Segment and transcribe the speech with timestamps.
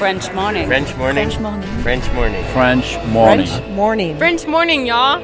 [0.00, 0.66] French morning.
[0.66, 1.28] French morning.
[1.28, 1.68] French morning.
[1.82, 2.44] French morning.
[2.54, 3.46] French morning.
[3.46, 4.16] French morning.
[4.16, 5.20] French morning, y'all.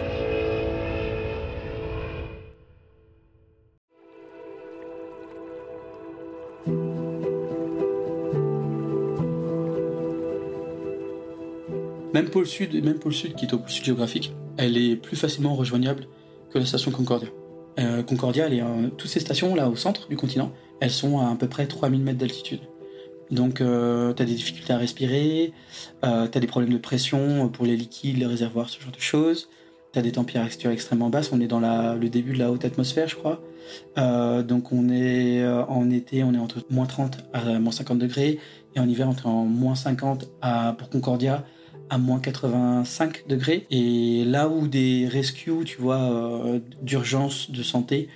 [12.12, 15.16] Même pôle sud, même pôle sud qui est au pôle sud géographique, elle est plus
[15.16, 16.06] facilement rejoignable
[16.52, 17.30] que la station Concordia.
[17.80, 20.52] Euh, Concordia, elle est, euh, toutes ces stations là au centre du continent,
[20.82, 22.60] elles sont à à peu près 3000 mètres d'altitude.
[23.30, 25.52] Donc euh, tu as des difficultés à respirer,
[26.04, 29.00] euh, tu as des problèmes de pression pour les liquides, les réservoirs, ce genre de
[29.00, 29.48] choses.
[29.92, 33.08] Tu as des températures extrêmement basses, on est dans le début de la haute atmosphère
[33.08, 33.40] je crois.
[33.98, 37.98] Euh, donc on est euh, en été, on est entre moins 30 à moins 50
[37.98, 38.38] degrés,
[38.74, 41.44] et en hiver entre en moins 50 à, pour Concordia
[41.88, 43.66] à moins 85 degrés.
[43.70, 48.08] Et là où des rescues, tu vois, euh, d'urgence de santé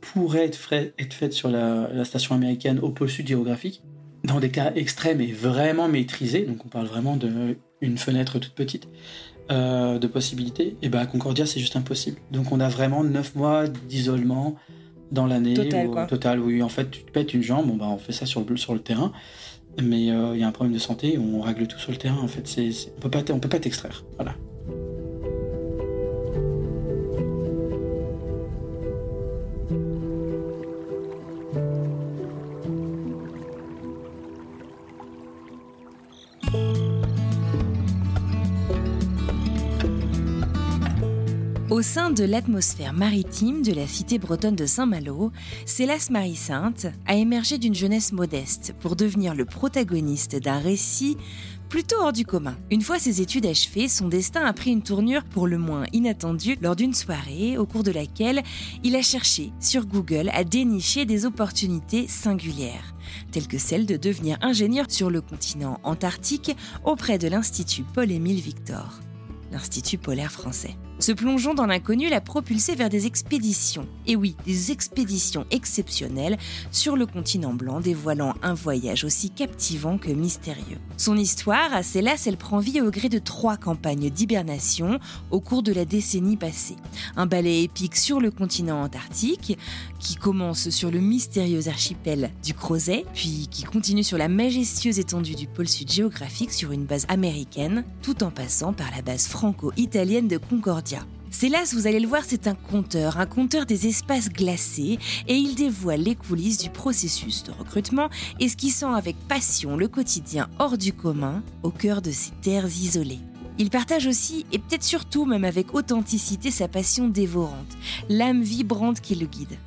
[0.00, 3.82] pourraient être, faites sur la station américaine au pôle sud géographique,
[4.28, 8.88] dans des cas extrêmes et vraiment maîtrisés, donc on parle vraiment d'une fenêtre toute petite
[9.50, 12.18] euh, de possibilités, et ben à Concordia c'est juste impossible.
[12.30, 14.56] Donc on a vraiment 9 mois d'isolement
[15.10, 15.54] dans l'année.
[15.54, 16.04] Total, où- quoi.
[16.06, 16.62] Total, oui.
[16.62, 18.74] En fait, tu te pètes une jambe, bon, bah, on fait ça sur le, sur
[18.74, 19.12] le terrain.
[19.82, 22.18] Mais euh, il y a un problème de santé, on règle tout sur le terrain.
[22.20, 24.04] En fait, c'est, c'est- on peut pas, t- on peut pas t'extraire.
[24.16, 24.34] Voilà.
[41.70, 45.30] Au sein de l'atmosphère maritime de la cité bretonne de Saint-Malo,
[45.66, 51.18] Célas Marie-Sainte a émergé d'une jeunesse modeste pour devenir le protagoniste d'un récit
[51.68, 52.56] plutôt hors du commun.
[52.70, 56.56] Une fois ses études achevées, son destin a pris une tournure pour le moins inattendue
[56.62, 58.42] lors d'une soirée au cours de laquelle
[58.82, 62.94] il a cherché sur Google à dénicher des opportunités singulières,
[63.30, 69.00] telles que celle de devenir ingénieur sur le continent antarctique auprès de l'Institut Paul-Émile Victor,
[69.52, 70.78] l'Institut polaire français.
[71.00, 73.86] Ce plongeon dans l'inconnu l'a propulsé vers des expéditions.
[74.08, 76.36] Et oui, des expéditions exceptionnelles
[76.72, 80.78] sur le continent blanc, dévoilant un voyage aussi captivant que mystérieux.
[80.96, 84.98] Son histoire, à Célas, elle prend vie au gré de trois campagnes d'hibernation
[85.30, 86.74] au cours de la décennie passée.
[87.16, 89.56] Un ballet épique sur le continent antarctique,
[90.00, 95.36] qui commence sur le mystérieux archipel du Crozet, puis qui continue sur la majestueuse étendue
[95.36, 100.26] du pôle sud géographique sur une base américaine, tout en passant par la base franco-italienne
[100.26, 100.38] de
[101.30, 105.54] Célas, vous allez le voir, c'est un conteur, un conteur des espaces glacés, et il
[105.54, 108.08] dévoile les coulisses du processus de recrutement,
[108.40, 113.20] esquissant avec passion le quotidien hors du commun, au cœur de ces terres isolées.
[113.58, 117.76] Il partage aussi, et peut-être surtout même avec authenticité, sa passion dévorante,
[118.08, 119.58] l'âme vibrante qui le guide.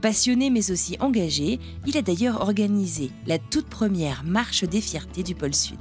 [0.00, 5.34] Passionné mais aussi engagé, il a d'ailleurs organisé la toute première marche des fiertés du
[5.34, 5.78] pôle Sud.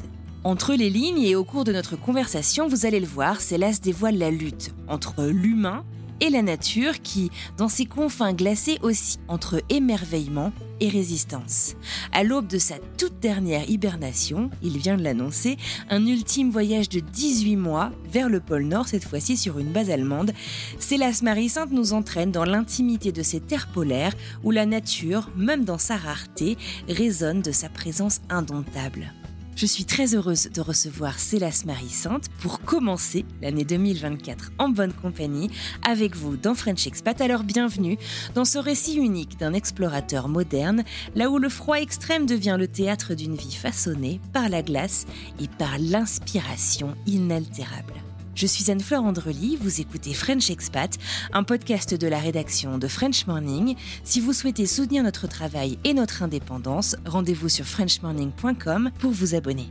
[0.47, 4.17] Entre les lignes et au cours de notre conversation, vous allez le voir, Célas dévoile
[4.17, 5.83] la lutte entre l'humain
[6.21, 11.75] et la nature qui, dans ses confins glacés aussi, entre émerveillement et résistance.
[12.13, 15.57] À l'aube de sa toute dernière hibernation, il vient de l'annoncer,
[15.89, 19.89] un ultime voyage de 18 mois vers le pôle Nord, cette fois-ci sur une base
[19.89, 20.31] allemande.
[20.79, 24.13] Célas Marie-Sainte nous entraîne dans l'intimité de ces terres polaires
[24.45, 26.57] où la nature, même dans sa rareté,
[26.87, 29.11] résonne de sa présence indomptable.
[29.57, 35.49] Je suis très heureuse de recevoir Célas Marie-Sainte pour commencer l'année 2024 en bonne compagnie
[35.83, 37.19] avec vous dans French Expat.
[37.21, 37.97] Alors bienvenue
[38.35, 40.83] dans ce récit unique d'un explorateur moderne,
[41.15, 45.07] là où le froid extrême devient le théâtre d'une vie façonnée par la glace
[45.39, 47.95] et par l'inspiration inaltérable.
[48.37, 50.95] Je suis Anne-Fleur Andrely, vous écoutez French Expat,
[51.33, 53.75] un podcast de la rédaction de French Morning.
[54.03, 59.65] Si vous souhaitez soutenir notre travail et notre indépendance, rendez-vous sur frenchmorning.com pour vous abonner.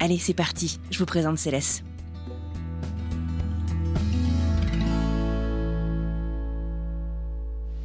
[0.00, 1.84] Allez, c'est parti, je vous présente Céleste.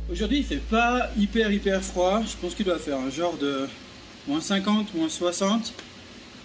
[0.09, 2.23] Aujourd'hui, il fait pas hyper hyper froid.
[2.25, 3.67] Je pense qu'il doit faire un genre de
[4.29, 5.73] moins 50, moins 60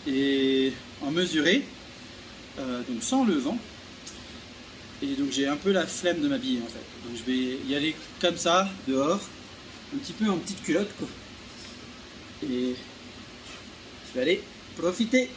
[0.09, 1.63] et en mesuré,
[2.61, 3.59] euh, donc sans le vent.
[5.03, 7.09] Et donc j'ai un peu la flemme de m'habiller en fait.
[7.09, 9.21] Donc je vais y aller comme ça, dehors,
[9.95, 11.09] un petit peu en petite culotte quoi.
[12.43, 12.75] Et
[14.09, 14.43] je vais aller
[14.77, 15.31] profiter.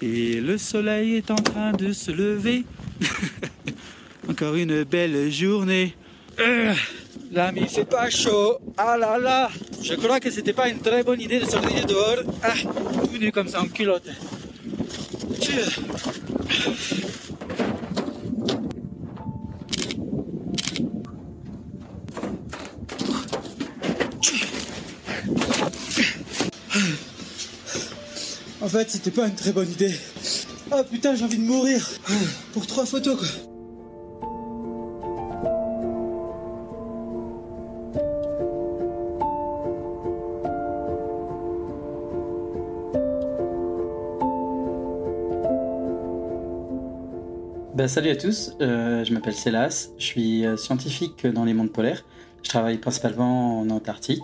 [0.00, 2.64] Et le soleil est en train de se lever.
[4.28, 5.94] Encore une belle journée.
[6.40, 6.74] Euh,
[7.32, 8.58] là, mais il fait pas chaud.
[8.76, 9.50] Ah là là.
[9.82, 12.22] Je crois que c'était pas une très bonne idée de sortir dehors.
[12.42, 12.52] Ah,
[13.02, 14.08] tout nu comme ça en culotte.
[28.60, 29.94] En fait, c'était pas une très bonne idée.
[30.70, 31.90] Ah putain, j'ai envie de mourir.
[32.52, 33.51] Pour trois photos, quoi.
[47.82, 51.72] Bah, salut à tous, euh, je m'appelle Célas, je suis euh, scientifique dans les mondes
[51.72, 52.04] polaires.
[52.44, 54.22] Je travaille principalement en Antarctique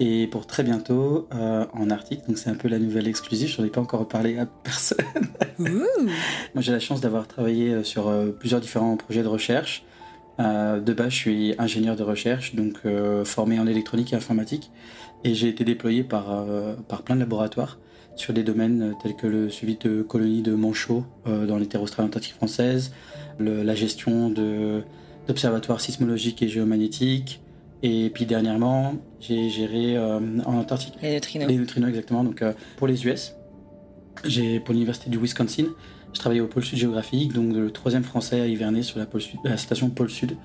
[0.00, 2.26] et pour très bientôt euh, en Arctique.
[2.26, 4.98] Donc c'est un peu la nouvelle exclusive, je n'en ai pas encore parlé à personne.
[5.58, 5.86] Moi
[6.56, 9.84] j'ai la chance d'avoir travaillé sur plusieurs différents projets de recherche.
[10.40, 12.78] de base je suis ingénieur de recherche, donc
[13.22, 14.72] formé en électronique et informatique.
[15.22, 16.44] Et j'ai été déployé par,
[16.88, 17.78] par plein de laboratoires
[18.18, 21.82] sur des domaines tels que le suivi de colonies de manchots euh, dans les terres
[22.36, 22.92] françaises,
[23.38, 24.30] la gestion
[25.26, 27.40] d'observatoires sismologiques et géomagnétiques,
[27.82, 31.48] et puis dernièrement, j'ai géré euh, en Antarctique les neutrinos.
[31.48, 32.24] Les neutrinos, exactement.
[32.24, 33.34] Donc euh, pour les US,
[34.24, 35.66] j'ai pour l'université du Wisconsin,
[36.12, 39.20] je travaillais au pôle sud géographique, donc le troisième français à hiverner sur la, pôle
[39.20, 40.36] sud, la station pôle sud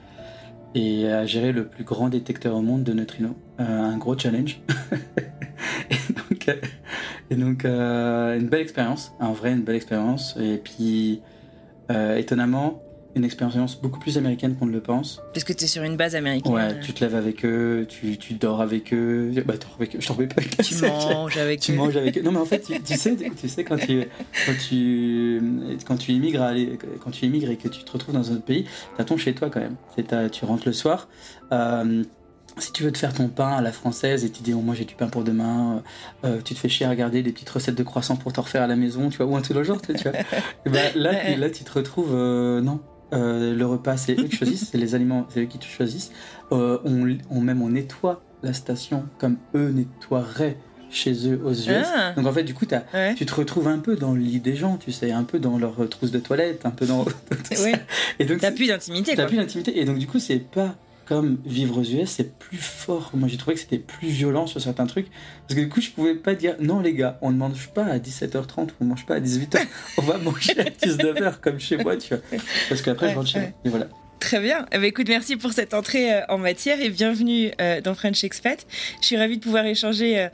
[0.75, 3.33] et à gérer le plus grand détecteur au monde de neutrinos.
[3.57, 4.59] un gros challenge.
[5.89, 6.55] et donc,
[7.33, 10.35] et donc, euh, une belle expérience, en vrai, une belle expérience.
[10.39, 11.21] Et puis,
[11.89, 12.83] euh, étonnamment,
[13.15, 15.19] une expérience beaucoup plus américaine qu'on ne le pense.
[15.33, 16.53] Parce que tu es sur une base américaine.
[16.53, 19.31] Ouais, tu te lèves avec eux, tu, tu dors avec eux.
[19.47, 20.25] Bah, dors avec eux, je t'en pas.
[20.63, 21.73] Tu manges avec tu eux.
[21.73, 22.21] Tu manges avec eux.
[22.21, 24.03] Non, mais en fait, tu, sais, tu sais quand, tu,
[24.45, 25.41] quand, tu,
[25.87, 26.51] quand, tu immigres
[27.03, 28.65] quand tu immigres et que tu te retrouves dans un autre pays,
[28.95, 30.29] t'as ton chez toi quand même.
[30.29, 31.07] Tu rentres le soir.
[31.51, 32.03] Euh,
[32.57, 34.75] si tu veux te faire ton pain à la française et tu dis oh, moi
[34.75, 35.81] j'ai du pain pour demain,
[36.23, 38.39] euh, euh, tu te fais chier à regarder des petites recettes de croissants pour te
[38.39, 40.11] refaire à la maison, tu vois, ou un tout le genre, tu vois.
[40.65, 42.79] Ben, là, là, tu te retrouves, euh, non,
[43.11, 46.11] le repas c'est eux qui choisissent, c'est les aliments, c'est eux qui te choisissent.
[46.51, 50.57] on, on, même on nettoie la station comme eux nettoieraient
[50.93, 51.87] chez eux aux US.
[51.93, 52.13] Ah.
[52.15, 54.55] Donc en fait, du coup, as, tu te retrouves un peu dans le lit des
[54.55, 57.03] gens, tu sais, un peu dans leur trousse de toilette, un peu dans.
[57.63, 57.73] oui.
[58.19, 59.15] Et donc, t'as plus d'intimité.
[59.15, 59.79] T'as plus d'intimité.
[59.79, 63.11] Et donc, du coup, c'est pas comme vivre aux US, c'est plus fort.
[63.13, 65.07] Moi, j'ai trouvé que c'était plus violent sur certains trucs.
[65.47, 67.85] Parce que du coup, je pouvais pas dire non, les gars, on ne mange pas
[67.85, 69.59] à 17h30, on ne mange pas à 18h,
[69.97, 72.23] on va manger à 19h comme chez moi, tu vois.
[72.69, 73.49] Parce qu'après, je rentre chez moi.
[73.65, 73.87] Et voilà.
[74.23, 74.65] Très bien.
[74.71, 78.23] Eh ben, écoute, merci pour cette entrée euh, en matière et bienvenue euh, dans French
[78.23, 78.65] Expat.
[79.01, 80.29] Je suis ravie de pouvoir échanger euh,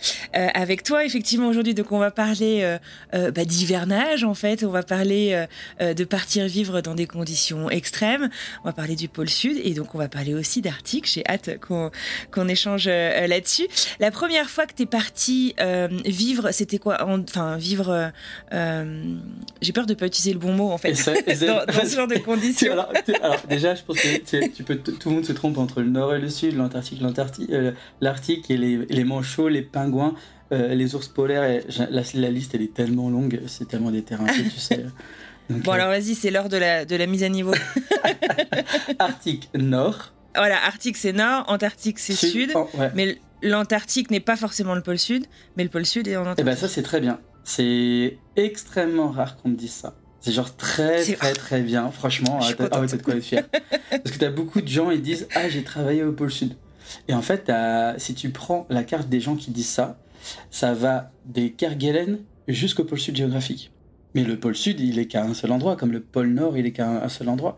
[0.54, 1.04] avec toi.
[1.04, 2.78] Effectivement, aujourd'hui, donc on va parler
[3.12, 4.64] bah, d'hivernage en fait.
[4.64, 5.46] On va parler
[5.80, 8.30] de partir vivre dans des conditions extrêmes.
[8.64, 11.10] On va parler du pôle sud et donc on va parler aussi d'Arctique.
[11.12, 13.68] J'ai hâte qu'on échange là-dessus.
[14.00, 15.56] La première fois que tu es parti
[16.06, 17.00] vivre, c'était quoi?
[17.08, 18.12] Enfin, vivre.
[18.52, 22.74] J'ai peur de pas utiliser le bon mot en fait dans, ce genre de conditions.
[22.74, 22.92] alors
[23.50, 26.20] déjà je pense que tu, peux, tout le monde se trompe entre le nord et
[26.20, 27.72] le sud, l'Antarctique, l'Antarctique, euh,
[28.02, 30.16] l'Arctique et les, les, manchots, les pingouins,
[30.52, 31.62] euh, les ours polaires.
[31.90, 34.86] la, liste, elle est tellement longue, c'est tellement des terrains que tu sais.
[35.50, 37.54] bon, alors vas-y, c'est l'heure de la, de la mise à niveau.
[39.00, 40.14] Arctique nord.
[40.36, 42.54] Voilà, Arctique c'est nord, Antarctique c'est sud,
[42.96, 45.26] mais l'Antarctique n'est pas forcément le pôle sud,
[45.58, 46.46] mais le pôle sud est en Antarctique.
[46.46, 47.20] Et eh ben ça c'est très bien.
[47.44, 49.96] C'est extrêmement rare qu'on me dise ça.
[50.22, 52.40] C'est genre très très très bien, franchement.
[52.42, 53.44] Ah, ah ouais, t'as de quoi être fier.
[53.90, 56.56] Parce que t'as beaucoup de gens, ils disent Ah, j'ai travaillé au pôle Sud.
[57.08, 57.52] Et en fait,
[57.98, 59.98] si tu prends la carte des gens qui disent ça,
[60.52, 63.72] ça va des Kerguelen jusqu'au pôle Sud géographique.
[64.16, 66.66] Mais le pôle Sud, il est qu'à un seul endroit, comme le pôle Nord, il
[66.66, 67.58] est qu'à un, seul endroit.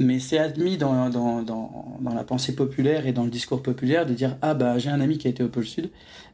[0.00, 4.04] Mais c'est admis dans, dans, dans, dans, la pensée populaire et dans le discours populaire
[4.04, 5.90] de dire Ah, bah, j'ai un ami qui a été au pôle Sud.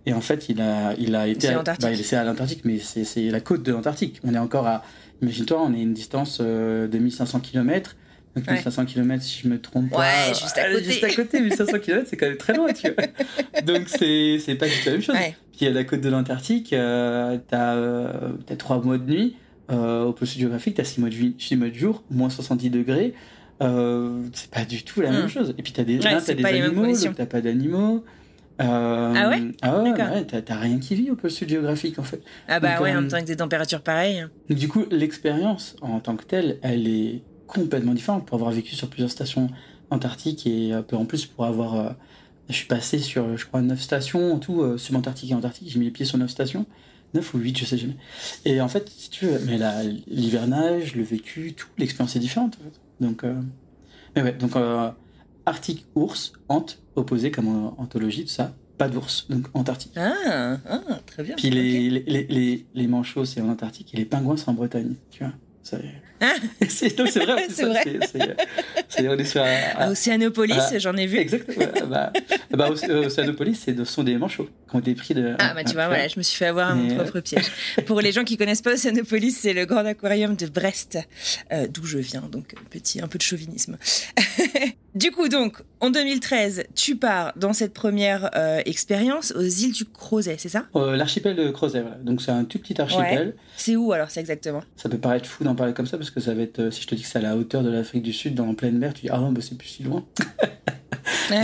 [0.07, 1.49] Et en fait, il a, il a été.
[1.49, 4.19] À, bah, il est à l'Antarctique, mais c'est la côte de l'Antarctique.
[4.25, 4.83] On est encore à
[5.23, 7.97] Imagine-toi, on est une distance euh, de 1500 km.
[8.37, 9.99] Donc 1500 km, si je me trompe pas.
[9.99, 10.85] Ouais, juste à côté.
[10.85, 13.63] Juste à côté, 1500 km, c'est quand même très loin, tu vois.
[13.63, 15.17] Donc c'est, pas du tout la même chose.
[15.57, 19.37] Puis à la côte de l'Antarctique, euh, t'as, euh, as 3 mois de nuit.
[19.71, 23.15] Euh, au sud géographique, t'as 6 mois, de, 6 mois de jour, moins 70 degrés.
[23.61, 25.29] c'est pas du tout la même mm.
[25.29, 25.55] chose.
[25.59, 28.05] Et puis t'as des, ouais, t'as des animaux, t'as pas d'animaux.
[28.61, 32.23] Euh, ah ouais Ah ouais, t'as rien qui vit au pôle sud géographique en fait.
[32.47, 34.27] Ah bah ouais, en même temps avec des températures pareilles.
[34.49, 38.89] Du coup, l'expérience en tant que telle, elle est complètement différente pour avoir vécu sur
[38.89, 39.49] plusieurs stations
[39.91, 41.75] antarctiques et euh, en plus pour avoir.
[41.75, 41.91] Euh,
[42.49, 45.71] je suis passé sur, je crois, 9 stations en tout, subantarctique et antarctique.
[45.71, 46.67] J'ai mis les pieds sur 9 stations.
[47.15, 47.95] 9 ou 8, je sais jamais.
[48.45, 49.57] Et en fait, si tu veux, mais
[50.09, 52.59] l'hivernage, le vécu, tout, l'expérience est différente.
[52.61, 52.81] En fait.
[53.07, 53.23] Donc,
[54.17, 54.57] mais ouais, donc
[55.51, 59.93] Arctique ours, Ante, opposé comme anthologie, tout ça, pas d'ours, donc Antarctique.
[59.97, 61.35] Ah, ah très bien.
[61.37, 64.95] Puis les, les, les, les, manchots, c'est en Antarctique, et les pingouins, c'est en Bretagne,
[65.11, 65.33] tu vois.
[66.23, 66.35] Ah.
[66.69, 66.91] c'est
[67.25, 68.37] vrai, c'est vrai.
[68.89, 71.17] C'est on est sur à, Océanopolis, j'en ai vu.
[71.17, 71.65] Exactement.
[71.89, 72.13] bah,
[72.51, 75.35] bah, Océanopolis, ce sont des manchots, ont été pris de.
[75.39, 77.47] Ah, bah tu vois, voilà, je me suis fait avoir mon propre piège.
[77.87, 80.99] Pour les gens qui connaissent pas Océanopolis, c'est le grand aquarium de Brest,
[81.71, 83.79] d'où je viens, donc petit, un peu de chauvinisme.
[84.95, 88.31] du coup, donc, en 2013, tu pars dans cette première
[88.67, 90.67] expérience aux îles du Crozet, c'est ça?
[90.75, 91.97] L'archipel de Crozet, voilà.
[91.97, 93.35] Donc, c'est un tout petit archipel.
[93.61, 94.63] C'est où alors, c'est exactement?
[94.75, 96.87] Ça peut paraître fou d'en parler comme ça, parce que ça va être, si je
[96.87, 98.95] te dis que c'est à la hauteur de l'Afrique du Sud, dans la pleine mer,
[98.95, 100.03] tu dis, ah non, bah, c'est plus si loin.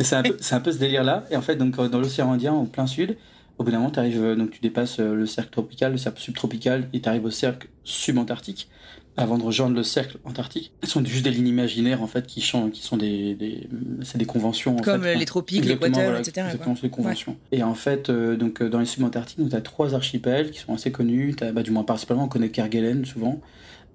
[0.00, 1.26] c'est un, un, peu ce délire-là.
[1.30, 3.16] Et en fait, donc, dans l'océan Indien, au plein sud,
[3.58, 6.88] au bout d'un moment, arrives, donc, tu dépasses euh, le cercle tropical, le cercle subtropical,
[6.92, 8.68] et tu arrives au cercle subantarctique
[9.16, 10.72] avant de rejoindre le cercle antarctique.
[10.82, 13.68] Ce sont juste des lignes imaginaires en fait qui, sont, qui sont des, des
[14.02, 14.76] c'est des conventions.
[14.76, 16.46] Comme les tropiques, l'équateur, etc.
[16.46, 17.36] Exactement, c'est des conventions.
[17.52, 20.90] Et en fait, euh, donc dans les subantarctiques, tu as trois archipels qui sont assez
[20.90, 21.36] connus.
[21.40, 23.40] As, bah, du moins principalement, on connaît Kerguelen souvent.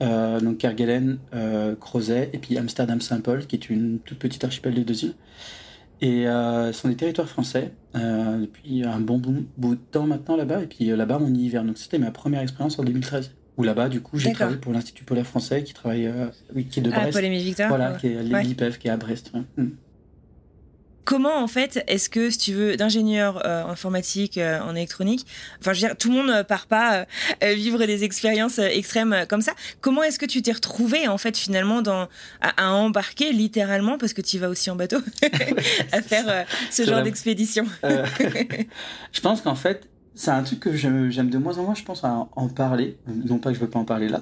[0.01, 4.43] Euh, donc Kerguelen, euh, Crozet et puis Amsterdam Saint Paul, qui est une toute petite
[4.43, 5.15] archipel des deux îles.
[6.01, 9.21] Et euh, ce sont des territoires français euh, depuis un bon
[9.57, 10.63] bout de temps maintenant là-bas.
[10.63, 11.67] Et puis là-bas, on y hiverne.
[11.67, 13.31] Donc c'était ma première expérience en 2013.
[13.59, 16.11] Où là-bas, du coup, j'ai travaillé pour l'Institut polaire français qui travaille,
[16.55, 17.15] oui, qui est de Brest.
[17.15, 17.67] Ah, Victor.
[17.67, 19.31] Voilà, qui est à l'IPEF, qui est à Brest.
[19.57, 19.67] Mm.
[21.09, 25.25] Comment en fait est-ce que si tu veux d'ingénieur euh, informatique euh, en électronique,
[25.59, 27.07] enfin je veux dire tout le monde ne part pas
[27.43, 29.53] euh, vivre des expériences extrêmes comme ça.
[29.81, 32.07] Comment est-ce que tu t'es retrouvé en fait finalement dans
[32.41, 34.99] à, embarquer littéralement parce que tu vas aussi en bateau
[35.91, 37.65] à faire ce genre d'expédition?
[39.11, 42.03] Je pense qu'en fait c'est un truc que j'aime de moins en moins, je pense,
[42.03, 42.97] à en parler.
[43.07, 44.21] Non pas que je veux pas en parler là.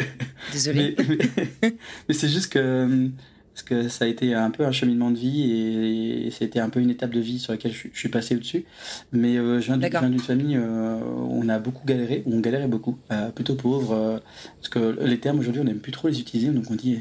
[0.52, 0.96] Désolé.
[0.98, 1.76] mais,
[2.08, 3.10] mais c'est juste que
[3.58, 6.78] parce que ça a été un peu un cheminement de vie et, c'était un peu
[6.78, 8.64] une étape de vie sur laquelle je, suis passé au-dessus.
[9.10, 12.68] Mais euh, je viens d'une famille euh, où on a beaucoup galéré, où on galérait
[12.68, 14.20] beaucoup, euh, plutôt pauvre,
[14.56, 17.00] parce que les termes aujourd'hui on n'aime plus trop les utiliser, donc on dit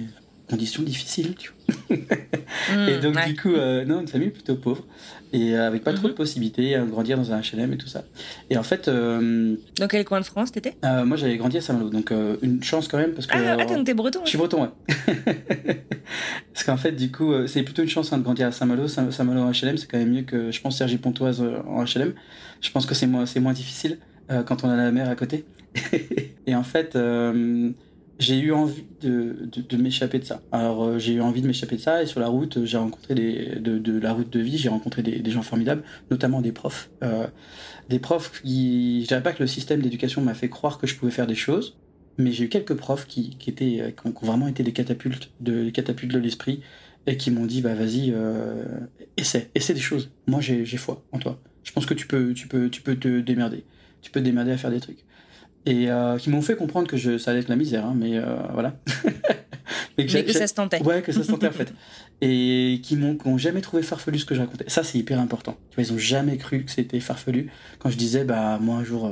[0.49, 1.97] conditions difficiles, tu vois.
[2.87, 3.51] et hmm, donc du coup,
[3.85, 4.83] non, une famille plutôt pauvre
[5.33, 6.17] et avec pas trop de mhm.
[6.17, 8.03] possibilités, à grandir dans un HLM et tout ça.
[8.49, 8.87] Et en fait.
[8.87, 10.75] Euh, dans quel coin de France t'étais?
[10.85, 13.37] euh, Moi j'avais grandi à Saint-Malo, donc euh, une chance quand même parce que.
[13.37, 14.69] Ah, donc t'es breton Je suis breton, ouais.
[16.53, 18.87] parce qu'en fait, du coup, c'est plutôt une chance hein, de grandir à Saint-Malo.
[18.87, 22.13] Saint-Malo en HLM, c'est quand même mieux que, je pense, Sergi Pontoise en HLM.
[22.61, 23.99] Je pense que c'est moins, moins difficile
[24.45, 25.45] quand on a la mer à côté.
[26.47, 26.97] et en fait
[28.19, 30.41] j'ai eu envie de, de, m'échapper de ça.
[30.51, 33.13] Alors euh, j'ai eu envie de m'échapper de ça et sur la route j'ai rencontré
[33.13, 36.51] des, de, de, la route de vie j'ai rencontré des, des, gens formidables, notamment des
[36.51, 37.27] profs, euh,
[37.89, 40.95] des profs qui, je dirais pas que le système d'éducation m'a fait croire que je
[40.95, 41.77] pouvais faire des choses,
[42.17, 45.31] mais j'ai eu quelques profs qui, qui étaient, euh, qui ont, vraiment été des catapultes
[45.39, 46.61] de, catapultes de l'esprit
[47.05, 48.13] et qui m'ont dit bah vas-y
[49.15, 50.11] essaie, essaie des choses.
[50.25, 51.39] Moi j'ai foi en toi.
[51.63, 53.63] Je pense que tu peux, tu peux, tu peux te démerder,
[54.01, 55.05] tu peux te démerder à faire des trucs
[55.67, 58.17] et euh, qui m'ont fait comprendre que je, ça allait être la misère, hein, mais
[58.17, 58.77] euh, voilà.
[59.97, 60.81] mais que, ça se tentait.
[60.81, 61.73] Ouais, que ça se tentait en fait.
[62.21, 64.63] Et qui m'ont jamais trouvé farfelu ce que je racontais.
[64.69, 65.57] Ça, c'est hyper important.
[65.69, 67.51] Tu vois, ils ont jamais cru que c'était farfelu.
[67.79, 69.11] Quand je disais, bah, moi, un jour, euh,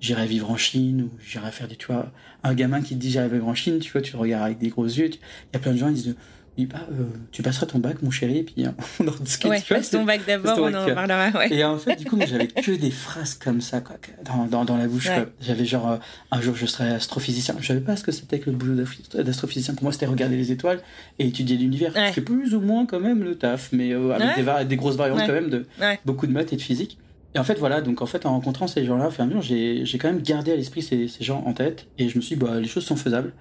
[0.00, 2.10] j'irai vivre en Chine, ou j'irai faire des, tu vois,
[2.42, 4.58] un gamin qui te dit j'irai vivre en Chine, tu vois, tu le regardes avec
[4.58, 5.08] des gros yeux.
[5.08, 5.18] Il
[5.52, 6.16] y a plein de gens qui disent,
[6.58, 9.50] oui, bah, euh, tu passeras ton bac, mon chéri, et puis hein, on en discute.
[9.50, 11.30] Ouais, passe ton bac d'abord, on en parlera.
[11.30, 11.52] Ouais.
[11.52, 14.76] Et en fait, du coup, j'avais que des phrases comme ça, quoi, dans, dans, dans
[14.76, 15.08] la bouche.
[15.40, 15.96] J'avais genre, euh,
[16.30, 17.54] un jour, je serai astrophysicien.
[17.58, 19.74] Je savais pas ce que c'était que le boulot d'astrophysicien.
[19.74, 20.80] Pour moi, c'était regarder les étoiles
[21.18, 21.94] et étudier l'univers.
[22.14, 25.20] C'est plus ou moins quand même le taf, mais euh, avec des, des, grosses variantes
[25.26, 25.66] quand même de
[26.04, 26.98] beaucoup de maths et de physique.
[27.34, 29.08] Et en fait, voilà, donc en fait, en rencontrant ces gens-là,
[29.40, 32.36] j'ai quand même gardé à l'esprit ces, ces gens en tête et je me suis
[32.36, 33.32] dit, bah, les choses sont faisables.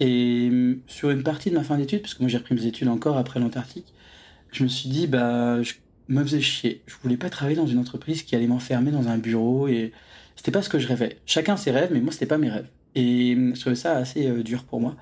[0.00, 2.66] Et hum, sur une partie de ma fin d'études, parce que moi j'ai repris mes
[2.66, 3.92] études encore après l'Antarctique,
[4.52, 5.74] je me suis dit, bah, je
[6.08, 6.82] me faisais chier.
[6.86, 9.92] Je voulais pas travailler dans une entreprise qui allait m'enfermer dans un bureau et
[10.36, 11.18] c'était pas ce que je rêvais.
[11.26, 12.68] Chacun ses rêves, mais moi c'était pas mes rêves.
[12.94, 14.96] Et hum, je trouvais ça assez euh, dur pour moi.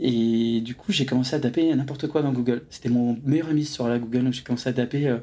[0.00, 2.62] Et du coup, j'ai commencé à taper n'importe quoi dans Google.
[2.70, 5.18] C'était mon meilleur ami sur la Google, donc j'ai commencé à taper euh,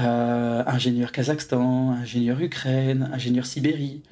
[0.00, 4.02] euh, ingénieur Kazakhstan, ingénieur Ukraine, ingénieur Sibérie.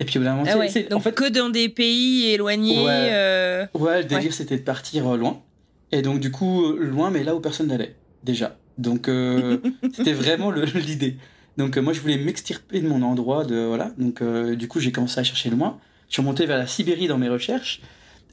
[0.00, 2.84] Et puis au bout d'un moment, ah en fait, que dans des pays éloignés.
[2.84, 3.66] Ouais, euh...
[3.74, 5.42] ouais le délire c'était de partir euh, loin.
[5.90, 8.56] Et donc du coup, euh, loin, mais là où personne n'allait, déjà.
[8.76, 9.58] Donc euh,
[9.94, 11.16] c'était vraiment l'idée.
[11.56, 13.90] Donc moi je voulais m'extirper de mon endroit, de voilà.
[13.98, 15.78] Donc du coup j'ai commencé à chercher loin.
[16.08, 17.80] Je suis remonté vers la Sibérie dans mes recherches.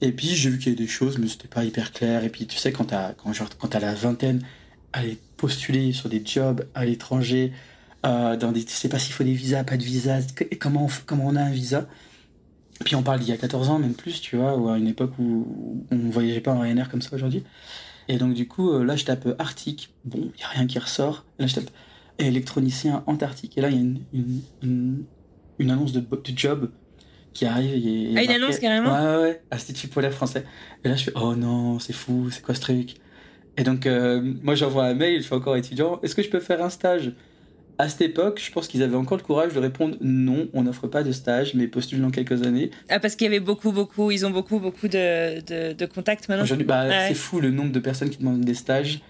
[0.02, 2.24] Et puis j'ai vu qu'il y avait des choses, mais c'était pas hyper clair.
[2.24, 4.42] Et puis tu sais, quand t'as quand, genre, quand as la vingtaine,
[4.94, 7.52] aller postuler sur des jobs à l'étranger,
[8.06, 10.28] euh, dans des, tu sais pas s'il faut des visas, pas de visas,
[10.60, 11.88] comment on, comment on a un visa.
[12.84, 14.88] Puis on parle d'il y a 14 ans, même plus, tu vois, ou à une
[14.88, 17.44] époque où on voyageait pas en Ryanair comme ça aujourd'hui.
[18.08, 20.78] Et donc du coup, euh, là je tape Arctique, bon, il y a rien qui
[20.78, 21.26] ressort.
[21.40, 21.70] là je tape
[22.20, 24.00] électronicien Antarctique, et là il y a une,
[24.62, 25.04] une,
[25.60, 26.70] une, annonce de, de, job
[27.34, 27.74] qui arrive.
[27.74, 30.46] Et, ah, une annonce carrément Ouais, ouais, Institut polaire français.
[30.84, 32.96] Et là je fais, oh non, c'est fou, c'est quoi ce truc?
[33.58, 36.42] Et donc, euh, moi j'envoie un mail, je suis encore étudiant, est-ce que je peux
[36.42, 37.14] faire un stage?
[37.78, 40.88] À cette époque, je pense qu'ils avaient encore le courage de répondre non, on n'offre
[40.88, 42.72] pas de stage, mais postule dans quelques années.
[42.90, 46.44] Ah, parce qu'il y avait beaucoup, beaucoup, ils ont beaucoup, beaucoup de, de, contacts maintenant.
[46.44, 49.02] Aujourd'hui, bah, c'est fou le nombre de personnes qui demandent des stages,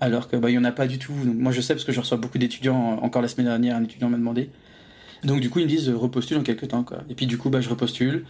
[0.00, 1.12] alors qu'il bah, n'y en a pas du tout.
[1.24, 2.98] Donc, moi, je sais parce que je reçois beaucoup d'étudiants.
[3.02, 4.50] Encore la semaine dernière, un étudiant m'a demandé.
[5.24, 6.84] Donc, du coup, ils me disent repostule dans quelques temps.
[6.84, 6.98] Quoi.
[7.08, 8.26] Et puis, du coup, bah, je repostule.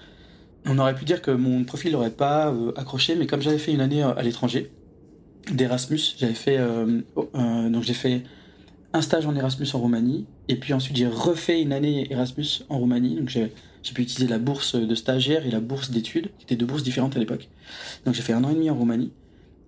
[0.66, 3.72] On aurait pu dire que mon profil n'aurait pas euh, accroché, mais comme j'avais fait
[3.72, 4.70] une année euh, à l'étranger,
[5.52, 6.56] d'Erasmus, j'avais fait.
[6.58, 7.28] Euh, oh,
[7.68, 8.22] donc, j'ai fait
[8.94, 12.78] un stage en Erasmus en Roumanie, et puis ensuite j'ai refait une année Erasmus en
[12.78, 13.50] Roumanie, donc j'ai
[13.92, 17.16] pu utiliser la bourse de stagiaire et la bourse d'études, qui étaient deux bourses différentes
[17.16, 17.48] à l'époque.
[18.06, 19.10] Donc j'ai fait un an et demi en Roumanie,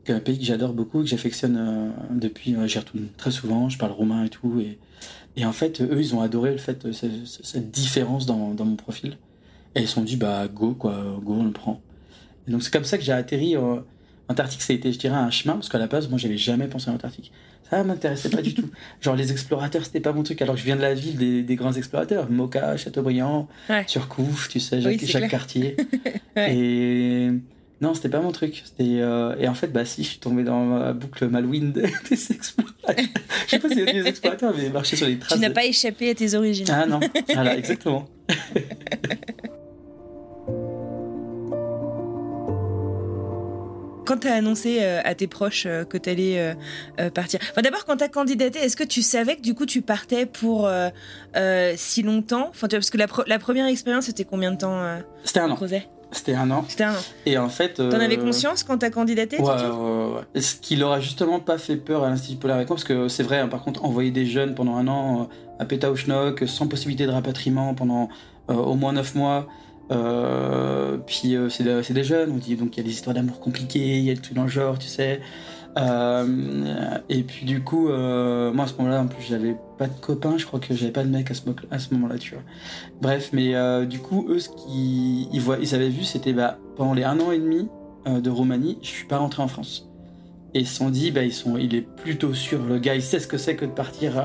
[0.05, 3.33] qui est un pays que j'adore beaucoup, que j'affectionne euh, depuis, euh, j'y retourne très
[3.33, 4.79] souvent, je parle roumain et tout, et,
[5.35, 8.77] et en fait eux ils ont adoré le fait, cette, cette différence dans, dans, mon
[8.77, 9.19] profil,
[9.75, 11.81] et ils se sont dit bah go quoi, go on le prend.
[12.47, 13.83] Et donc c'est comme ça que j'ai atterri en
[14.29, 16.69] Antarctique, ça a été je dirais un chemin, parce qu'à la base moi j'avais jamais
[16.69, 17.33] pensé à l'Antarctique
[17.71, 18.69] ça m'intéressait pas du tout.
[19.01, 20.41] Genre les explorateurs, c'était pas mon truc.
[20.43, 23.49] Alors que je viens de la ville des, des grands explorateurs, Moka, Châteaubriand,
[23.87, 25.77] Surcouf, tu sais, Jacques, Cartier.
[26.37, 27.31] Et
[27.81, 28.65] non, c'était pas mon truc.
[28.81, 31.73] Euh, et en fait, bah si, je suis tombé dans la boucle Malouine
[32.11, 33.05] des, explorateurs.
[33.47, 35.39] je sais pas a des explorateurs, mais marché sur les traces.
[35.39, 36.67] Tu n'as pas échappé à tes origines.
[36.71, 37.01] Ah non,
[37.35, 38.09] voilà, exactement.
[44.07, 46.55] quand tu as annoncé euh, à tes proches euh, que tu allais
[46.99, 49.67] euh, partir, enfin, d'abord quand tu as candidaté, est-ce que tu savais que du coup
[49.67, 50.71] tu partais pour
[51.77, 52.49] si longtemps?
[52.51, 54.83] Enfin, Parce que la, la première expérience, c'était combien de temps
[55.25, 55.59] C'était un an.
[56.13, 56.65] C'était un an.
[56.69, 57.03] C'était un an.
[57.27, 57.75] Et en fait.
[57.75, 60.41] T'en avais conscience quand t'as candidaté Ouais, ouais, ouais.
[60.41, 63.25] Ce qui leur a justement pas fait peur à l'Institut Polaire moi, parce que c'est
[63.25, 67.11] vrai, hein, par contre, envoyer des jeunes pendant un an à Pétaouchnok, sans possibilité de
[67.11, 68.09] rapatriement pendant
[68.49, 69.49] au moins neuf mois,
[69.91, 73.39] euh, puis euh, c'est des jeunes, on dit, donc il y a des histoires d'amour
[73.41, 75.21] compliquées, il y a tout dans le genre, tu sais.
[75.79, 80.39] Euh, et puis du coup, moi à ce moment-là, en plus, j'avais pas de copains,
[80.39, 81.35] je crois que j'avais pas de mec à
[81.79, 82.43] ce, moment-là, tu vois.
[83.01, 83.55] Bref, mais
[83.87, 87.31] du coup, eux, ce qu'ils ils ils avaient vu, c'était bah, pendant les un an
[87.31, 87.69] et demi
[88.07, 89.91] de Roumanie, je suis pas rentré en France.
[90.55, 93.03] Et ils se sont dit, bah, ils sont, il est plutôt sûr, le gars, il
[93.03, 94.23] sait ce que c'est que de partir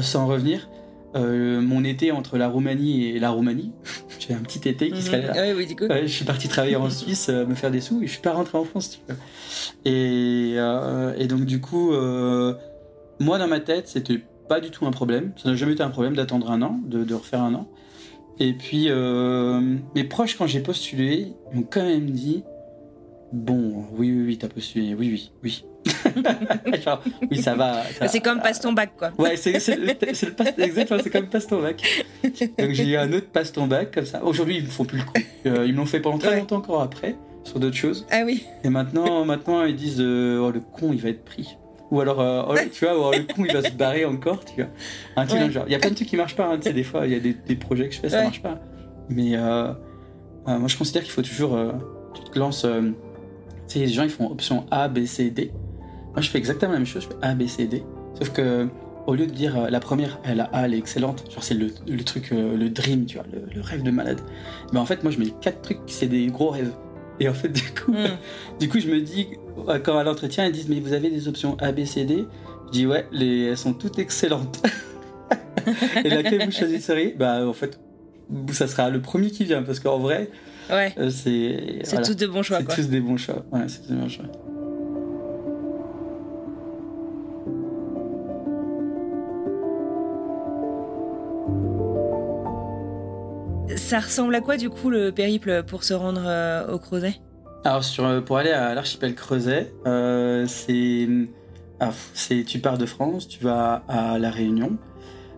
[0.00, 0.68] sans revenir.
[1.16, 3.72] Euh, mon été entre la Roumanie et la Roumanie.
[4.26, 5.32] J'ai un petit été qui serait là.
[5.32, 5.88] Mhm.
[5.90, 8.22] Ah je suis parti travailler en Suisse, euh, me faire des sous, et je suis
[8.22, 8.90] pas rentré en France.
[8.90, 9.16] Tu vois.
[9.84, 11.92] Et, euh, et, donc du coup,
[13.20, 15.32] moi dans ma tête, c'était pas du tout un problème.
[15.36, 17.68] Ça n'a jamais été un problème d'attendre un an, de, de, refaire un an.
[18.38, 18.88] Et puis
[19.94, 22.44] mes proches, quand j'ai postulé, m'ont quand même dit
[23.32, 25.64] Bon, oui, oui, oui, t'as postulé, oui, oui, oui.
[27.30, 27.82] oui, ça va.
[28.06, 29.12] c'est comme passe ton bac, quoi.
[29.18, 31.82] Ouais, c'est le, passe, exactement, c'est comme passe ton bac.
[32.58, 34.22] Donc j'ai eu un autre passe ton bac, comme ça.
[34.24, 35.12] Aujourd'hui, ils me font plus le coup.
[35.46, 38.06] Euh, ils me l'ont fait pendant très longtemps encore après, sur d'autres choses.
[38.10, 38.44] Ah oui.
[38.62, 41.56] Et maintenant, maintenant ils disent euh, Oh, le con, il va être pris.
[41.90, 44.70] Ou alors, euh, oh, tu vois, le con, il va se barrer encore, tu vois.
[45.16, 45.64] Un truc genre.
[45.66, 47.12] Il y a plein de trucs qui marchent pas, hein, tu sais, des fois, il
[47.12, 48.58] y a des, des, projets que je fais, ça marche pas.
[49.08, 49.36] Mais
[50.46, 51.58] moi, je considère qu'il faut toujours.
[52.14, 52.62] tu te lances.
[52.62, 52.94] tu
[53.66, 55.52] sais, les gens, ils font option A, B, C, D.
[56.14, 57.82] Moi, je fais exactement la même chose, je fais A, B, C, D.
[58.18, 58.68] Sauf que,
[59.06, 61.54] au lieu de dire euh, la première, elle, a A, elle est excellente, genre c'est
[61.54, 64.20] le, le, truc, euh, le dream, tu vois, le, rêve de malade.
[64.72, 66.72] Mais en fait, moi, je mets quatre trucs, c'est des gros rêves.
[67.18, 68.16] Et en fait, du coup, hmm.
[68.60, 69.28] du coup je me dis,
[69.84, 72.24] quand à l'entretien, ils disent, mais vous avez des options A, B, C, D?
[72.66, 74.62] Je dis, ouais, les, elles sont toutes excellentes.
[76.04, 77.80] Et laquelle vous choisisseriez Bah, en fait,
[78.52, 80.30] ça sera le premier qui vient, parce qu'en vrai,
[80.70, 80.94] ouais.
[80.98, 81.80] Euh, c'est.
[81.82, 83.44] C'est tous de bons choix, C'est tous des bons choix.
[83.52, 84.26] Ouais, c'est des bons choix.
[93.94, 97.14] Ça ressemble à quoi du coup le périple pour se rendre euh, au Creuset?
[97.62, 100.48] Alors sur, euh, pour aller à l'archipel Creuset, euh,
[101.78, 104.70] ah, c'est tu pars de France, tu vas à la Réunion.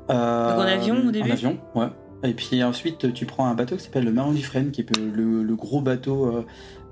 [0.08, 1.28] Donc en avion au début?
[1.28, 1.88] En avion, ouais.
[2.22, 4.96] Et puis ensuite tu prends un bateau qui s'appelle le Marin du Frêne, qui est
[4.96, 6.42] le, gros bateau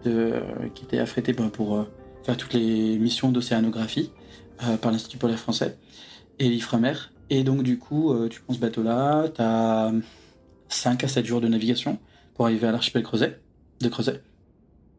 [0.04, 0.34] de,
[0.74, 1.86] qui était affrété bah, pour
[2.24, 4.12] faire toutes les missions d'océanographie
[4.82, 5.78] par l'Institut polaire français
[6.38, 6.92] et l'Ifremer.
[7.30, 9.92] Et donc du coup tu prends ce bateau-là, tu as
[10.68, 11.98] 5 à 7 jours de navigation
[12.34, 13.40] pour arriver à l'archipel Creuset,
[13.80, 14.22] de Creuset.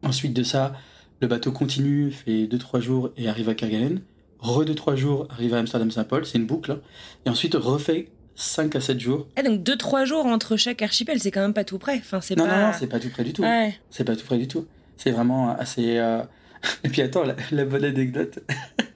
[0.02, 0.74] Ensuite de ça,
[1.20, 4.02] le bateau continue, fait 2-3 jours et arrive à Kerguelen.
[4.38, 6.80] Re 2-3 jours, arrive à Amsterdam-Saint-Paul, c'est une boucle.
[7.24, 9.26] Et ensuite refait 5 à 7 jours.
[9.36, 11.96] Ah, donc 2-3 jours entre chaque archipel, c'est quand même pas tout près.
[11.96, 12.60] Enfin, c'est non, pas...
[12.60, 13.44] non, non, c'est pas tout près du tout.
[13.90, 14.66] C'est pas tout près du tout.
[14.96, 15.98] C'est vraiment assez.
[15.98, 16.22] Euh,
[16.84, 18.40] et puis attends, la bonne anecdote.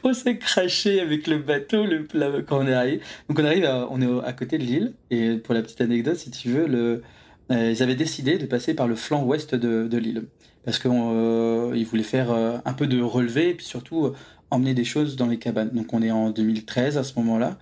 [0.04, 2.06] on s'est craché avec le bateau le,
[2.42, 3.00] quand on est arrivé.
[3.28, 4.92] Donc on arrive, à, on est à côté de l'île.
[5.10, 7.02] Et pour la petite anecdote, si tu veux, le,
[7.50, 10.24] euh, ils avaient décidé de passer par le flanc ouest de, de l'île.
[10.64, 14.12] Parce qu'ils euh, voulaient faire euh, un peu de relevé et puis surtout
[14.50, 15.70] emmener des choses dans les cabanes.
[15.72, 17.58] Donc on est en 2013 à ce moment-là.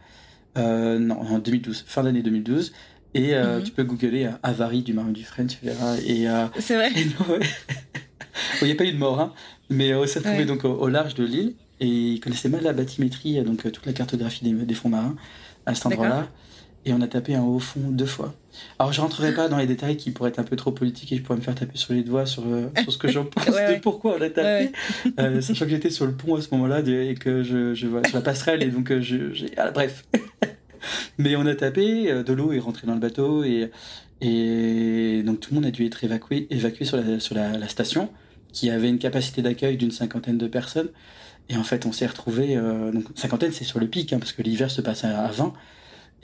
[0.57, 2.73] Non, en 2012, fin d'année 2012.
[3.15, 3.63] Et Mhm.
[3.63, 5.97] tu peux googler avarie du marin du French, tu verras.
[5.99, 6.27] Et,
[6.61, 6.91] C'est vrai.
[7.29, 7.39] ouais.
[8.61, 9.33] Bon, il n'y a pas eu de mort, hein,
[9.69, 10.45] mais on s'est retrouvé Ouais.
[10.45, 13.87] donc au, au large de l'île et ils connaissaient mal la bathymétrie, donc euh, toute
[13.87, 15.17] la cartographie des, des fonds marins
[15.67, 16.29] à cet endroit-là.
[16.85, 18.35] Et on a tapé un haut fond deux fois.
[18.79, 21.17] Alors je rentrerai pas dans les détails qui pourraient être un peu trop politiques et
[21.17, 23.47] je pourrais me faire taper sur les doigts sur, euh, sur ce que j'en pense
[23.49, 24.71] Ouais, de pourquoi on a tapé.
[25.05, 27.87] Ouais, Euh, sachant que j'étais sur le pont à ce moment-là et que je, je
[27.89, 30.05] vois sur la passerelle et donc je, j'ai- ah, bref.
[31.19, 33.71] Mais on a tapé, de l'eau est rentrée dans le bateau et,
[34.21, 37.69] et donc tout le monde a dû être évacué, évacué sur, la, sur la, la
[37.69, 38.09] station
[38.53, 40.89] qui avait une capacité d'accueil d'une cinquantaine de personnes.
[41.49, 44.43] Et en fait, on s'est retrouvé donc cinquantaine, c'est sur le pic hein, parce que
[44.43, 45.53] l'hiver se passe à, à 20.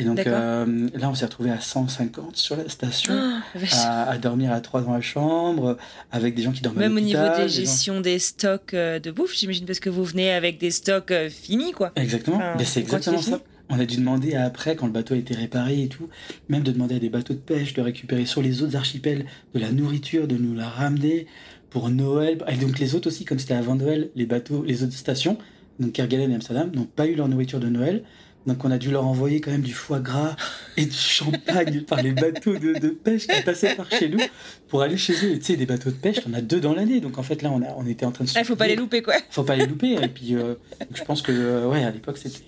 [0.00, 3.74] Et donc euh, là, on s'est retrouvé à 150 sur la station, Oh, vache.
[3.74, 5.78] à, à dormir à trois dans la chambre,
[6.10, 8.74] avec des gens qui dorment à Même au niveau des des gens- gestions des stocks
[8.74, 11.92] euh, de bouffe, j'imagine, parce que vous venez avec des stocks euh, finis, quoi.
[11.94, 13.40] Exactement, Enfin, Mais c'est exactement ça.
[13.70, 16.08] On a dû demander à après, quand le bateau a été réparé et tout,
[16.48, 19.60] même de demander à des bateaux de pêche de récupérer sur les autres archipels de
[19.60, 21.26] la nourriture, de nous la ramener
[21.74, 22.38] pour Noël.
[22.46, 25.38] Et donc les autres aussi, comme c'était avant Noël, les bateaux, les autres stations,
[25.80, 28.04] donc Kerguelen et Amsterdam, n'ont pas eu leur nourriture de Noël.
[28.46, 30.36] Donc on a dû leur envoyer quand même du foie gras
[30.76, 34.20] et du champagne par les bateaux de, de pêche qui passaient par chez nous
[34.68, 35.32] pour aller chez eux.
[35.32, 37.00] Et tu sais, des bateaux de pêche, on a deux dans l'année.
[37.00, 38.28] Donc en fait là, on, a, on était en train de...
[38.28, 39.14] se Ah, faut pas les louper, quoi.
[39.30, 39.94] Faut pas les louper.
[40.00, 42.44] Et puis euh, donc je pense que, euh, ouais, à l'époque, c'était...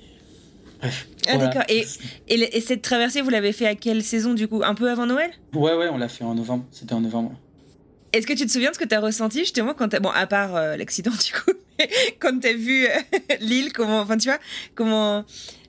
[0.78, 1.08] Bref.
[1.26, 1.46] Ah, voilà.
[1.46, 1.62] d'accord.
[1.68, 1.84] Et,
[2.28, 4.62] et cette traversée, vous l'avez fait à quelle saison, du coup?
[4.62, 5.30] Un peu avant Noël?
[5.52, 6.64] Ouais, ouais, on l'a fait en novembre.
[6.70, 7.32] C'était en novembre.
[8.16, 10.00] Est-ce que tu te souviens de ce que t'as ressenti, justement, quand t'as...
[10.00, 11.52] Bon, à part euh, l'accident, du coup,
[12.18, 12.90] quand t'as vu euh,
[13.40, 14.00] l'île, comment...
[14.00, 14.38] Enfin, tu vois,
[14.74, 15.24] comment...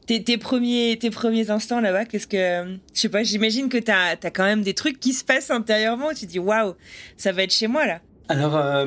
[0.05, 2.77] Tes, tes premiers, tes premiers instants là-bas, qu'est-ce que...
[2.93, 6.13] Je sais pas, j'imagine que t'as as quand même des trucs qui se passent intérieurement.
[6.13, 6.75] Tu te dis, waouh,
[7.17, 7.99] ça va être chez moi, là.
[8.29, 8.85] Alors, euh,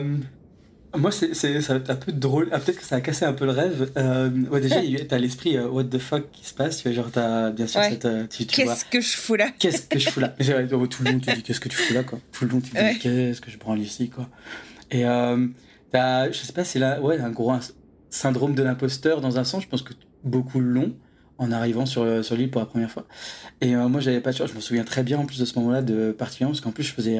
[0.96, 2.48] moi, c'est, c'est- ça va être un peu drôle.
[2.52, 3.90] Ah, peut-être que ça a cassé un peu le rêve.
[3.96, 4.76] Euh, ouais, déjà,
[5.08, 6.78] t'as l'esprit euh, what the fuck qui se passe.
[6.78, 7.90] Tu vois, genre, t'as bien sûr Ouais.
[7.90, 8.04] cette.
[8.06, 9.50] euh, tu, tu vois, Qu'est-ce que je fous là?
[9.58, 10.34] Qu'est-ce que je fous là?
[10.40, 12.18] Vrai, oh, Tout le long, tu dis qu'est-ce que tu fous là, quoi?
[12.32, 12.96] Tout le long, tu dis Ouais.
[13.00, 14.28] qu'est-ce que je branle ici, quoi?
[14.90, 15.46] Et euh,
[15.92, 17.52] t'as, je sais pas, c'est là, ouais, un gros
[18.10, 19.62] syndrome de l'imposteur dans un sens.
[19.62, 20.94] Je pense que beaucoup l'ont
[21.40, 23.06] en arrivant sur, euh, sur l'île pour la première fois.
[23.62, 24.50] Et euh, moi, j'avais pas de chance.
[24.50, 26.84] Je me souviens très bien en plus de ce moment-là de particulièrement parce qu'en plus,
[26.84, 27.18] je faisais,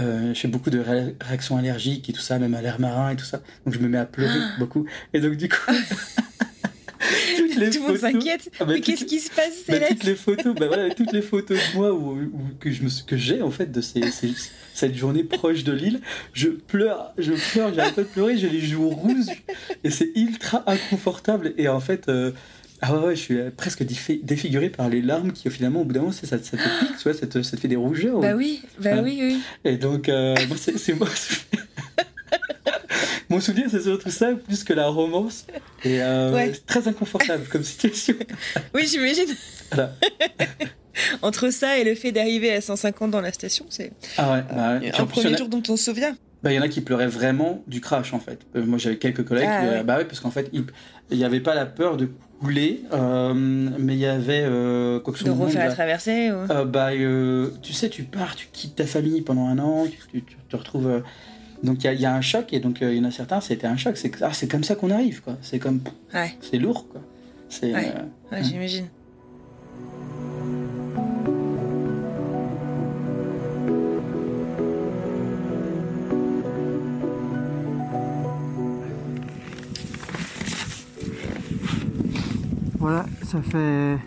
[0.00, 3.10] euh, je fais beaucoup de ré- réactions allergiques et tout ça, même à l'air marin
[3.10, 3.42] et tout ça.
[3.66, 4.54] Donc, je me mets à pleurer Ah.
[4.58, 4.86] beaucoup.
[5.12, 5.56] Et donc, du coup,
[7.36, 8.50] toutes les Tout le monde s'inquiète.
[8.60, 11.12] Ah, bah, mais qu'est-ce qui se passe, bah, Céleste toutes les photos, bah voilà, toutes
[11.12, 13.80] les photos de moi où, où- que je me suis- que j'ai en fait de
[13.80, 14.32] ces, ces-
[14.74, 16.00] cette journée proche de l'île,
[16.32, 19.26] je pleure, je pleure, j'arrête pas de pleurer, j'ai les joues rouges
[19.84, 22.32] et c'est ultra inconfortable et en fait euh,
[22.82, 25.84] ah ouais, ouais, je suis euh, presque défi- défiguré par les larmes qui finalement au
[25.84, 27.76] bout d'un moment ça, ça te pique, tu vois, ça te, ça te fait des
[27.76, 28.20] rougeurs.
[28.20, 29.00] Bah oui, bah Ouais.
[29.02, 29.40] oui, oui.
[29.64, 31.08] Et donc euh, moi c'est moi.
[33.28, 35.46] Mon souvenir, c'est surtout ça, plus que la romance.
[35.84, 36.50] Et euh, Ouais.
[36.66, 38.14] très inconfortable comme situation.
[38.74, 39.36] Oui, j'imagine.
[39.70, 39.94] Voilà.
[41.22, 44.78] Entre ça et le fait d'arriver à 150 dans la station, c'est Ah ouais, bah,
[44.80, 44.90] ouais.
[44.98, 46.16] Un premier a- tour dont on se souvient.
[46.42, 48.40] Bah, il y en a qui pleuraient vraiment du crash en fait.
[48.56, 50.64] Euh, moi j'avais quelques collègues, Ah, qui, euh, bah ouais, parce qu'en fait il
[51.16, 52.08] n'y avait pas la peur de
[52.44, 55.36] euh, mais il y avait euh, quoi que ce De soit.
[55.38, 56.30] monde, refaire la bah, traversée.
[56.32, 56.90] ou- euh, bah,
[57.62, 61.02] tu sais, tu pars, tu quittes ta famille pendant un an, tu, te retrouves.
[61.62, 63.10] donc il y a, il y a un choc, et donc il y en a
[63.10, 63.96] certains, c'était un choc.
[63.96, 65.36] C'est ah, c'est comme ça qu'on arrive, quoi.
[65.42, 65.80] C'est comme.
[66.14, 67.02] Ouais, C'est lourd, quoi.
[67.62, 67.72] Ouais.
[68.32, 68.86] ouais, j'imagine.
[82.80, 83.98] Voilà, ça fait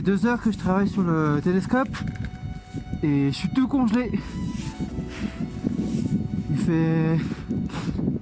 [0.00, 1.94] deux heures que je travaille sur le télescope
[3.02, 4.10] et je suis tout congelé.
[6.50, 7.18] Il fait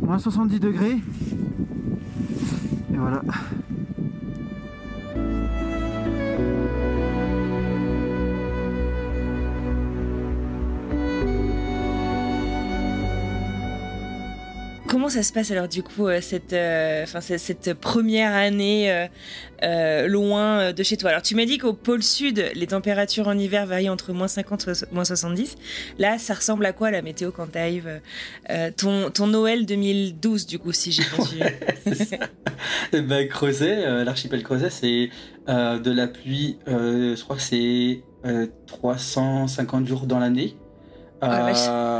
[0.00, 0.98] moins 70 degrés.
[2.92, 3.22] Et voilà.
[14.92, 19.08] Comment ça se passe alors du coup euh, cette, euh, cette, première année
[19.62, 21.08] euh, loin de chez toi?
[21.08, 24.68] Alors tu m'as dit qu'au pôle sud, les températures en hiver varient entre moins 50
[24.68, 25.56] et moins 70.
[25.98, 28.00] Là, ça ressemble à quoi la météo quand t'arrives euh,
[28.50, 31.46] euh, ton, ton Noël 2012 du coup si j'ai bien.
[32.92, 35.08] Eh ben, Creuset, l'archipel Creuset, c'est
[35.48, 40.54] de la pluie, je crois que c'est euh, 350 jours dans l'année.
[41.24, 41.52] Ah,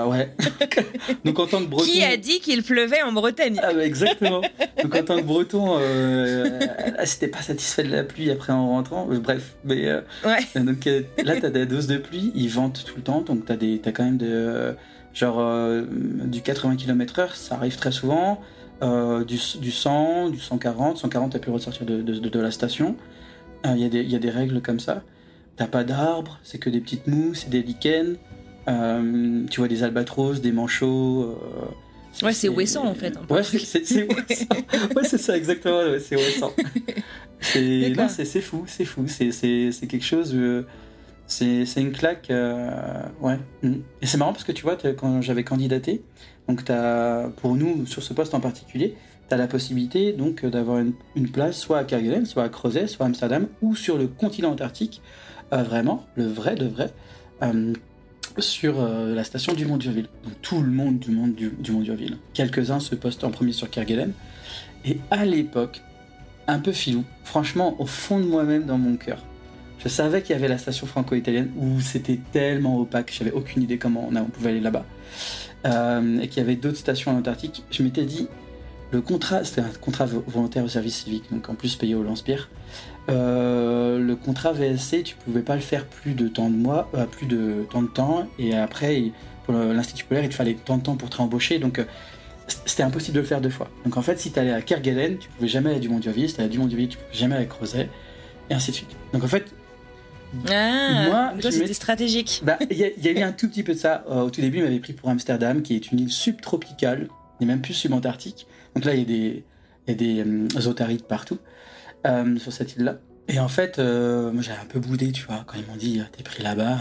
[0.05, 0.35] Euh, ouais.
[1.25, 1.85] Donc en tant que breton.
[1.91, 4.41] Qui a dit qu'il pleuvait en Bretagne Ah bah, exactement.
[4.83, 6.59] Donc en tant que breton, euh,
[6.97, 9.09] là, c'était pas satisfait de la pluie après en rentrant.
[9.11, 10.61] Euh, bref, mais euh, Ouais.
[10.61, 13.57] donc euh, là t'as des doses de pluie, ils ventent tout le temps, donc t'as
[13.57, 14.73] des t'as quand même de euh,
[15.15, 15.85] genre euh,
[16.25, 18.41] du 80 km/h, ça arrive très souvent.
[18.83, 22.51] Euh, du, du 100, du 140, 140 t'as pu ressortir de, de, de- de la
[22.51, 22.97] station.
[23.65, 25.03] Il y, a des- il y a des règles comme ça.
[25.55, 28.17] T'as pas d'arbres, c'est que des petites mousses, des lichens.
[28.69, 31.23] Euh, tu vois des albatros, des manchots.
[31.25, 33.15] euh, Ouais, c'est ouessant, en fait.
[33.31, 34.07] Ouais, c'est.
[34.97, 35.79] Ouais, ça, exactement.
[35.79, 36.53] ouais, c'est ouessant.
[37.41, 39.05] C'est fou, c'est fou.
[39.09, 40.33] C'est quelque chose.
[40.35, 40.65] euh,
[41.27, 42.31] c'est une claque.
[42.31, 42.71] euh,
[43.21, 43.39] ouais.
[43.63, 43.75] Mm.
[44.03, 46.03] Et c'est marrant parce que tu vois, quand j'avais candidaté,
[46.49, 48.95] donc as, pour nous, sur ce poste en particulier,
[49.29, 52.87] tu as la possibilité donc d'avoir une, une place soit à Kerguelen, soit à Crozet,
[52.87, 55.01] soit à Amsterdam, ou sur le continent antarctique,
[55.51, 56.93] vraiment, le vrai de vrai,
[58.39, 60.09] sur euh, la station du Mont Durville.
[60.25, 62.19] Donc tout le monde du Mont Durville.
[62.35, 64.13] Quelques-uns se postent en premier sur Kerguelen.
[64.85, 65.83] Et à l'époque,
[66.49, 69.23] un peu filou, franchement, au fond de moi-même, dans mon cœur,
[69.79, 73.79] je savais qu'il y avait la station franco-italienne où c'était tellement opaque, j'avais aucune idée
[73.79, 74.85] comment on, pouvait aller là-bas.
[75.67, 77.65] Euh, et qu'il y avait d'autres stations en Antarctique.
[77.71, 78.27] Je m'étais dit,
[78.91, 82.03] le contrat, c'était un contrat vo- volontaire au service civique, donc en plus payé au
[82.03, 82.49] lance-pierre.
[83.09, 87.05] Euh, le contrat VSC, tu pouvais pas le faire plus de temps de mois, euh,
[87.07, 89.03] plus de temps de temps, et après,
[89.45, 91.85] pour l'Institut polaire, il te fallait tant de temps pour te réembaucher, donc euh,
[92.65, 93.69] c'était impossible de le faire deux fois.
[93.85, 96.37] Donc en fait, si tu allais à Kerguelen, tu pouvais jamais aller du Mont-Durville, si
[96.37, 97.89] tu allais du Mont-Durville, tu pouvais jamais aller à Crozet,
[98.51, 98.91] et ainsi de suite.
[99.13, 99.47] Donc en fait,
[100.51, 102.41] Ah, Moi, toi, c'était stratégique.
[102.43, 104.03] bah, il y, a- il y a eu un tout petit peu de ça.
[104.09, 107.09] Euh, au tout début, il m'avait pris pour Amsterdam, qui est une île subtropicale,
[107.41, 108.47] et même plus subantarctique.
[108.75, 109.45] Donc là, il y a des,
[109.89, 111.37] y a des otarides partout
[112.07, 112.99] euh, sur cette île-là.
[113.29, 116.03] Et en fait, euh, moi, j'avais un peu boudé, tu vois, quand ils m'ont dit,
[116.17, 116.79] t'es pris là-bas.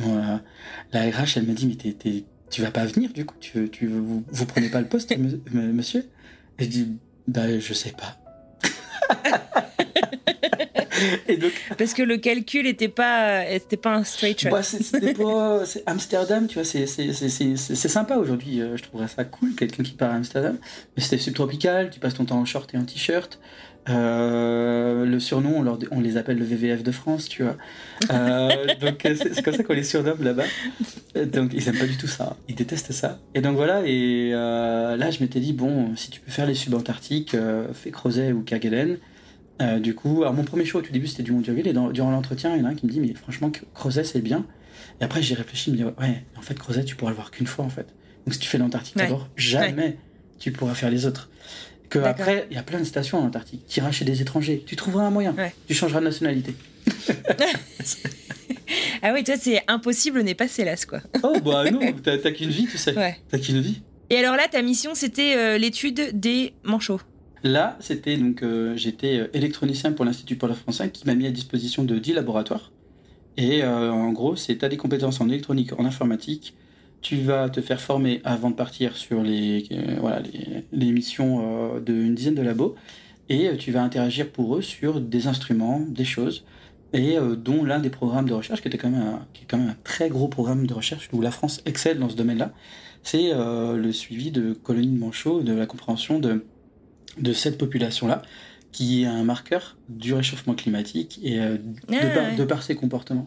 [0.00, 0.36] Euh,
[0.92, 3.68] la RH, elle m'a dit, mais t'es- t'es- tu vas pas venir, du coup, tu,
[3.70, 5.12] tu, vous, vous prenez pas le poste,
[5.52, 6.04] monsieur?
[6.58, 8.16] Et je dis, bah, je sais pas.
[11.28, 14.50] et donc, Parce que le calcul était pas, était pas un straight shot.
[14.50, 15.62] bah, c'était pas.
[15.86, 18.60] Amsterdam, tu vois, c'est sympa aujourd'hui.
[18.60, 20.58] euh, Je trouverais ça cool, quelqu'un qui part à Amsterdam.
[20.96, 23.38] Mais c'était subtropical, tu passes ton temps en short et en t-shirt.
[23.88, 27.56] Euh, le surnom, on, leur- on les appelle le VVF de France, tu vois.
[28.12, 28.48] Euh,
[28.80, 30.44] donc euh, c'est comme ça qu'on les surnomme là-bas.
[31.26, 33.18] Donc ils aiment pas du tout ça, ils détestent ça.
[33.34, 36.54] Et donc voilà, et euh, là je m'étais dit, bon, si tu peux faire les
[36.54, 37.36] subantarctiques,
[37.72, 38.98] fais Crozet ou Kerguelen.
[39.80, 42.10] Du coup, alors mon premier choix au tout début c'était du Mont-Durville, et dans- durant
[42.12, 44.44] l'entretien, il y en a un qui me dit, mais franchement, Crozet c'est bien.
[45.00, 47.30] Et après j'y réfléchis, je me dis, ouais, en fait Crozet tu pourras le voir
[47.30, 47.86] qu'une fois en fait.
[48.26, 49.04] Donc si tu fais l'Antarctique Ouais.
[49.04, 49.96] d'abord, jamais
[50.38, 51.30] tu pourras faire les autres.
[51.88, 53.64] Que après, il y a plein de stations en Antarctique.
[53.66, 55.34] Tu iras chez des étrangers, tu trouveras un moyen.
[55.34, 55.54] Ouais.
[55.66, 56.54] Tu changeras de nationalité.
[59.00, 61.00] Ah oui, toi, c'est impossible n'est pas célas, quoi.
[61.22, 62.96] Oh bah non, t'as t'as qu'une vie, tu sais.
[62.96, 63.16] Ouais.
[63.30, 63.80] T'as qu'une vie.
[64.10, 67.00] Et alors là, ta mission, c'était euh, l'étude des manchots.
[67.44, 71.30] Là, c'était donc euh, j'étais euh, électronicien pour l'Institut Paul français qui m'a mis à
[71.30, 72.72] disposition de 10 laboratoires.
[73.36, 76.54] Et euh, en gros, c'est tu as des compétences en électronique, en informatique.
[77.00, 81.76] Tu vas te faire former avant de partir sur les, euh, voilà, les, les missions
[81.76, 82.74] euh, d'une dizaine de labos.
[83.28, 86.44] Et euh, tu vas interagir pour eux sur des instruments, des choses.
[86.92, 89.46] Et euh, dont l'un des programmes de recherche, qui, était quand même un, qui est
[89.46, 92.52] quand même un très gros programme de recherche, où la France excelle dans ce domaine-là,
[93.04, 96.44] c'est le suivi de colonies de manchots, de la compréhension de,
[97.18, 98.22] de cette population-là,
[98.72, 102.36] qui est un marqueur du réchauffement climatique et Ah, de, par, ouais.
[102.36, 103.26] de par ses comportements.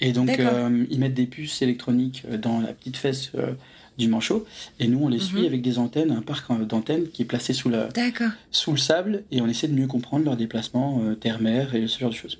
[0.00, 3.52] Et donc, euh, ils mettent des puces électroniques euh, dans la petite fesse euh,
[3.98, 4.46] du manchot,
[4.78, 5.46] et nous, on les suit Mhm.
[5.46, 8.30] avec des antennes, un parc d'antennes qui est placé sous, la, D'accord.
[8.50, 11.98] sous le sable, et on essaie de mieux comprendre leurs déplacements euh, terre-mer et ce
[11.98, 12.38] genre de choses.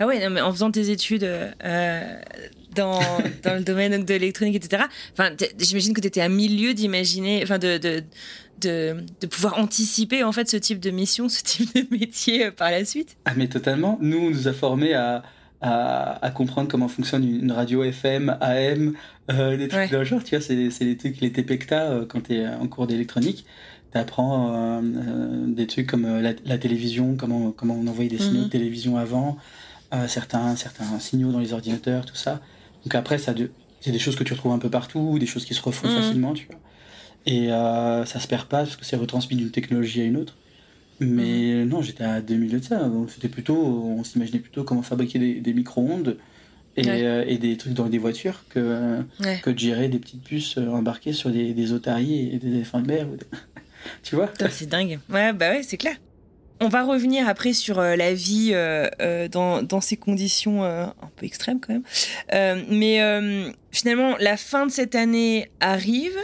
[0.00, 1.28] Ah ouais, non, mais en faisant tes études
[2.74, 2.98] dans,
[3.42, 4.84] dans le domaine donc, de l'électronique, etc.
[5.58, 8.02] J'imagine que tu étais à milieu d'imaginer, enfin, de, de,
[8.60, 12.70] de, de pouvoir anticiper en fait ce type de mission, ce type de métier par
[12.70, 13.16] la suite.
[13.26, 13.98] Ah mais totalement.
[14.00, 15.22] Nous, on nous a formés à,
[15.60, 18.94] à, à comprendre comment fonctionne une radio FM, AM,
[19.30, 19.98] euh, des trucs Ouais.
[19.98, 20.22] le genre.
[20.22, 23.44] Tu vois, c'est les trucs, les TPECTA euh, quand tu es en cours d'électronique.
[23.92, 28.40] Tu apprends des trucs comme euh, la, la télévision, comment, comment on envoyait des signaux
[28.40, 28.44] Mhm.
[28.44, 29.36] de télévision avant,
[29.94, 32.40] euh, certains, certains signaux dans les ordinateurs, tout ça.
[32.84, 35.44] Donc après, ça de- c'est des choses que tu retrouves un peu partout, des choses
[35.44, 35.94] qui se refont Mhm.
[35.94, 36.56] facilement, tu vois.
[37.24, 40.36] Et euh, ça se perd pas parce que c'est retransmis d'une technologie à une autre.
[41.00, 42.90] Mais non, j'étais à 2 milieux de ça.
[43.08, 46.16] C'était plutôt, on s'imaginait plutôt comment fabriquer des, des micro-ondes
[46.76, 47.02] et, Ouais.
[47.04, 49.40] euh, et des trucs dans des voitures que, Ouais.
[49.42, 52.80] que de gérer des petites puces euh, embarquées sur des, des otaries et des éléphants
[52.80, 53.06] de mer.
[53.10, 53.24] ou des-
[54.02, 54.30] tu vois?
[54.50, 54.98] C'est dingue.
[55.10, 55.96] Ouais, bah ouais, c'est clair.
[56.60, 61.26] On va revenir après sur euh, la vie euh, dans, dans ces conditions un peu
[61.26, 62.64] extrêmes quand même.
[62.70, 62.98] Mais
[63.72, 66.16] finalement, la fin de cette année arrive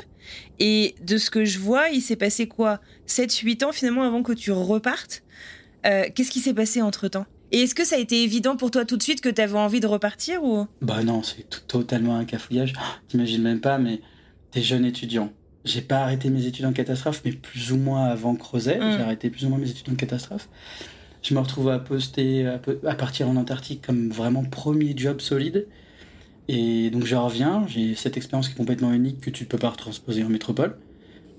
[0.59, 2.81] et de ce que je vois, il s'est passé quoi?
[3.09, 5.23] 7-8 ans finalement avant que tu repartes?
[5.87, 7.27] Euh, Qu'est-ce qui s'est passé entre-temps?
[7.51, 9.59] Et est-ce que ça a été évident pour toi tout de suite que tu avais
[9.59, 10.67] envie de repartir ou?
[10.81, 12.73] Bah non, c'est totalement un cafouillage.
[12.79, 14.01] Ah, T'imagines même pas, mais
[14.51, 15.31] t'es jeune étudiant.
[15.65, 18.79] J'ai pas arrêté mes études en catastrophe, mais plus ou moins avant Creuset.
[18.79, 18.93] Mm.
[18.93, 20.49] J'ai arrêté plus ou moins mes études en catastrophe.
[21.23, 25.67] Je me retrouve à poster, à, partir en Antarctique comme vraiment premier job solide.
[26.55, 29.57] Et donc je reviens, j'ai cette expérience qui est complètement unique que tu ne peux
[29.57, 30.77] pas retransposer en métropole.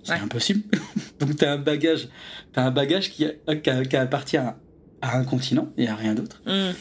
[0.02, 0.64] C'est impossible.
[1.20, 2.10] donc tu as un bagage,
[2.56, 3.28] as un bagage qui,
[3.64, 4.58] qui, appartient à,
[5.04, 6.42] un continent et à rien d'autre.
[6.48, 6.72] Mm.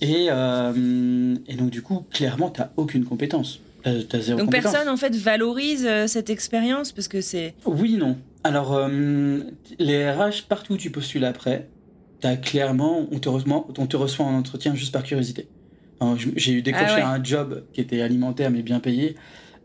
[0.00, 3.60] Et, euh, et, donc du coup, clairement, tu n'as aucune compétence.
[3.84, 7.54] Donc personne en fait valorise euh, cette expérience parce que c'est.
[7.66, 8.18] Oui, non.
[8.42, 9.38] Alors euh,
[9.78, 11.68] les RH partout où tu postules après,
[12.24, 15.46] as clairement on te, reçoit, on te reçoit en entretien juste par curiosité.
[16.36, 19.16] J'ai eu décroché ah un job qui était alimentaire mais bien payé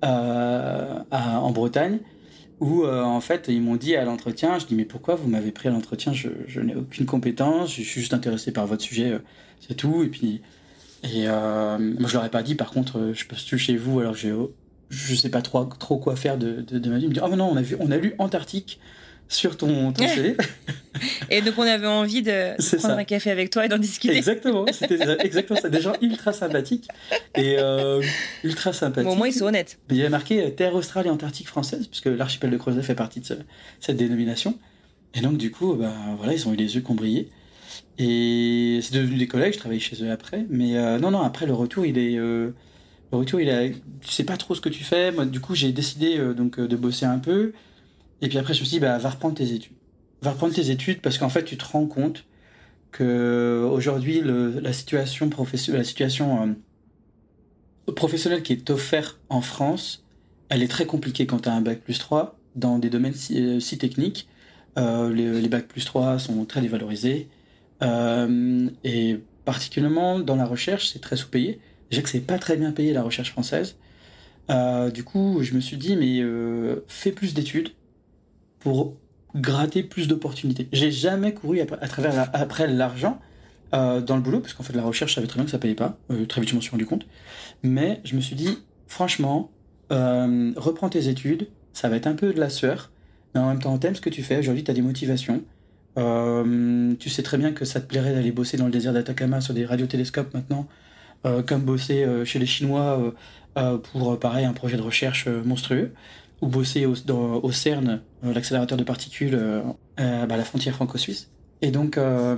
[0.06, 2.00] euh, en Bretagne
[2.60, 5.68] où en fait ils m'ont dit à l'entretien, je dis mais pourquoi vous m'avez pris
[5.68, 6.14] à l'entretien?
[6.14, 9.20] Je, je n'ai aucune compétence, je suis juste intéressé par votre sujet,
[9.60, 10.04] c'est tout.
[10.04, 10.42] Et puis
[11.04, 14.00] et euh, moi, je leur ai pas dit, par contre, euh, je postule chez vous,
[14.00, 14.34] alors j'ai,
[14.90, 17.06] je sais pas trop, trop quoi faire de, de, ma vie.
[17.06, 18.80] Ils me disent, oh non, on a, vu, on a lu Antarctique
[19.32, 20.36] sur ton, ton CV.
[21.30, 24.16] et donc, on avait envie de, prendre un café avec toi et d'en discuter.
[24.16, 25.70] Exactement, c'était exactement ça.
[25.70, 26.88] Des gens ultra sympathiques.
[27.36, 28.02] Et euh,
[28.44, 29.08] ultra sympathiques.
[29.08, 29.80] Bon, au moins, ils sont honnêtes.
[29.90, 33.22] Il y avait marqué Terre australe et Antarctique française, puisque l'archipel de Crozet fait partie
[33.22, 33.38] de
[33.80, 34.58] cette dénomination.
[35.14, 37.30] Et donc, du coup, bah, voilà, ils ont eu les yeux qui ont brillé.
[37.98, 40.46] Et c'est devenu des collègues, je travaille chez eux après.
[40.50, 42.18] Mais euh, non, non, après le retour, il est.
[42.18, 42.52] Euh,
[43.12, 43.76] le retour, il est.
[44.02, 45.12] Tu sais pas trop ce que tu fais.
[45.12, 47.54] Moi, du coup, j'ai décidé euh, donc de bosser un peu.
[48.22, 49.74] Et puis après, je me suis dit, bah, va reprendre tes études.
[50.22, 52.26] Va reprendre tes études parce qu'en fait, tu te rends compte
[52.92, 55.30] que aujourd'hui, la situation,
[55.84, 56.56] situation
[57.96, 60.04] professionnelle qui est offerte en France,
[60.50, 63.78] elle est très compliquée quand tu as un bac plus 3 dans des domaines si,
[63.78, 64.28] techniques.
[64.78, 67.30] les, les bacs plus 3 sont très dévalorisés.
[67.82, 71.60] Euh, et particulièrement dans la recherche, c'est très sous-payé.
[71.90, 73.78] Déjà que c'est pas très bien payé la recherche française.
[74.50, 77.70] Euh, du coup, je me suis dit, mais euh, fais plus d'études
[78.62, 78.94] pour
[79.36, 80.68] gratter plus d'opportunités.
[80.72, 83.20] J'ai jamais couru à, travers après l'argent
[83.72, 85.76] dans le boulot, parce qu'en fait, la recherche, je savais très bien que ça payait
[85.76, 85.98] pas.
[86.28, 87.06] très vite, je m'en suis rendu compte.
[87.64, 89.50] Mais je me suis dit, franchement,
[89.90, 92.92] reprends tes études, ça va être un peu de la sueur,
[93.34, 94.38] mais en même temps, t'aimes ce que tu fais.
[94.38, 95.42] Aujourd'hui, tu as des motivations.
[95.98, 99.42] Euh, tu sais très bien que ça te plairait d'aller bosser dans le désert d'Atacama
[99.42, 100.68] sur des radiotélescopes maintenant,
[101.26, 103.14] euh, comme bosser euh, chez les Chinois
[103.92, 105.92] pour, pareil, un projet de recherche monstrueux,
[106.42, 109.40] ou bosser au, CERN, l'accélérateur de particules,
[109.98, 111.30] à la frontière franco-suisse.
[111.62, 112.36] Et donc, je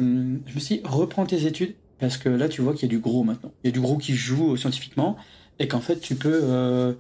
[0.56, 3.00] me suis dit, reprends tes études, parce que là, tu vois qu'il y a du
[3.00, 3.54] gros maintenant.
[3.63, 5.16] Il y a du gros qui joue scientifiquement,
[5.60, 6.96] et qu'en fait, tu peux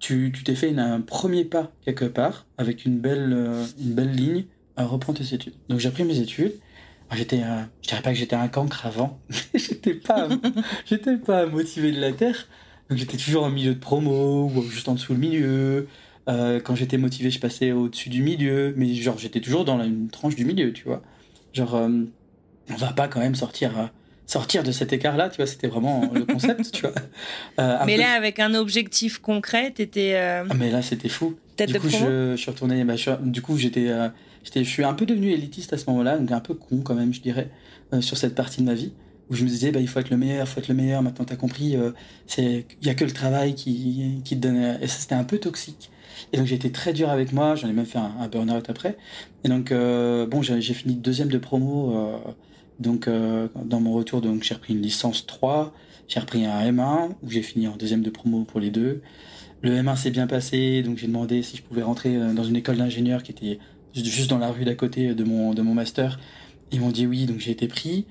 [0.00, 4.84] tu t'es fait un premier pas quelque part avec une belle, une belle ligne à
[4.84, 5.54] reprendre tes études.
[5.68, 6.54] Donc j'ai repris mes études.
[7.12, 7.40] J'étais,
[7.82, 9.20] je dirais pas que j'étais un cancre avant,
[9.54, 10.28] j'étais pas,
[10.86, 12.48] j'étais pas motivé de la terre.
[12.88, 15.88] Donc j'étais toujours en milieu de promo ou juste en dessous le milieu.
[16.28, 19.84] Euh, quand j'étais motivé, je passais au-dessus du milieu, mais genre j'étais toujours dans la,
[19.84, 21.02] une tranche du milieu, tu vois.
[21.52, 21.88] Genre, euh,
[22.70, 23.86] on va pas quand même sortir, euh,
[24.26, 25.46] sortir de cet écart-là, tu vois.
[25.46, 26.94] C'était vraiment le concept, tu vois.
[27.86, 30.16] mais là, avec un objectif concret, t'étais.
[30.16, 31.36] Ah, mais là, c'était fou.
[31.58, 32.84] du coup, je, suis retourné.
[32.84, 33.90] Bah, du coup, j'étais
[34.54, 37.12] je suis un peu devenu élitiste à ce moment-là, donc un peu con quand même,
[37.12, 37.48] je dirais,
[38.00, 38.92] sur cette partie de ma vie,
[39.30, 41.02] où je me disais, bah, il faut être le meilleur, il faut être le meilleur,
[41.02, 41.92] maintenant tu as compris, euh,
[42.38, 44.78] il n'y a que le travail qui, qui te donne...
[44.80, 45.91] Et ça, c'était un peu toxique.
[46.32, 48.96] Et donc j'ai été très dur avec moi, j'en ai même fait un, burn-out après.
[49.44, 51.94] Et donc, euh, bon, j'ai fini deuxième de promo,
[52.80, 55.72] donc dans mon retour, donc j'ai repris une licence 3,
[56.08, 59.02] j'ai repris un M1, où j'ai fini en deuxième de promo pour les deux.
[59.62, 62.76] Le M1 s'est bien passé, donc j'ai demandé si je pouvais rentrer dans une école
[62.76, 63.58] d'ingénieur qui était
[63.94, 66.18] juste dans la rue d'à côté de mon, de mon master.
[66.72, 68.06] Ils m'ont dit oui, donc j'ai été pris.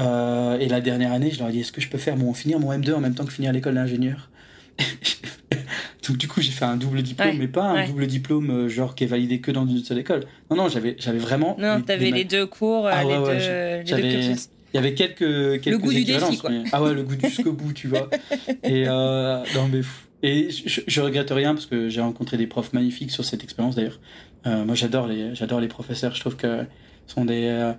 [0.00, 2.32] Euh, et la dernière année, je leur ai dit est-ce que je peux faire mon,
[2.34, 4.30] finir mon M2 en même temps que finir l'école d'ingénieur?
[6.08, 8.94] Donc du coup, j'ai fait un double diplôme, mais pas un double diplôme euh, genre
[8.94, 10.24] qui est validé que dans une seule école.
[10.50, 11.56] Non, non, j'avais, j'avais vraiment.
[11.58, 14.50] Non, t'avais les deux cours, ah, les, deux, les deux cursus.
[14.74, 16.50] Il y avait quelques, quelques le goût du défi, quoi.
[16.72, 18.10] ah ouais, le goût jusqu'au bout, tu vois.
[18.64, 19.82] Et euh, non, mais
[20.24, 23.76] et je, je, regrette rien parce que j'ai rencontré des profs magnifiques sur cette expérience
[23.76, 24.00] d'ailleurs.
[24.46, 26.14] Euh, moi, j'adore les, j'adore les professeurs.
[26.14, 26.64] Je trouve que
[27.06, 27.72] sont des, euh,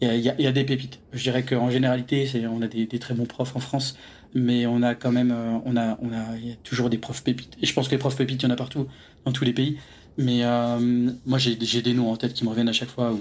[0.00, 0.98] il y, a, y, a, des pépites.
[1.12, 3.96] Je dirais qu'en généralité, c'est, on a des, des, très bons profs en France,
[4.34, 7.22] mais on a quand même, euh, on a, on a, y a toujours des profs
[7.22, 7.56] pépites.
[7.60, 8.86] Et je pense que les profs pépites, il y en a partout,
[9.24, 9.78] dans tous les pays.
[10.18, 10.42] Mais
[11.24, 13.20] moi, j'ai, j'ai des noms en tête qui me reviennent à chaque fois où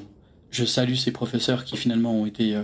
[0.50, 2.62] je salue ces professeurs qui finalement ont été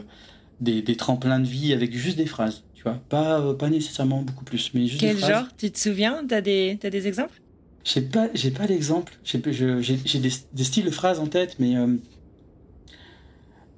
[0.59, 2.63] des, des tremplins de vie avec juste des phrases.
[2.73, 5.31] Tu vois, pas, pas nécessairement beaucoup plus, mais juste Quel des phrases.
[5.31, 5.47] genre?
[5.57, 6.23] Tu te souviens?
[6.27, 7.39] T'as des, t'as des exemples?
[7.83, 9.13] J'ai pas, j'ai pas d'exemple.
[9.23, 9.41] J'ai,
[9.81, 11.95] j'ai, des, des, styles de phrases en tête, mais euh,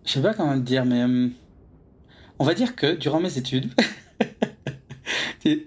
[0.03, 1.27] je sais pas comment te dire, mais euh,
[2.39, 3.69] on va dire que durant mes études,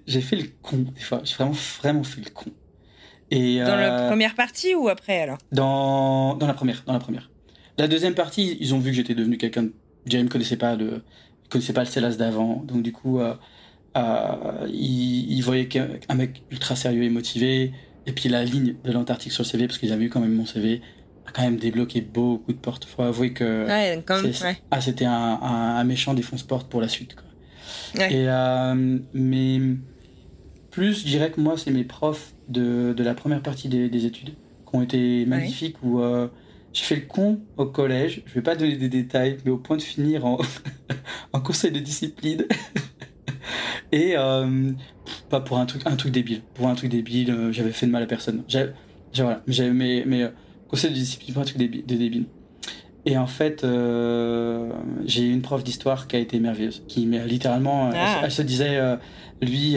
[0.07, 1.20] j'ai fait le con des fois.
[1.25, 2.51] J'ai vraiment, vraiment fait le con.
[3.31, 5.39] Et, dans la euh, première partie ou après alors?
[5.53, 7.31] Dans, dans la première, dans la première.
[7.79, 9.68] La deuxième partie, ils ont vu que j'étais devenu quelqu'un
[10.07, 11.03] James connaissait pas le
[11.49, 13.35] connaissait pas le CELAS d'avant, donc du coup, euh,
[13.97, 17.73] euh, il, voyait qu'un mec ultra sérieux et motivé,
[18.07, 20.35] et puis la ligne de l'Antarctique sur le CV, parce qu'ils avaient vu quand même
[20.35, 20.81] mon CV,
[21.27, 22.87] a quand même débloqué beaucoup de portes.
[22.87, 23.66] Faut avouer que
[24.70, 27.16] ah, c'était un, méchant défonce-porte pour la suite.
[27.16, 27.25] Quoi.
[27.97, 29.61] Et, euh, mais
[30.70, 34.30] plus, je dirais que moi, c'est mes profs de, de, la première partie des, études
[34.30, 36.01] qui ont été magnifiques, où
[36.72, 39.76] j'ai fait le con au collège, je vais pas donner des détails, mais au point
[39.76, 40.38] de finir en,
[41.32, 42.47] en conseil de discipline.
[43.93, 44.72] Et euh,
[45.28, 46.40] pas pour un truc, un truc débile.
[46.55, 48.43] Pour un truc débile, euh, j'avais fait de mal à personne.
[48.49, 48.72] J'avais,
[49.14, 50.28] voilà, j'avais mes, mes euh,
[50.68, 52.24] conseils de discipline pour un truc débile, de débile.
[53.05, 53.66] Et en fait,
[55.07, 58.20] j'ai eu une prof d'histoire qui a été merveilleuse, qui littéralement, ah.
[58.22, 58.78] elle, se disait,
[59.40, 59.76] lui,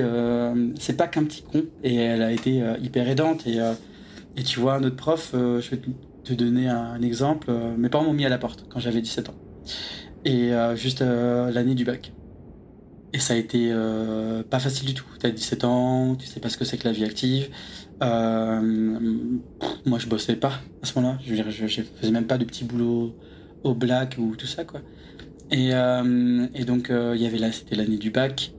[0.79, 3.47] c'est pas qu'un petit con, et elle a été hyper aidante.
[3.47, 3.57] Et,
[4.37, 5.81] et tu vois, notre prof, je vais
[6.25, 7.47] te donner un, exemple.
[7.49, 9.35] Euh, mes parents m'ont mis à la porte quand j'avais 17 ans.
[10.25, 12.11] Et euh, juste euh, l'année du bac.
[13.13, 13.71] Et ça a été
[14.49, 15.05] pas facile du tout.
[15.21, 17.47] Tu as 17 ans, tu sais pas ce que c'est que la vie active.
[18.01, 21.17] Moi, je bossais pas à ce moment-là.
[21.25, 23.15] Je, faisais même pas de petits boulots
[23.63, 24.81] au black ou tout ça, quoi.
[25.51, 28.53] Et, et donc, il y avait là, c'était l'année du bac.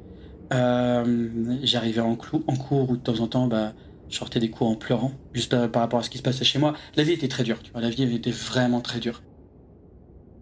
[0.51, 3.75] J'arrivais en, cours où de temps en temps, bah,
[4.09, 6.59] je sortais des cours en pleurant, juste par, rapport à ce qui se passait chez
[6.59, 6.75] moi.
[6.97, 9.23] La vie était très dure, la vie était vraiment très dure.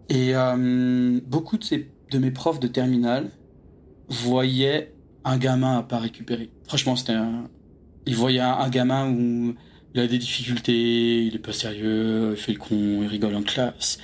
[0.09, 1.65] Et euh, beaucoup de,
[2.11, 3.29] de mes profs de terminale
[4.07, 4.93] voyaient
[5.23, 6.51] un gamin à pas récupérer.
[6.67, 7.49] Franchement, c'était un...
[8.05, 9.55] Ils voyaient un, gamin où
[9.93, 13.43] il a des difficultés, il est pas sérieux, il fait le con, il rigole en
[13.43, 13.97] classe.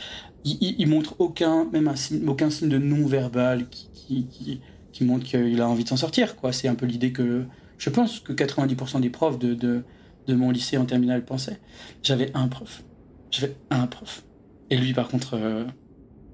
[0.44, 4.62] Il, il, montre aucun, même un signe, aucun signe de non-verbal qui,
[5.02, 6.52] montre qu'il a envie de s'en sortir, quoi.
[6.52, 7.46] C'est un peu l'idée que
[7.78, 9.84] je pense que 90% des profs de, de,
[10.28, 11.60] de, mon lycée en terminale pensaient.
[12.04, 12.84] J'avais un prof.
[13.32, 14.24] J'avais un prof.
[14.70, 15.66] Et lui, par contre, euh,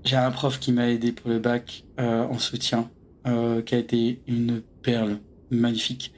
[0.04, 2.90] j'ai un prof qui m'a aidé pour le bac euh, en soutien,
[3.26, 6.14] euh, qui a été une perle magnifique.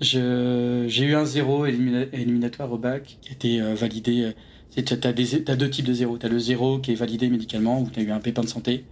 [0.00, 4.32] J'ai eu un zéro éliminatoire au bac qui a été validé.
[4.76, 6.18] Tu as, as, deux types de zéro.
[6.18, 8.48] Tu as le zéro qui est validé médicalement, où tu as eu un pépin de
[8.48, 8.84] santé.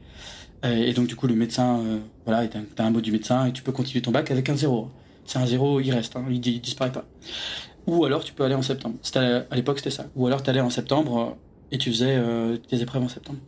[0.65, 1.81] Et donc, du coup, le médecin,
[2.25, 4.57] voilà, tu as un mot du médecin et tu peux continuer ton bac avec un
[4.57, 4.91] zéro
[5.27, 7.05] c'est un zéro, il reste, hein, il, disparaît pas.
[7.87, 8.97] Ou alors tu peux aller en septembre.
[9.15, 10.07] À l'époque c'était ça.
[10.17, 11.35] Ou alors tu allais en septembre euh,
[11.73, 13.39] et tu faisais euh, tes épreuves en septembre.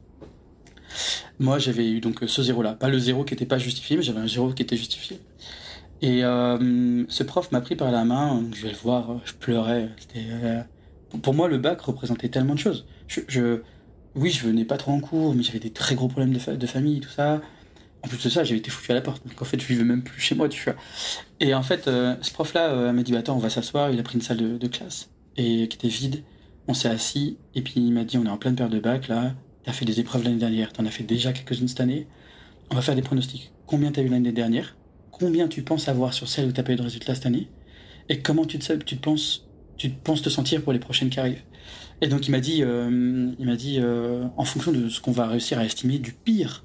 [1.38, 4.02] Moi j'avais eu donc ce zéro là, pas le zéro qui n'était pas justifié, mais
[4.02, 5.20] j'avais un zéro qui était justifié.
[6.00, 9.88] Et euh, ce prof m'a pris par la main, je vais le voir, je pleurais.
[11.22, 12.86] pour moi le bac représentait tellement de choses.
[13.08, 13.62] Je,
[14.14, 17.00] oui, je venais pas trop en cours, mais j'avais des très gros problèmes de, famille,
[17.00, 17.40] tout ça.
[18.04, 19.26] En plus de ça, j'avais été foutu à la porte.
[19.26, 20.74] Donc en fait, je vivais même plus chez moi, tu vois.
[21.40, 23.90] Et en fait, euh, ce prof-là euh, m'a dit bah, Attends, on va s'asseoir.
[23.90, 26.22] Il a pris une salle de, classe et qui était vide.
[26.68, 29.08] On s'est assis et puis il m'a dit On est en pleine période de bac
[29.08, 29.34] là.
[29.64, 30.72] T'as fait des épreuves l'année dernière.
[30.72, 32.06] T'en as fait déjà quelques-unes cette année.
[32.70, 33.50] On va faire des pronostics.
[33.66, 34.77] Combien t'as eu l'année dernière?
[35.10, 37.48] Combien tu penses avoir sur celle où t'as pas eu de résultats cette année
[38.08, 39.44] Et comment tu te, tu penses
[39.76, 41.42] tu te sentir pour les prochaines qui arrivent
[42.00, 43.80] Et donc il m'a dit, euh, il m'a dit
[44.36, 46.64] en fonction de ce qu'on va réussir à estimer du pire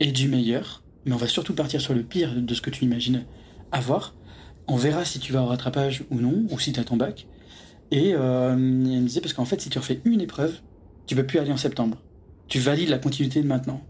[0.00, 2.84] et du meilleur, mais on va surtout partir sur le pire de ce que tu
[2.84, 3.24] imagines
[3.72, 4.14] avoir.
[4.66, 7.26] On verra si tu vas au rattrapage ou non, ou si tu as ton bac.
[7.90, 10.58] Et euh, elle me disait, parce qu'en fait, si tu refais une épreuve,
[11.06, 12.02] tu peux plus aller en septembre.
[12.48, 13.82] Tu valides la continuité de maintenant.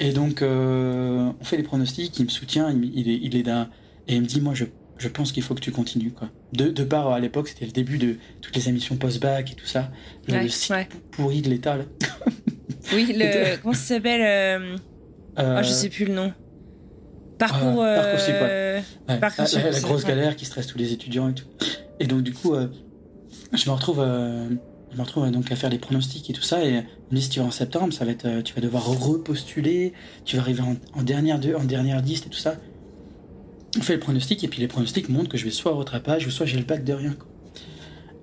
[0.00, 3.68] Et donc, euh, on fait les pronostics, il me soutient, il, est, il est d'un...
[4.06, 4.64] Et il me dit, moi, je,
[4.96, 6.12] je pense qu'il faut que tu continues.
[6.12, 6.30] Quoi.
[6.52, 9.66] De, de part, à l'époque, c'était le début de toutes les émissions post-bac et tout
[9.66, 9.90] ça.
[10.28, 10.74] Le, site
[11.10, 11.84] pourri de l'État, là.
[12.94, 13.56] oui, le...
[13.62, 14.76] comment ça s'appelle euh,
[15.36, 16.32] ah, je sais plus le nom.
[17.38, 17.84] Parcours.
[17.84, 18.16] Ah,
[19.20, 19.70] parcours, euh...
[19.70, 21.46] la, grosse galère qui stresse tous les étudiants et tout.
[22.00, 22.66] Et donc, du coup, euh,
[23.52, 24.00] je me retrouve.
[24.88, 26.64] Euh, je me retrouve donc à faire les pronostics et tout ça.
[26.64, 28.60] Et on me dit, si tu vas en septembre, ça va être, euh, tu vas
[28.60, 29.92] devoir repostuler,
[30.24, 30.62] tu vas arriver
[30.94, 32.56] en, dernière, deux, en dernière liste et tout ça.
[33.76, 36.26] On fait les pronostics et puis les pronostics montrent que je vais soit au rattrapage
[36.26, 37.16] ou soit j'ai le bac de rien.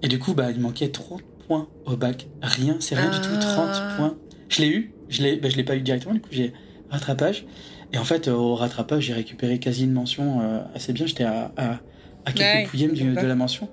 [0.02, 2.28] Et du coup, bah, il manquait 30 points au bac.
[2.42, 3.94] Rien, c'est rien du tout, 30 ah.
[3.98, 4.18] points.
[4.50, 6.54] Je l'ai eu, je l'ai bah, je l'ai pas eu directement, du coup, j'ai
[6.90, 7.46] rattrapage.
[7.94, 11.06] Et en fait, au rattrapage, j'ai récupéré quasi une mention euh, assez bien.
[11.06, 13.70] J'étais à, à, quelques ouais, de la mention.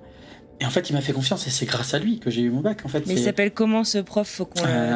[0.59, 2.49] Et en fait, il m'a fait confiance et c'est grâce à lui que j'ai eu
[2.49, 2.85] mon bac.
[2.85, 4.95] En fait, Mais il s'appelle comment ce prof Faut qu'on euh,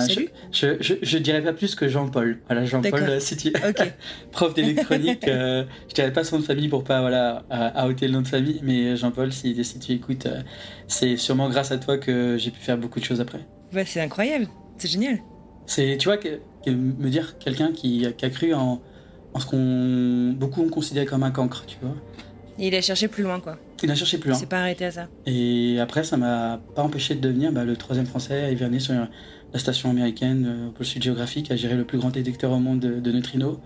[0.52, 2.40] je, je, je, dirais pas plus que Jean-Paul.
[2.48, 3.52] Voilà, Jean-Paul, euh, si tu...
[4.32, 5.28] prof d'électronique.
[5.28, 8.22] euh, je dirais pas son nom de famille pour pas voilà, à, ôter le nom
[8.22, 8.60] de famille.
[8.64, 10.28] Mais Jean-Paul, si, si tu écoutes,
[10.88, 13.46] c'est sûrement grâce à toi que j'ai pu faire beaucoup de choses après.
[13.74, 14.48] Ouais, c'est incroyable.
[14.78, 15.20] C'est génial.
[15.66, 16.40] C'est, tu vois, que,
[16.70, 18.82] me dire quelqu'un qui, qui, a cru en,
[19.34, 21.96] en ce qu'on beaucoup ont considéré comme un cancre, tu vois.
[22.60, 23.58] Et il a cherché plus loin, quoi.
[23.84, 24.38] Il a cherché plus loin.
[24.38, 25.08] Il s'est pas arrêté à ça.
[25.26, 28.94] Et après, ça m'a pas empêché de devenir bah, le troisième français à hiverner sur
[28.94, 32.80] la station américaine au pôle sud géographique, a géré le plus grand détecteur au monde
[32.80, 33.58] de, neutrinos.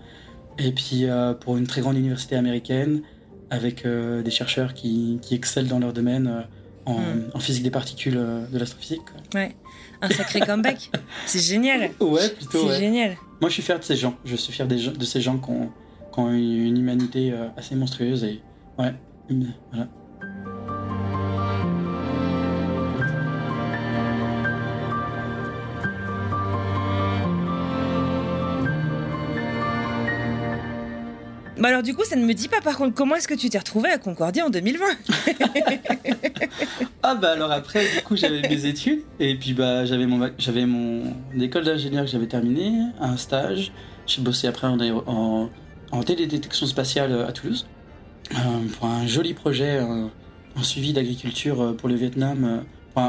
[0.58, 1.06] Et puis
[1.40, 3.02] pour une très grande université américaine,
[3.50, 6.44] avec des chercheurs qui, excellent dans leur domaine
[6.84, 7.30] en, hmm.
[7.34, 9.02] en, physique des particules de l'astrophysique.
[9.34, 9.56] Ouais,
[10.02, 10.90] un sacré comeback.
[11.26, 11.90] C'est génial.
[12.00, 12.68] Ouais, plutôt.
[12.68, 13.16] C'est génial.
[13.40, 14.14] Moi, je suis fier de ces gens.
[14.24, 15.70] Je suis fier de ces gens qui ont,
[16.12, 18.40] qui ont une humanité assez monstrueuse et
[18.78, 18.94] ouais,
[19.70, 19.88] voilà.
[31.62, 33.48] Bah alors du coup, ça ne me dit pas par contre comment est-ce que tu
[33.48, 34.84] t'es retrouvé à Concordia en 2020
[37.04, 40.66] Ah bah alors après, du coup, j'avais mes études et puis bah j'avais mon j'avais
[40.66, 41.04] mon
[41.40, 43.70] école d'ingénieur que j'avais terminé, un stage.
[44.08, 45.50] J'ai bossé après en,
[45.92, 47.68] en, télédétection spatiale à Toulouse
[48.32, 48.36] euh,
[48.76, 50.08] pour un joli projet euh,
[50.56, 52.64] en suivi d'agriculture euh, pour le Vietnam.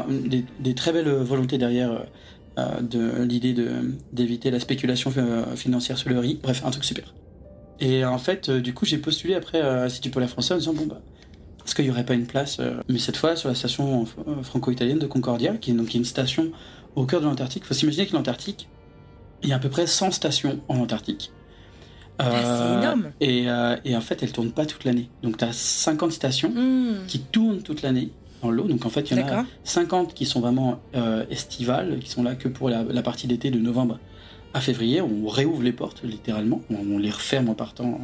[0.08, 2.04] des, des, très belles volontés derrière
[2.56, 3.52] de l'idée
[4.12, 5.12] d'éviter la spéculation
[5.56, 6.38] financière sur le riz.
[6.40, 7.12] Bref, un truc super.
[7.84, 10.72] Et en fait, euh, du coup, j'ai postulé après à l'Institut polaire français en disant
[10.72, 11.02] bon bah,
[11.64, 14.42] est-ce qu'il n'y aurait pas une place euh, Mais cette fois sur la station euh,
[14.42, 16.50] franco-italienne de Concordia, qui est donc une station
[16.96, 17.62] au cœur de l'Antarctique.
[17.64, 18.70] Il faut s'imaginer que l'Antarctique,
[19.42, 21.30] il y a à peu près 100 stations en Antarctique.
[22.18, 23.10] Ah, c'est énorme.
[23.20, 23.46] Et,
[23.84, 25.10] et, en fait, elles tournent pas toute l'année.
[25.24, 27.06] Donc, tu as 50 stations hmm.
[27.08, 28.10] qui tournent toute l'année
[28.40, 28.68] dans l'eau.
[28.68, 30.78] Donc, en fait, il y en a 50 qui sont vraiment
[31.28, 33.98] estivales, qui sont là que pour la, la partie d'été de novembre
[34.54, 38.00] à février, on réouvre les portes littéralement, on les referme en partant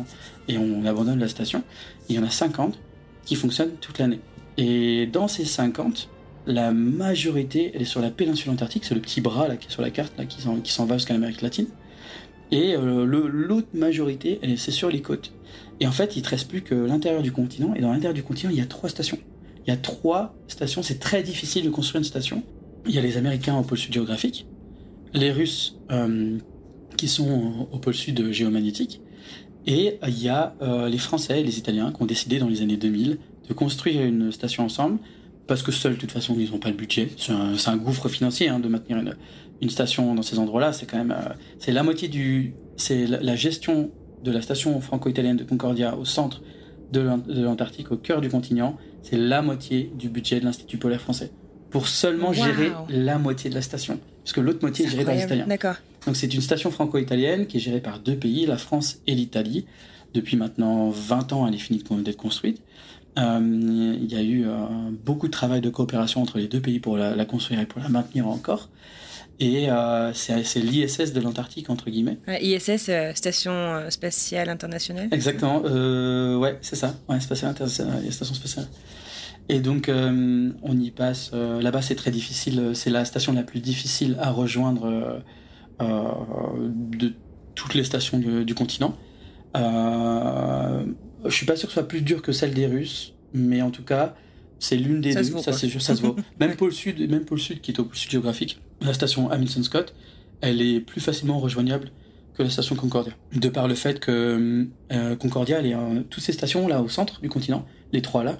[0.48, 1.62] et on abandonne la station.
[2.08, 2.76] Il y en a 50
[3.24, 4.20] qui fonctionnent toute l'année.
[4.58, 6.08] Et dans ces 50,
[6.46, 9.70] la majorité, elle est sur la péninsule antarctique, c'est le petit bras là, qui est
[9.70, 10.42] sur la carte là, qui
[10.72, 11.66] s'en va jusqu'à l'Amérique latine.
[12.50, 15.32] Et euh, l'autre majorité, c'est sur les côtes.
[15.78, 17.74] Et en fait, il ne te reste plus que l'intérieur du continent.
[17.74, 19.18] Et dans l'intérieur du continent, il y a trois stations.
[19.66, 22.42] Il y a trois stations, c'est très difficile de construire une station.
[22.86, 24.46] Il y a les Américains au pôle sud géographique,
[25.12, 26.38] les Russes euh,
[26.96, 29.00] qui sont au pôle sud géomagnétique,
[29.66, 32.62] et il y a euh, les Français et les Italiens qui ont décidé dans les
[32.62, 34.98] années 2000 de construire une station ensemble,
[35.46, 37.08] parce que seuls, de toute façon, ils n'ont pas le budget.
[37.16, 39.02] C'est un, gouffre financier hein, de maintenir
[39.60, 40.72] une, station dans ces endroits-là.
[40.72, 43.90] C'est quand même, euh, la moitié du, c'est la, gestion
[44.22, 46.42] de la station franco-italienne de Concordia au centre
[46.92, 48.76] de l'Antarctique, au cœur du continent.
[49.02, 51.32] C'est la moitié du budget de l'Institut polaire français
[51.70, 55.14] pour seulement gérer la moitié de la station, parce que l'autre moitié est, gérée par
[55.14, 55.46] les Italiens.
[55.46, 55.76] D'accord.
[56.06, 59.66] Donc c'est une station franco-italienne qui est gérée par deux pays, la France et l'Italie.
[60.14, 62.60] Depuis maintenant 20 ans, elle est finie d'être construite.
[63.18, 64.66] Euh, il y a eu euh,
[65.04, 67.88] beaucoup de travail de coopération entre les deux pays pour la, construire et pour la
[67.88, 68.68] maintenir encore.
[69.40, 72.18] Et euh, c'est l'ISS de l'Antarctique, entre guillemets.
[72.28, 78.66] ISS, Station Spatiale Internationale Exactement, ouais, c'est ça, ouais, spatiale Station Spatiale.
[79.48, 81.32] Et donc, euh, on y passe.
[81.34, 82.70] Euh, là-bas, c'est très difficile.
[82.74, 85.22] C'est la station la plus difficile à rejoindre
[85.80, 86.12] euh,
[86.60, 87.12] de
[87.56, 88.96] toutes les stations du, continent.
[89.54, 90.84] je
[91.30, 93.82] suis pas sûr que ce soit plus dur que celle des Russes, mais en tout
[93.82, 94.14] cas,
[94.60, 95.38] c'est l'une des ça deux.
[95.38, 96.14] ça, c'est sûr, ça se vaut.
[96.40, 99.64] même pôle sud, même pôle sud qui est au pôle sud géographique, la station Hamilton
[99.64, 99.94] Scott,
[100.42, 101.90] elle est plus facilement rejoignable
[102.36, 103.14] que la station Concordia.
[103.34, 104.68] De par le fait que
[105.18, 105.76] Concordia, elle est,
[106.08, 108.38] toutes ces stations là au centre du continent, les trois là,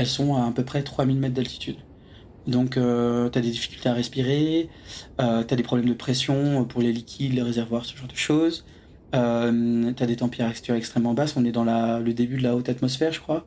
[0.00, 1.76] elles sont à à peu près 3000 mètres d'altitude.
[2.46, 4.70] Donc euh, tu as des difficultés à respirer,
[5.20, 8.16] euh, tu as des problèmes de pression pour les liquides, les réservoirs, ce genre de
[8.16, 8.64] choses.
[9.14, 12.56] Euh, tu as des températures extrêmement basses, on est dans la, le début de la
[12.56, 13.44] haute atmosphère je crois.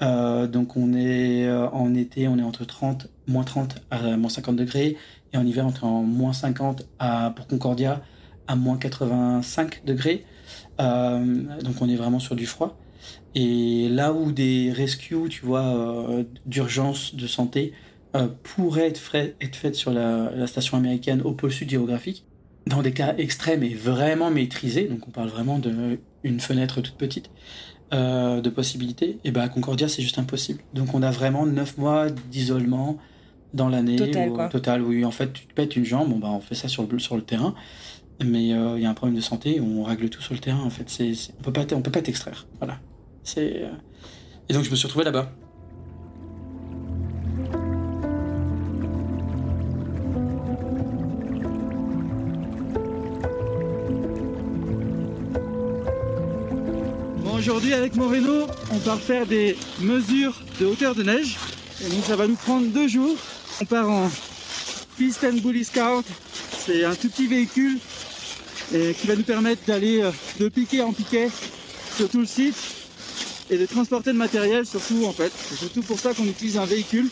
[0.00, 4.30] Euh, donc on est euh, en été, on est entre 30, moins 30 à moins
[4.30, 4.96] 50 degrés,
[5.34, 8.00] et en hiver entre en moins 50 à, pour Concordia
[8.48, 10.24] à moins 85 degrés.
[10.78, 12.78] donc on est vraiment sur du froid.
[13.34, 17.72] Et là où des rescues, tu vois, euh, d'urgence de santé
[18.16, 22.24] euh, pourraient être, faites sur la, station américaine au pôle sud géographique,
[22.66, 27.30] dans des cas extrêmes et vraiment maîtrisés, donc on parle vraiment d'une fenêtre toute petite
[27.92, 30.60] euh, de possibilités, et ben à Concordia c'est juste impossible.
[30.74, 32.98] Donc on a vraiment 9 mois d'isolement
[33.54, 33.96] dans l'année.
[33.96, 35.04] Total, total, oui.
[35.04, 37.16] En fait, tu te pètes une jambe, bon, bah, on fait ça sur le, sur
[37.16, 37.54] le terrain.
[38.22, 40.60] Mais il y a un problème de santé, on règle tout sur le terrain.
[40.60, 42.46] En fait, c'est, on peut pas, on peut pas t'extraire.
[42.58, 42.78] Voilà.
[43.38, 43.70] Euh,
[44.48, 45.30] et donc je me suis retrouvé là-bas.
[57.18, 61.36] Bon, aujourd'hui avec Moreno, on part faire des mesures de hauteur de neige.
[61.84, 63.16] Et donc ça va nous prendre deux jours.
[63.60, 64.10] On part en
[64.96, 66.04] Piston Bully Scout.
[66.58, 67.78] C'est un tout petit véhicule
[68.70, 71.28] qui va nous permettre d'aller euh, de piquet en piquet
[71.96, 72.79] sur tout le site
[73.50, 75.32] et de transporter le matériel surtout en fait.
[75.34, 77.08] C'est surtout pour ça qu'on utilise un véhicule.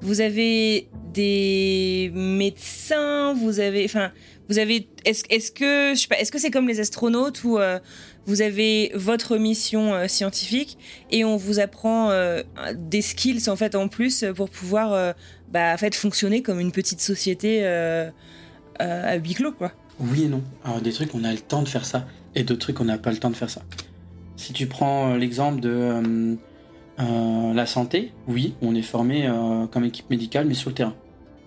[0.00, 4.10] Vous avez des médecins, vous avez, enfin,
[4.48, 7.58] vous avez, est-ce est que, je sais pas, est-ce que c'est comme les astronautes où
[7.58, 7.78] euh,
[8.26, 10.78] vous avez votre mission euh, scientifique
[11.10, 12.42] et on vous apprend euh,
[12.74, 15.14] des skills en fait en plus pour pouvoir,
[15.50, 17.66] bah, en fait, fonctionner comme une petite société
[18.78, 19.72] à huis clos, quoi.
[20.00, 20.42] Oui et non.
[20.64, 22.98] Alors des trucs on a le temps de faire ça et d'autres trucs on n'a
[22.98, 23.62] pas le temps de faire ça.
[24.36, 26.38] Si tu prends l'exemple de
[26.96, 29.28] la santé, oui, on est formé
[29.72, 30.94] comme équipe médicale, mais sur le terrain.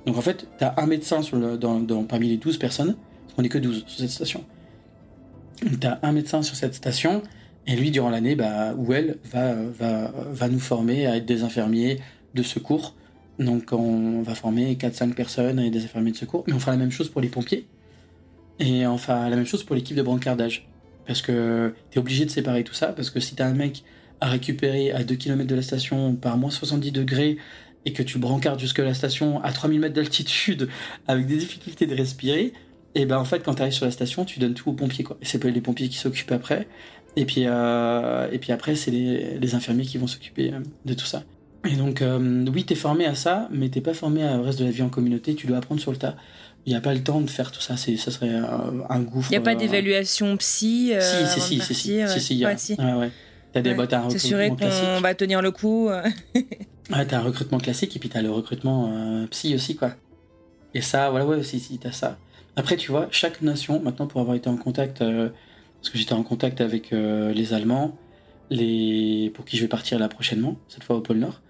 [0.05, 1.21] Donc en fait, tu as un médecin
[1.59, 2.95] dans, parmi les 12 personnes,
[3.37, 4.43] on n'est que 12 sur cette station.
[5.61, 7.21] Tu as un médecin sur cette station,
[7.67, 11.43] et lui, durant l'année, bah, ou elle, va, va, va nous former à être des
[11.43, 11.99] infirmiers
[12.33, 12.95] de secours.
[13.39, 16.77] Donc on va former 4-5 personnes être des infirmiers de secours, mais on fera la
[16.77, 17.67] même chose pour les pompiers,
[18.59, 20.67] et on fera la même chose pour l'équipe de brancardage.
[21.07, 23.53] Parce que tu es obligé de séparer tout ça, parce que si tu as un
[23.53, 23.83] mec
[24.19, 27.37] à récupérer à 2 km de la station par moins 70 degrés
[27.85, 30.69] et que tu brancardes jusque la station à 3000 mètres d'altitude
[31.07, 32.53] avec des difficultés de respirer,
[32.93, 35.03] et ben en fait quand tu arrives sur la station, tu donnes tout aux pompiers
[35.03, 35.17] quoi.
[35.21, 36.67] Et c'est les pompiers qui s'occupent après.
[37.15, 41.05] Et puis, euh, et puis après, c'est les, infirmiers qui vont s'occuper euh, de tout
[41.05, 41.23] ça.
[41.69, 44.59] Et donc, euh, oui, tu es formé à ça, mais t'es pas formé au reste
[44.59, 46.15] de la vie en communauté, tu dois apprendre sur le tas.
[46.65, 49.29] Il n'y a pas le temps de faire tout ça, ça serait un, gouffre.
[49.31, 52.49] Il n'y a pas d'évaluation psy Si, si, si, si, si, si, si, a.
[52.49, 53.11] Ouais, ouais.
[53.51, 55.89] T'as des bottes à un recrutement qu'on va tenir le coup.
[56.91, 59.95] t'as un recrutement classique et puis t'as le recrutement euh, psy aussi, quoi.
[60.73, 62.17] Et ça, voilà, ouais, si, si, t'as ça.
[62.55, 65.29] Après, tu vois, chaque nation, maintenant, pour avoir été en contact, euh,
[65.81, 67.97] parce que j'étais en contact avec euh, les Allemands,
[68.49, 69.31] les...
[69.33, 71.41] pour qui je vais partir là prochainement, cette fois au pôle Nord.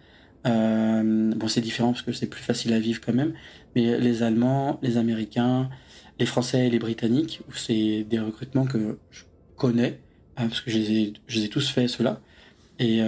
[0.46, 3.34] bon, c'est différent parce que c'est plus facile à vivre quand même,
[3.76, 5.70] mais les Allemands, les Américains,
[6.20, 9.24] les Français et les Britanniques, c'est des recrutements que je
[9.56, 10.00] connais,
[10.36, 12.22] ah, parce que je les ai, je les ai tous fait ceux-là.
[12.80, 13.02] Et,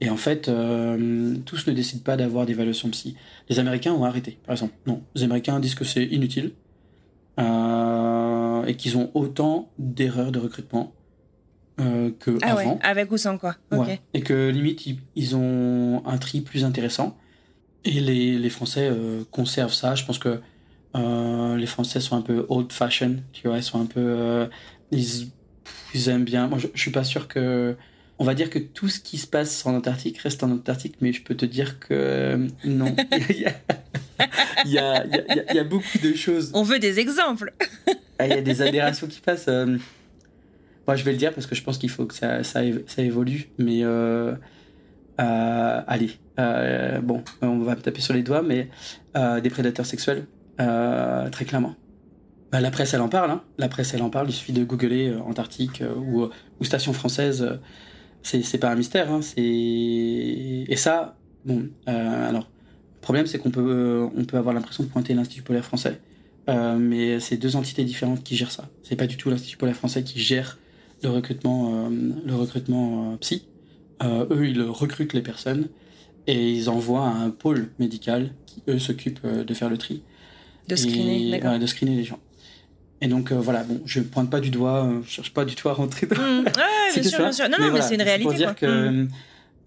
[0.00, 3.16] et, en fait, euh, tous ne décident pas d'avoir d'évaluation psy.
[3.48, 4.74] Les Américains ont arrêté, par exemple.
[4.86, 6.52] Non, les Américains disent que c'est inutile
[7.40, 10.92] euh, et qu'ils ont autant d'erreurs de recrutement
[11.78, 12.72] que ah avant.
[12.72, 13.54] Ouais, avec ou sans quoi.
[14.12, 14.84] Et que limite
[15.14, 17.16] ils, ont un tri plus intéressant.
[17.84, 18.90] Et les, les Français
[19.30, 19.94] conservent ça.
[19.94, 20.40] Je pense que
[20.94, 24.48] les Français sont un peu old fashioned, tu vois, ils sont un peu
[24.90, 25.30] ils,
[25.94, 26.48] ils aiment bien.
[26.48, 27.76] Moi, je, je, suis pas sûr que.
[28.18, 31.12] On va dire que tout ce qui se passe en Antarctique reste en Antarctique, mais
[31.12, 32.94] je peux te dire que euh, non.
[33.30, 33.52] il, y a,
[34.64, 36.50] il, y a, il, y a, beaucoup de choses.
[36.54, 37.52] On veut des exemples.
[38.18, 39.46] Ah, il y a des aberrations qui passent.
[39.48, 39.78] Euh,
[40.86, 43.02] moi, je vais le dire parce que je pense qu'il faut que ça, ça, ça
[43.02, 43.50] évolue.
[43.58, 44.34] Mais euh,
[45.16, 48.68] allez, bon, on va me taper sur les doigts, mais
[49.14, 51.76] des prédateurs sexuels, très clairement.
[52.50, 53.30] Bah, la presse, elle en parle.
[53.30, 53.42] Hein.
[53.58, 54.28] La presse, elle en parle.
[54.28, 57.58] Il suffit de googler euh, Antarctique euh, ou, euh, ou, station française.
[58.42, 59.10] C'est pas un mystère.
[59.12, 59.20] Hein.
[59.36, 62.48] Et ça, bon, alors,
[62.96, 66.00] le problème, c'est qu'on peut, on peut avoir l'impression de pointer l'Institut polaire français.
[66.46, 68.68] mais c'est deux entités différentes qui gèrent ça.
[68.82, 70.58] C'est pas du tout l'Institut polaire français qui gère
[71.02, 73.46] le recrutement, le recrutement psy.
[74.02, 75.68] eux, ils recrutent les personnes
[76.26, 80.02] et ils envoient à un pôle médical qui, eux, s'occupe de faire le tri.
[80.68, 82.20] De screener, de screener les gens.
[83.00, 85.44] Et donc euh, voilà, bon, je ne pointe pas du doigt, euh, je cherche pas
[85.44, 86.16] du tout à rentrer dans.
[86.16, 86.44] Mmh.
[86.92, 87.48] bien sûr, bien sûr.
[87.48, 88.24] Non, non, mais, c'est une réalité.
[88.24, 89.08] Pour dire que, mmh.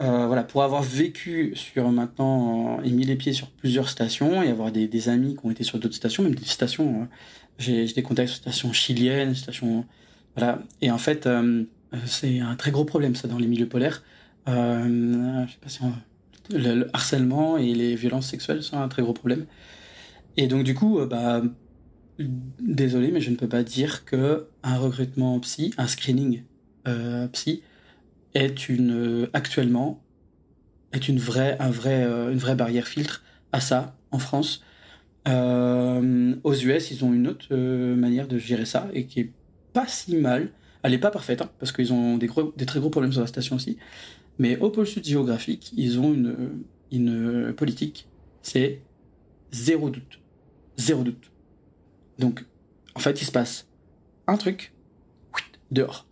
[0.01, 4.49] euh, voilà, pour avoir vécu sur maintenant et mis les pieds sur plusieurs stations et
[4.49, 7.07] avoir des, des amis qui ont été sur d'autres stations, même des stations,
[7.57, 9.85] j'ai des contacts sur stations chiliennes, stations,
[10.35, 10.59] voilà.
[10.81, 11.27] Et en fait,
[12.05, 14.03] c'est un très gros problème ça dans les milieux polaires.
[14.47, 15.79] je sais pas si
[16.49, 19.45] le, le, harcèlement et les violences sexuelles sont un très gros problème.
[20.37, 21.41] Et donc du coup, bah
[22.59, 26.43] désolé, mais je ne peux pas dire que un recrutement psy, un screening euh,
[27.31, 27.63] psy,
[28.33, 30.01] est une actuellement
[30.93, 34.63] est une vraie, un vrai, euh, une vraie barrière filtre à ça en France.
[35.27, 39.31] Euh, aux US, ils ont une autre manière de gérer ça et qui est
[39.73, 40.49] pas si mal.
[40.83, 42.27] Elle est pas parfaite hein, parce qu'ils ont des
[42.65, 43.77] très gros problèmes sur la station aussi.
[44.39, 48.07] Mais au pôle sud géographique, ils ont une, une politique,
[48.41, 48.81] c'est
[49.51, 50.19] zéro doute,
[50.77, 51.31] zéro doute.
[52.17, 52.43] Donc,
[52.95, 53.67] en fait, il se passe
[54.25, 54.73] un truc,
[55.69, 56.07] dehors.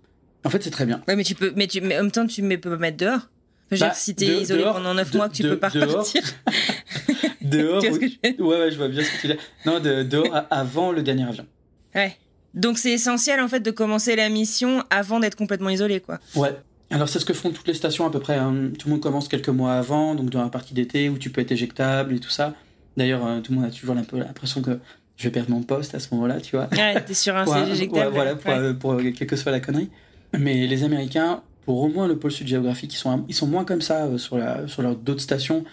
[0.46, 1.02] En fait, c'est très bien.
[1.08, 3.28] Ouais, mais tu peux, mais, tu, mais en même temps, tu peux pas mettre dehors.
[3.72, 6.24] Bah, si t'es isolé pendant 9 mois, que tu peux pas repartir.
[7.42, 7.84] dehors.
[7.84, 8.20] oui.
[8.24, 9.40] ouais, ouais, je vois bien ce que tu dis.
[9.66, 11.46] Non, dehors avant le dernier avion.
[11.94, 12.18] Ouais.
[12.56, 16.20] Donc c'est essentiel en fait de commencer la mission avant d'être complètement isolé, quoi.
[16.36, 16.56] Ouais.
[16.90, 18.36] Alors c'est ce que font toutes les stations à peu près.
[18.36, 18.72] Hein.
[18.78, 21.42] Tout le monde commence quelques mois avant, donc dans la partie d'été où tu peux
[21.42, 22.56] être éjectable et tout ça.
[22.98, 24.80] D'ailleurs, euh, tout le monde a toujours un peu l'impression que
[25.16, 26.68] je vais perdre mon poste à ce moment-là, tu vois.
[26.72, 29.90] Ouais, t'es sur un siège voilà, pour, pour, quelle que soit la connerie.
[30.38, 33.66] Mais les Américains, pour au moins le pôle sud géographique, ils sont, ils sont moins
[33.66, 35.64] comme ça euh, sur, la, sur leurs d'autres stations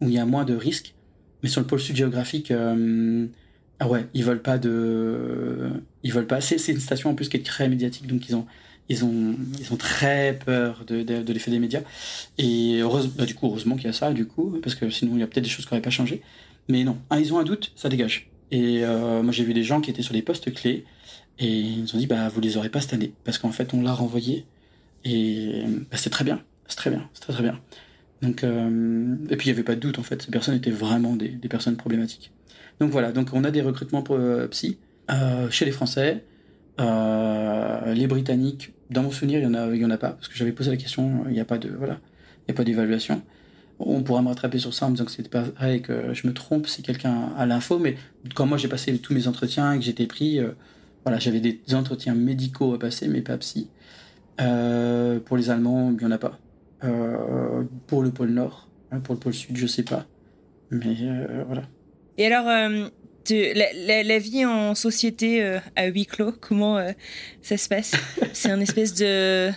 [0.00, 0.94] où il y a moins de risques.
[1.42, 2.52] Mais sur le pôle sud géographique,
[3.80, 5.70] ah ouais, ils veulent pas de,
[6.02, 6.40] ils veulent pas.
[6.40, 8.46] C'est une station en plus qui est très médiatique, donc ils ont,
[8.88, 11.82] ils ont, ils ont très peur de, de, l'effet des médias.
[12.38, 15.12] Et heureusement, bah, du coup, heureusement qu'il y a ça, du coup, parce que sinon
[15.14, 16.22] il y a peut-être des choses qui n'auraient pas changé.
[16.68, 18.30] Mais non, ils ont un doute, ça dégage.
[18.50, 20.84] Et euh, moi j'ai vu des gens qui étaient sur les postes clés
[21.38, 23.12] et ils nous ont dit bah vous les aurez pas cette année.
[23.24, 24.46] Parce qu'en fait on l'a renvoyé.
[25.04, 27.60] Et bah, c'est très bien, c'est très bien, c'est très très bien.
[28.22, 30.70] Donc euh, et puis il y avait pas de doute en fait, ces personnes étaient
[30.70, 32.32] vraiment des, des personnes problématiques.
[32.80, 34.78] Donc voilà, donc on a des recrutements pour euh, psy
[35.50, 36.24] chez les Français,
[36.78, 38.72] les Britanniques.
[38.90, 40.10] Dans mon souvenir, il y en a, en a pas.
[40.10, 42.00] Parce que j'avais posé la question, il n'y a pas de voilà,
[42.46, 43.22] il a pas d'évaluation.
[43.78, 46.14] On pourra me rattraper sur ça en me disant que c'était pas vrai et que
[46.14, 46.66] je me trompe.
[46.66, 47.96] Si quelqu'un a l'info, mais
[48.34, 50.52] quand moi j'ai passé tous mes entretiens et que j'étais pris, euh,
[51.04, 53.68] voilà, j'avais des entretiens médicaux à passer, mais pas psy.
[54.40, 56.38] Euh, pour les Allemands, il n'y en a pas.
[56.82, 60.06] Euh, pour le pôle Nord, hein, pour le pôle Sud, je sais pas.
[60.70, 60.96] Mais
[61.46, 61.62] voilà.
[62.18, 66.84] Et alors, la, la, vie en société à huis clos, comment
[67.42, 67.92] ça se passe?
[68.32, 69.52] C'est un espèce de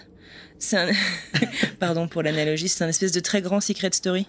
[0.74, 0.88] un...
[1.80, 4.26] Pardon pour l'analogie, c'est un espèce de très grand secret story.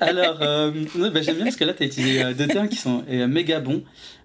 [0.00, 2.76] Alors, euh, bah, j'aime bien parce que là, tu as utilisé euh, deux termes qui
[2.76, 3.82] sont euh, méga bons,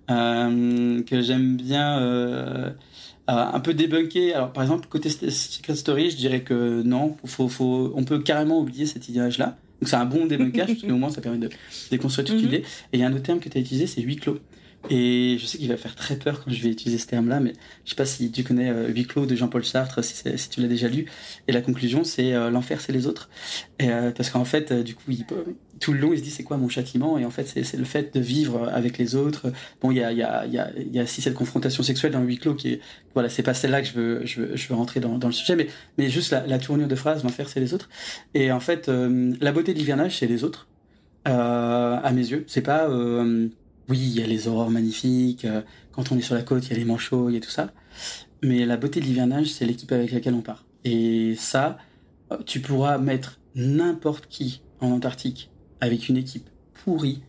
[0.07, 2.75] que j'aime bien
[3.27, 4.35] un peu débunker.
[4.35, 8.59] Alors, par exemple, côté secret story, je dirais que non, faut, faut, on peut carrément
[8.59, 9.57] oublier cet image-là.
[9.81, 11.49] Donc, c'est un bon débunkage, parce qu'au moins, ça permet de
[11.91, 12.59] déconstruire toute l'idée.
[12.59, 12.63] Mhm.
[12.93, 14.39] Et il y a un autre terme que tu as utilisé, c'est huis clos.
[14.89, 17.53] Et je sais qu'il va faire très peur quand je vais utiliser ce terme-là, mais
[17.83, 20.87] je sais pas si tu connais euh, clos de Jean-Paul Sartre, si, tu l'as déjà
[20.87, 21.05] lu.
[21.47, 23.29] Et la conclusion, c'est euh, l'enfer, c'est les autres.
[23.81, 25.11] Euh, parce qu'en fait, du coup,
[25.79, 27.17] tout le long, il se dit c'est quoi mon châtiment?
[27.17, 29.51] Et en fait, c'est le fait de vivre avec les autres.
[29.81, 32.21] Bon, il y a, y, a, y, a, y a aussi cette confrontation sexuelle dans
[32.21, 32.81] le huis clos qui est,
[33.13, 35.55] voilà, c'est pas celle-là que je veux, je veux, je veux rentrer dans, le sujet,
[35.55, 35.67] mais,
[35.97, 37.89] mais juste la, la tournure de phrase, l'enfer, c'est les autres.
[38.33, 40.67] Et en fait, la beauté de l'hivernage, c'est les autres.
[41.25, 42.87] à mes yeux, c'est pas
[43.89, 45.61] oui, il y a les aurores magnifiques, euh,
[45.91, 47.49] quand on est sur la côte, il y a les manchots, il y a tout
[47.49, 47.71] ça.
[48.43, 50.65] Mais la beauté de l'hivernage, c'est l'équipe avec laquelle on part.
[50.83, 51.77] Et ça,
[52.31, 57.21] euh, tu pourras mettre n'importe qui en Antarctique avec une équipe pourrie,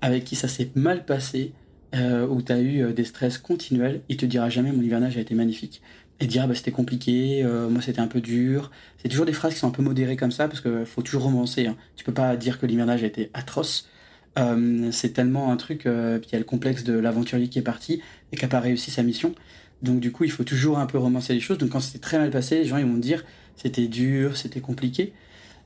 [0.00, 1.52] avec qui ça s'est mal passé,
[1.94, 5.20] euh, où tu as eu des stress continuels, il te dira jamais mon hivernage a
[5.20, 5.82] été magnifique.
[6.20, 8.72] Et dira bah, c'était compliqué, moi c'était un peu dur.
[9.00, 11.22] C'est toujours des phrases qui sont un peu modérées comme ça, parce qu'il faut toujours
[11.22, 11.66] romancer.
[11.66, 11.76] Hein.
[11.96, 13.88] Tu peux pas dire que l'hivernage a été atroce.
[14.38, 17.58] Euh, c'est tellement un truc, euh, puis il y a le complexe de l'aventurier qui
[17.58, 19.34] est parti et qui n'a pas réussi sa mission.
[19.82, 21.58] Donc du coup, il faut toujours un peu romancer les choses.
[21.58, 23.24] Donc quand c'était très mal passé, les gens ils vont dire
[23.56, 25.12] c'était dur, c'était compliqué.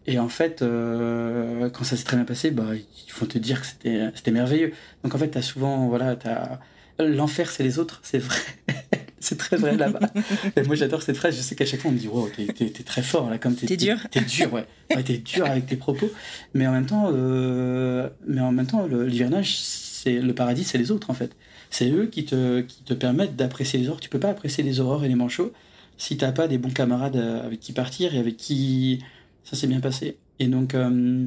[0.07, 3.61] Et en fait, euh, quand ça s'est très bien passé, bah, ils vont te dire
[3.61, 4.73] que c'était merveilleux.
[5.05, 6.61] Donc en fait, tu as souvent, voilà, as...
[7.05, 8.41] l'enfer c'est les autres, c'est vrai.
[9.23, 10.01] c'est très vrai là-bas.
[10.57, 12.69] et moi j'adore cette phrase, je sais qu'à chaque fois on me dit wow, t'es,
[12.85, 13.97] très fort là, comme t'es, t'es dur.
[14.11, 14.67] T'es, dur, ouais.
[14.95, 16.11] ouais t'es dur avec tes propos.
[16.55, 20.91] Mais en même temps, euh, mais en même temps, l'hivernage, c'est le paradis, c'est les
[20.91, 21.37] autres en fait.
[21.71, 24.01] C'est eux qui te, qui te permettent d'apprécier les aurores.
[24.01, 25.53] Tu peux pas apprécier les aurores et les manchots
[25.97, 29.05] si t'as pas des bons camarades euh, avec qui partir et avec qui
[29.45, 30.19] ça s'est bien passé.
[30.41, 31.27] Et donc euh,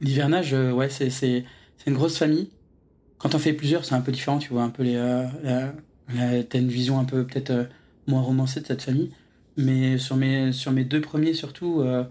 [0.00, 1.44] l'hivernage, ouais, c'est, c'est,
[1.78, 2.50] c'est une grosse famille.
[3.18, 4.96] Quand on fait plusieurs, c'est un peu différent, tu vois un peu les,
[6.14, 7.64] T'as une vision un peu peut-être euh,
[8.06, 9.10] moins romancée de cette famille.
[9.56, 12.04] Mais sur mes, sur mes deux premiers, surtout, euh,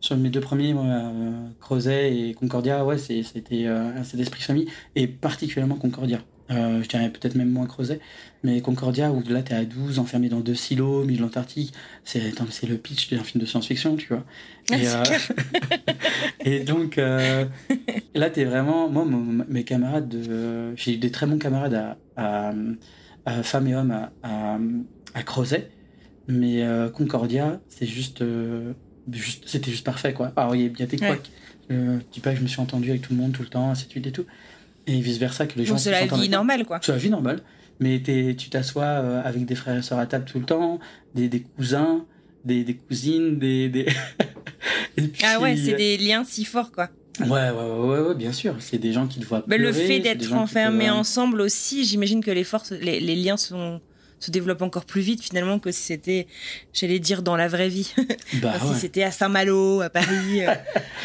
[0.00, 5.06] sur mes deux premiers, euh, Crozet et Concordia, ouais, c'était euh, cet esprit famille, et
[5.06, 6.18] particulièrement Concordia.
[6.50, 8.00] je dirais peut-être même moins Crozet,
[8.42, 11.72] mais Concordia, où là, t'es à 12, enfermé dans deux silos, milieu de l'Antarctique,
[12.02, 14.24] c'est le pitch d'un film de science-fiction, tu vois.
[14.72, 14.86] Et,
[16.50, 18.88] et donc, là, t'es vraiment.
[18.88, 19.04] Moi,
[19.48, 20.74] mes camarades, de...
[20.74, 22.52] j'ai eu des très bons camarades à
[23.42, 24.58] femmes et hommes à,
[25.14, 25.70] à, Crozet.
[26.26, 28.72] Mais euh, Concordia, c'est juste, euh,
[29.10, 30.32] juste c'était juste parfait, quoi.
[30.36, 31.30] Alors, il y a bien des couacs.
[31.70, 33.70] Je dis pas que je me suis entendu avec tout le monde tout le temps,
[33.70, 34.26] ainsi de suite et tout.
[34.86, 35.76] Et vice-versa, que les gens...
[35.76, 36.80] c'est la vie normale, quoi.
[36.82, 37.40] C'est la vie normale.
[37.80, 40.80] Mais tu t'assois euh, avec des frères et sœurs à table tout le temps,
[41.14, 42.04] des, des cousins,
[42.44, 43.68] des, des, cousines, des...
[43.68, 43.86] des...
[45.24, 46.88] ah ouais, c'est des liens si forts, quoi.
[47.20, 48.56] Ouais, ouais, ouais, ouais, bien sûr.
[48.60, 49.62] C'est des gens qui te voient pleurer.
[49.62, 53.80] le fait d'être enfermés ensemble aussi, j'imagine que les forces, les, les, liens sont,
[54.20, 56.26] se développent encore plus vite finalement que si c'était,
[56.72, 57.92] j'allais dire, dans la vraie vie.
[58.42, 60.44] Bah, Si c'était à Saint-Malo, à Paris.
[60.44, 60.54] euh,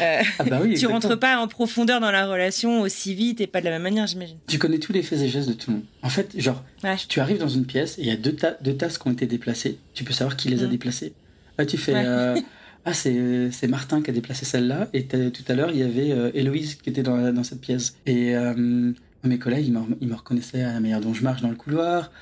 [0.38, 3.60] ah bah oui, tu rentres pas en profondeur dans la relation aussi vite et pas
[3.60, 4.36] de la même manière, j'imagine.
[4.46, 5.86] Tu connais tous les faits et gestes de tout le monde.
[6.02, 6.62] En fait, genre,
[7.08, 9.26] tu arrives dans une pièce et il y a deux, deux tasses qui ont été
[9.26, 9.78] déplacées.
[9.94, 10.70] Tu peux savoir qui les a mm.
[10.70, 11.12] déplacées.
[11.58, 11.94] Là, tu fais.
[11.94, 12.40] Euh,
[12.86, 14.88] ah, c'est Martin qui a déplacé celle-là.
[14.92, 17.96] Et tout à l'heure, il y avait euh, Héloïse qui était dans, dans cette pièce.
[18.04, 21.56] Et euh, mes collègues, ils me, reconnaissaient à la manière dont je marche dans le
[21.56, 22.12] couloir.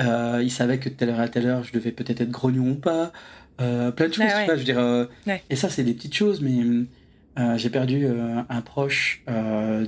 [0.00, 2.70] Euh, ils savaient que de telle heure à telle heure, je devais peut-être être grognon
[2.70, 3.12] ou pas.
[3.58, 5.08] plein de choses, je veux dire.
[5.50, 6.86] Et ça, c'est des petites choses, mais
[7.56, 9.24] j'ai perdu un proche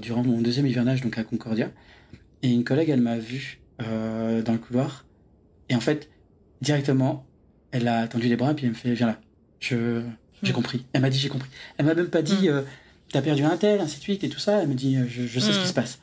[0.03, 1.71] durant mon deuxième hivernage, donc à Concordia.
[2.43, 5.07] Et une collègue, elle m'a vu dans le couloir.
[5.69, 6.11] Et en fait,
[6.61, 7.25] directement,
[7.71, 9.21] elle a tendu les bras et puis elle me fait Viens là.
[9.61, 10.03] Je,
[10.45, 10.57] j'ai hmm.
[10.57, 10.85] compris.
[10.93, 11.49] Elle m'a dit J'ai compris.
[11.79, 12.63] Elle m'a même pas dit hmm.
[13.13, 14.63] T'as perdu un tel, ainsi de suite et tout ça.
[14.63, 15.69] Elle me dit Je, je sais ce qui hmm.
[15.69, 15.99] se passe.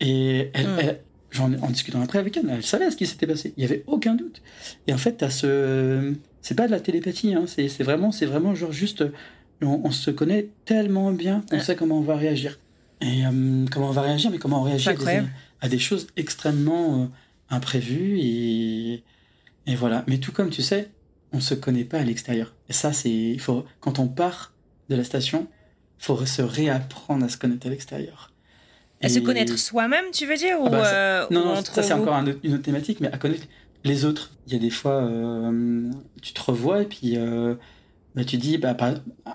[0.00, 1.00] Et elle,
[1.40, 3.54] en discutant après avec elle, elle savait ce qui s'était passé.
[3.56, 4.42] Il y avait aucun doute.
[4.86, 7.44] Et en fait, as ce, c'est pas de la télépathie, hein.
[7.46, 9.04] c'est vraiment, vraiment genre juste,
[9.62, 12.58] on, se connaît tellement bien qu'on sait comment on va réagir.
[13.00, 14.90] Et euh, comment on va réagir, mais comment on réagit
[15.60, 17.06] à des, choses extrêmement euh,
[17.50, 19.02] imprévues et,
[19.66, 20.04] et voilà.
[20.06, 20.90] Mais tout comme tu sais,
[21.34, 22.54] on se connaît pas à l'extérieur.
[22.68, 24.52] Et ça, c'est, il faut, quand on part
[24.88, 25.48] de la station,
[25.98, 28.32] faut se réapprendre à se connaître à l'extérieur.
[29.02, 32.14] À se connaître soi-même, tu veux dire ah bah, euh, Non, non, ça c'est encore
[32.14, 33.46] une autre thématique, mais à connaître
[33.84, 34.30] les autres.
[34.46, 35.90] Il y a des fois, euh,
[36.22, 37.54] tu te revois et puis euh,
[38.14, 38.76] bah, tu dis, bah,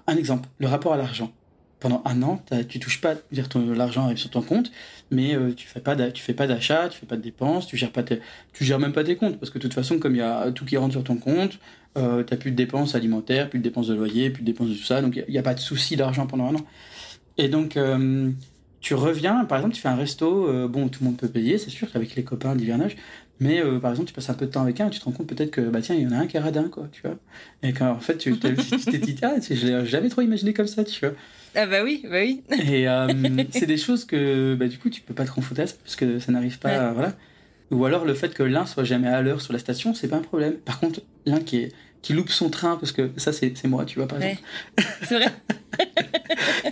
[0.07, 1.31] un exemple, le rapport à l'argent.
[1.79, 4.69] Pendant un an, tu touches pas, dire l'argent arrive sur ton compte,
[5.11, 7.91] mais tu fais pas, tu fais pas d'achat, tu fais pas de dépenses, tu gères
[7.93, 10.21] pas, tu gères même pas tes comptes parce que de toute façon, comme il y
[10.21, 11.57] a tout qui rentre sur ton compte,
[11.95, 14.75] tu n'as plus de dépenses alimentaires, plus de dépenses de loyer, plus de dépenses de
[14.75, 16.65] tout ça, donc il n'y a, pas de souci d'argent pendant un an.
[17.37, 17.77] Et donc
[18.81, 21.57] tu reviens, par exemple, tu fais un resto, euh, bon, tout le monde peut payer,
[21.57, 22.95] c'est sûr, avec les copains d'hivernage,
[23.39, 25.05] mais euh, par exemple, tu passes un peu de temps avec un et tu te
[25.05, 26.87] rends compte peut-être que, bah tiens, il y en a un qui est radin, quoi,
[26.91, 27.17] tu vois.
[27.61, 28.51] Et qu'en fait, tu t'es
[28.97, 31.15] dit, ah, je l'ai jamais trop imaginé comme ça, tu vois.
[31.55, 32.43] Ah bah oui, bah oui.
[32.51, 33.07] et euh,
[33.51, 35.95] c'est des choses que, bah, du coup, tu peux pas te confronter à ça, parce
[35.97, 37.13] que ça n'arrive pas, voilà.
[37.71, 40.15] Ou alors le fait que l'un soit jamais à l'heure sur la station, c'est pas
[40.15, 40.53] un problème.
[40.53, 43.99] Par contre, l'un qui est qui loupe son train, parce que ça, c'est moi, tu
[43.99, 44.43] vois, par exemple.
[45.03, 45.31] C'est vrai.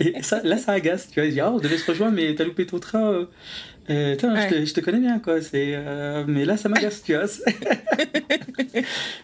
[0.00, 1.26] et ça, là, ça agace, tu vois.
[1.26, 3.10] Il dit, oh, on devait se rejoindre, mais t'as loupé ton train.
[3.10, 3.26] Euh,
[3.90, 5.40] euh je, te, connais bien, quoi.
[5.42, 7.26] C'est, euh, mais là, ça m'agace, tu vois.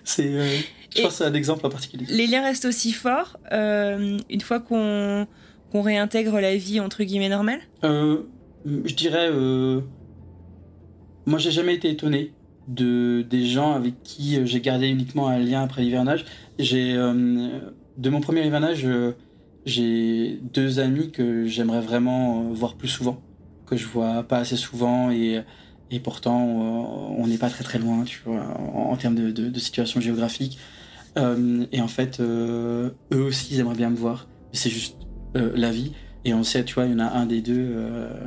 [0.04, 0.58] c'est, euh,
[0.94, 2.06] je pense à un exemple en particulier.
[2.08, 5.26] Les liens restent aussi forts une fois qu'on
[5.72, 7.60] qu'on réintègre la vie entre guillemets normale?
[7.82, 9.30] Je dirais,
[11.26, 12.32] moi, j'ai jamais été étonné
[12.68, 16.24] de des gens avec qui euh, j'ai gardé uniquement un lien après l'hivernage.
[16.58, 17.60] J'ai euh,
[17.96, 19.12] de mon premier hivernage, euh,
[19.66, 23.20] j'ai deux amis que j'aimerais vraiment voir plus souvent,
[23.66, 25.42] que je vois pas assez souvent et
[25.90, 28.42] et pourtant on n'est pas très très loin, tu vois,
[28.74, 30.58] en, termes de, de, situation géographique.
[31.16, 34.26] et en fait, eux aussi ils aimeraient bien me voir.
[34.52, 34.96] C'est juste
[35.34, 35.92] la vie.
[36.24, 37.76] Et on sait, tu vois, il y en a un des deux.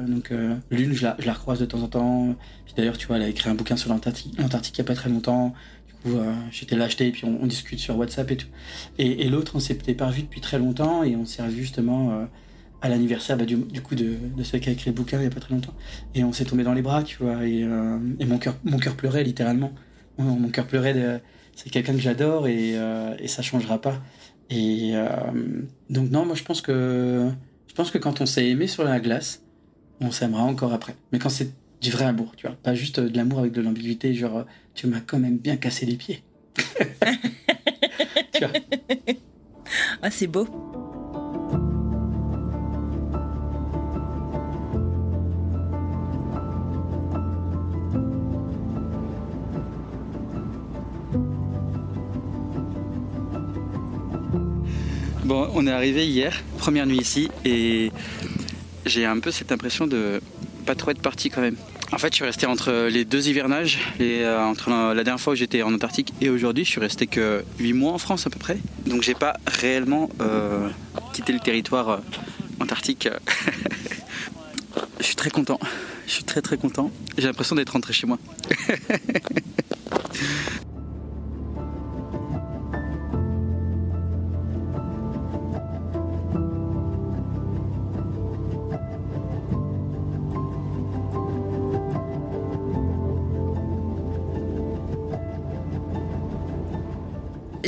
[0.07, 0.31] donc
[0.69, 2.35] l'une, je la, je recroise de temps en temps.
[2.77, 5.09] D'ailleurs, tu vois, elle a écrit un bouquin sur l'Antarctique il n'y a pas très
[5.09, 5.55] longtemps.
[5.87, 8.47] Du coup, euh, j'étais l'acheter et puis on, discute sur WhatsApp et tout.
[8.99, 12.25] Et, l'autre, on s'était pas vu depuis très longtemps et on s'est revu justement euh,
[12.83, 15.27] à l'anniversaire bah, du, coup de, de celui qui a écrit le bouquin il n'y
[15.27, 15.73] a pas très longtemps.
[16.13, 17.43] Et on s'est tombé dans les bras, tu vois.
[17.47, 19.71] Et, euh, mon cœur, mon cœur pleurait littéralement.
[20.19, 21.21] Mon, cœur pleurait.
[21.55, 22.75] c'est quelqu'un que j'adore et,
[23.25, 24.01] ça changera pas.
[24.49, 24.93] Et
[25.91, 27.29] donc non, moi je pense que
[27.77, 29.43] pense que quand on s'est aimé sur la glace,
[30.01, 30.95] on s'aimera encore après.
[31.11, 32.55] Mais quand c'est du vrai amour, tu vois.
[32.55, 35.95] Pas juste de l'amour avec de l'ambiguïté, genre tu m'as quand même bien cassé les
[35.95, 36.23] pieds.
[38.33, 38.49] tu vois.
[40.01, 40.47] Ah, c'est beau.
[55.27, 57.91] Bon, on est arrivé hier, première nuit ici, et
[58.85, 60.21] j'ai un peu cette impression de
[60.65, 61.57] pas trop être parti quand même.
[61.91, 65.35] En fait, je suis resté entre les deux hivernages, euh, entre la, dernière fois où
[65.35, 68.39] j'étais en Antarctique et aujourd'hui, je suis resté que 8 mois en France à peu
[68.39, 68.57] près.
[68.85, 70.69] Donc j'ai pas réellement euh,
[71.11, 71.97] quitté le territoire euh,
[72.61, 73.09] antarctique.
[75.01, 75.59] je suis très content.
[76.05, 76.89] Je suis très très content.
[77.17, 78.17] J'ai l'impression d'être rentré chez moi.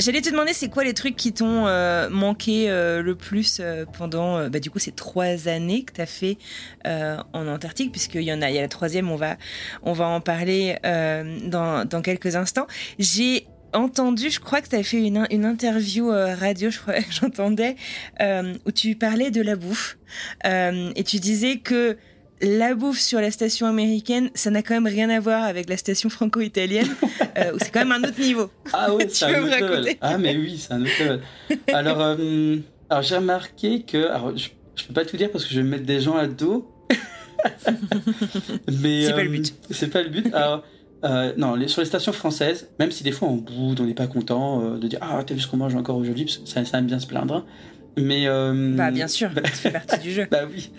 [0.00, 3.84] J'allais te demander, c'est quoi les trucs qui t'ont euh, manqué euh, le plus euh,
[3.84, 6.38] pendant, bah, du coup, ces trois années que tu as fait
[6.86, 9.36] en Antarctique, puisqu'il y en a, il y a la troisième, on va,
[9.82, 12.66] on va en parler dans, dans quelques instants.
[12.98, 17.76] J'ai entendu, je crois que tu fait une, une interview radio, je crois j'entendais,
[18.20, 19.98] où tu parlais de la bouffe.
[20.44, 21.98] et tu disais que
[22.42, 25.76] la bouffe sur la station américaine, ça n'a quand même rien à voir avec la
[25.76, 26.88] station franco-italienne,
[27.38, 28.50] euh, c'est quand même un autre niveau.
[28.72, 29.96] Ah oui, c'est un autre level.
[30.00, 31.20] Ah mais oui, c'est un autre level.
[31.72, 32.56] Alors, euh,
[32.88, 35.68] alors j'ai remarqué que, alors je, ne peux pas tout dire parce que je vais
[35.68, 36.70] mettre des gens à dos.
[38.82, 39.54] mais c'est pas le euh, but.
[39.70, 40.34] C'est pas le but.
[40.34, 40.64] Alors,
[41.36, 44.06] non, les, sur les stations françaises, même si des fois on boude, on n'est pas
[44.06, 46.98] content de dire ah t'as vu ce qu'on mange encore aujourd'hui, ça, ça aime bien
[46.98, 47.44] se plaindre.
[47.98, 50.26] Mais euh, bah bien sûr, ça fait partie du jeu.
[50.30, 50.70] Bah oui.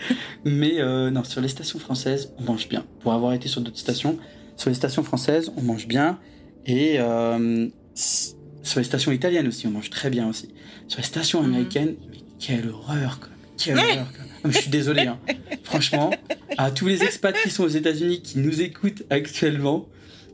[0.46, 2.86] Mais euh, non, sur les stations françaises, on mange bien.
[3.02, 4.18] Pour avoir été sur d'autres stations,
[4.58, 6.20] sur les stations françaises, on mange bien.
[6.66, 10.54] Et euh, sur les stations italiennes aussi, on mange très bien aussi.
[10.88, 11.46] Sur les stations Mhm.
[11.54, 13.30] américaines, mais quelle horreur, quoi.
[13.58, 14.26] Quelle horreur, quoi.
[14.46, 15.20] Non, Je suis désolé, hein.
[15.64, 16.12] franchement,
[16.58, 19.88] à tous les expats qui sont aux États-Unis qui nous écoutent actuellement,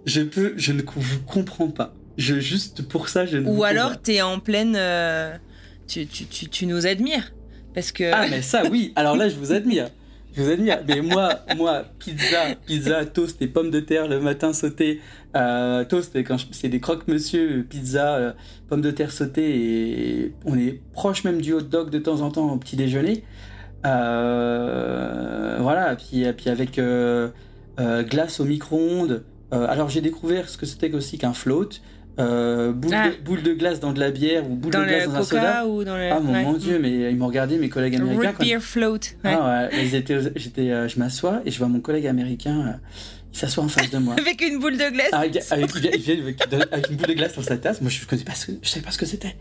[0.06, 1.94] je peux, je ne vous comprends pas.
[2.18, 3.48] Je juste pour ça, je ne.
[3.50, 4.76] Ou alors t'es en pleine,
[5.88, 7.34] tu, tu, tu, nous admires
[7.74, 9.90] parce que Ah mais ça oui, alors là je vous admire.
[10.38, 10.80] Je vous admire.
[10.88, 15.02] Mais moi, moi, pizza, pizza, toast et pommes de terre le matin sautées.
[15.36, 16.16] Euh, toast,
[16.52, 18.34] c'est des croque-monsieur, pizza, euh,
[18.70, 22.30] pommes de terre sautées et on est proche même du hot dog de temps en
[22.30, 23.24] temps au petit déjeuner.
[23.86, 26.80] Euh, voilà, puis, puis avec
[28.10, 29.24] glace au micro-ondes.
[29.52, 31.70] Alors j'ai découvert ce que c'était aussi qu'un float.
[32.20, 33.10] Euh, boule, Ah.
[33.10, 35.24] de, boule de glace dans de la bière ou boule dans de glace dans un
[35.24, 35.42] soda.
[35.42, 36.44] coca ou dans le Ah mon, ouais.
[36.44, 38.32] mon dieu, mais ils m'ont regardé, mes collègues américains.
[38.32, 38.94] root beer float.
[38.94, 39.00] ouais.
[39.26, 42.88] Ah ouais, ils étaient, j'étais, euh, je m'assois et je vois mon collègue américain, euh,
[43.34, 44.16] il s'assoit en face de moi.
[44.20, 45.10] Avec une boule de glace.
[45.12, 47.82] Ah, avec, avec- une boule de glace dans sa tasse.
[47.82, 49.36] Moi, je ce, je savais pas ce que c'était.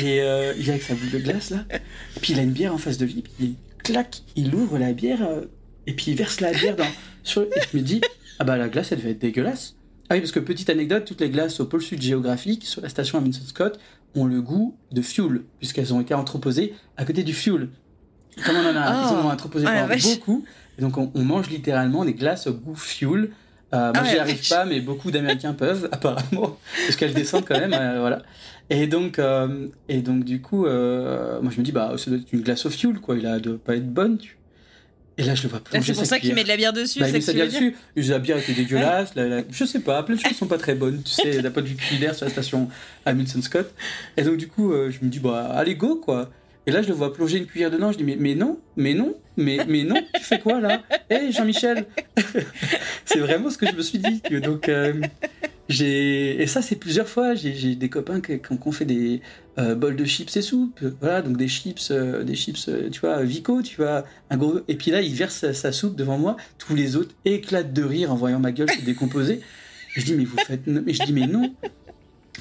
[0.00, 1.64] Et euh, il vient avec sa boule de glace là.
[1.72, 3.22] Et puis il a une bière en face de lui.
[3.22, 5.26] Puis il clac, il ouvre la bière
[5.86, 6.84] et puis il verse la bière dans.
[7.22, 8.00] Sur, et je me dis,
[8.38, 9.75] ah bah la glace, elle devait être dégueulasse.
[10.08, 12.88] Ah oui, parce que petite anecdote, toutes les glaces au pôle sud géographique sur la
[12.88, 13.78] station Amundsen Scott
[14.14, 17.68] ont le goût de fuel, puisqu'elles ont été entreposées à côté du fuel.
[18.44, 19.08] Comme on en a, Oh.
[19.08, 20.04] ils en ont entreposé Oh vache.
[20.04, 20.44] beaucoup.
[20.78, 23.30] Et donc on, on mange littéralement des glaces au goût fuel.
[23.74, 27.58] Euh, moi, Ah, j'y arrive pas, mais beaucoup d'Américains peuvent, apparemment, parce qu'elles descendent quand
[27.58, 28.22] même, euh, voilà.
[28.70, 32.32] Et donc, euh, et donc, du coup, moi, je me dis, bah, ça doit être
[32.32, 33.16] une glace au fuel, quoi.
[33.16, 34.38] Il a de pas être bonne, tu.
[35.18, 36.72] Et là, je le vois Ah, plonger c'est pour ça qu'il met de la bière
[36.74, 37.00] dessus.
[37.00, 37.74] Bah, il met sa bière dessus.
[37.96, 39.14] La bière était dégueulasse.
[39.14, 41.50] la- la- je sais pas, plein de choses sont pas très bonnes, tu sais, d'un
[41.50, 42.68] point de vue culinaire sur la station
[43.06, 43.72] Amundsen Scott.
[44.18, 46.30] Et donc, du coup, euh, je me dis, bah, allez, go, quoi.
[46.66, 47.92] Et là, je le vois plonger une cuillère dedans.
[47.92, 50.82] Je dis, mais, mais non, mais non, mais, mais non, tu fais quoi là?
[51.08, 51.86] Hé, Jean-Michel
[53.04, 54.20] C'est vraiment ce que je me suis dit.
[54.40, 54.92] Donc, euh,
[55.68, 56.40] j'ai.
[56.40, 57.34] Et ça, c'est plusieurs fois.
[57.34, 59.20] J'ai des copains qui qui ont fait des
[59.58, 60.80] euh, bols de chips et soupe.
[61.00, 64.60] Voilà, donc des chips, euh, des chips, euh, tu vois, Vico, tu vois, un gros.
[64.68, 66.36] Et puis là, il verse sa, sa soupe devant moi.
[66.58, 69.40] Tous les autres éclatent de rire en voyant ma gueule se décomposer.
[69.94, 70.66] Je dis, mais vous faites.
[70.66, 71.54] Mais je dis, mais non.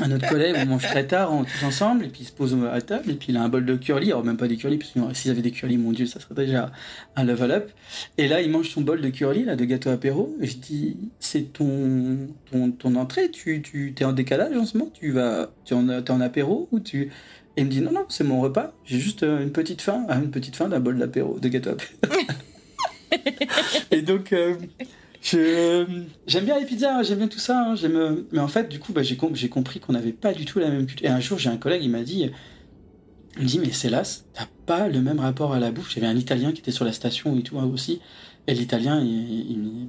[0.01, 2.57] Un autre collègue, on mange très tard en- tous ensemble, et puis il se pose
[2.69, 4.77] à table, et puis il a un bol de curly, alors même pas des curly,
[4.77, 6.71] parce que s'il avait des curly, mon dieu, ça serait déjà
[7.15, 7.71] un level up.
[8.17, 10.97] Et là, il mange son bol de curly, là, de gâteau apéro, et je dis,
[11.19, 15.49] c'est ton, ton, ton entrée, tu, tu t'es en décalage en ce moment, tu vas,
[15.63, 17.03] tu es en, t'es en apéro, ou tu.
[17.57, 20.05] Et il me dit, non, non, c'est mon repas, j'ai juste euh, une petite faim,
[20.09, 21.93] ah, une petite faim d'un bol d'apéro, de gâteau apéro.
[23.91, 24.55] et donc, euh,
[25.31, 27.71] j'aime bien les pizzas, hein, j'aime bien tout ça.
[27.73, 27.75] hein,
[28.31, 30.59] mais en fait, du coup, bah, j'ai, com- j'ai compris qu'on n'avait pas du tout
[30.59, 31.05] la même culture.
[31.07, 32.29] Et un jour, j'ai un collègue, il m'a dit,
[33.37, 35.91] il me dit, mais Célas, t'as pas le même rapport à la bouffe?
[35.93, 37.99] J'avais un Italien qui était sur la station et tout hein, aussi.
[38.47, 39.03] Et l'Italien,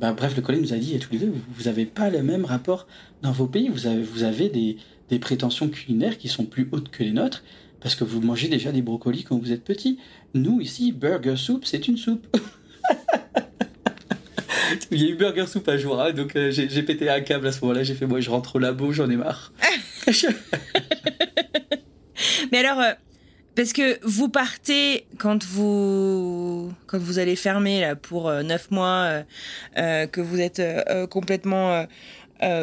[0.01, 2.22] bah, bref, le collègue nous a dit, à tous les deux, vous n'avez pas le
[2.22, 2.87] même rapport
[3.22, 3.68] dans vos pays?
[3.68, 4.78] Vous avez, vous avez des,
[5.11, 7.45] des prétentions culinaires qui sont plus hautes que les nôtres.
[7.78, 9.99] Parce que vous mangez déjà des brocolis quand vous êtes petit.
[10.32, 12.26] Nous, ici, burger soup, c'est une soupe.
[14.91, 17.47] Il y a eu burger soup un jour, hein, donc euh, j'ai pété un câble
[17.47, 17.83] à ce moment-là.
[17.83, 19.53] J'ai fait, moi, je rentre au labo, j'en ai marre.
[22.53, 22.93] Mais alors, euh,
[23.55, 29.25] parce que vous partez quand vous quand vous allez fermer là pour euh, neuf mois,
[29.77, 30.62] euh, que vous êtes
[31.11, 31.87] complètement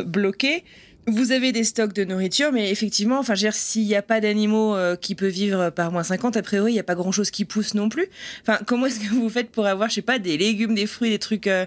[0.06, 0.64] bloqué.
[1.06, 4.96] Vous avez des stocks de nourriture, mais effectivement, enfin, s'il n'y a pas d'animaux euh,
[4.96, 7.74] qui peuvent vivre par moins 50, a priori, il n'y a pas grand-chose qui pousse
[7.74, 8.06] non plus.
[8.42, 11.10] Enfin, comment est-ce que vous faites pour avoir, je sais pas, des légumes, des fruits,
[11.10, 11.66] des trucs euh,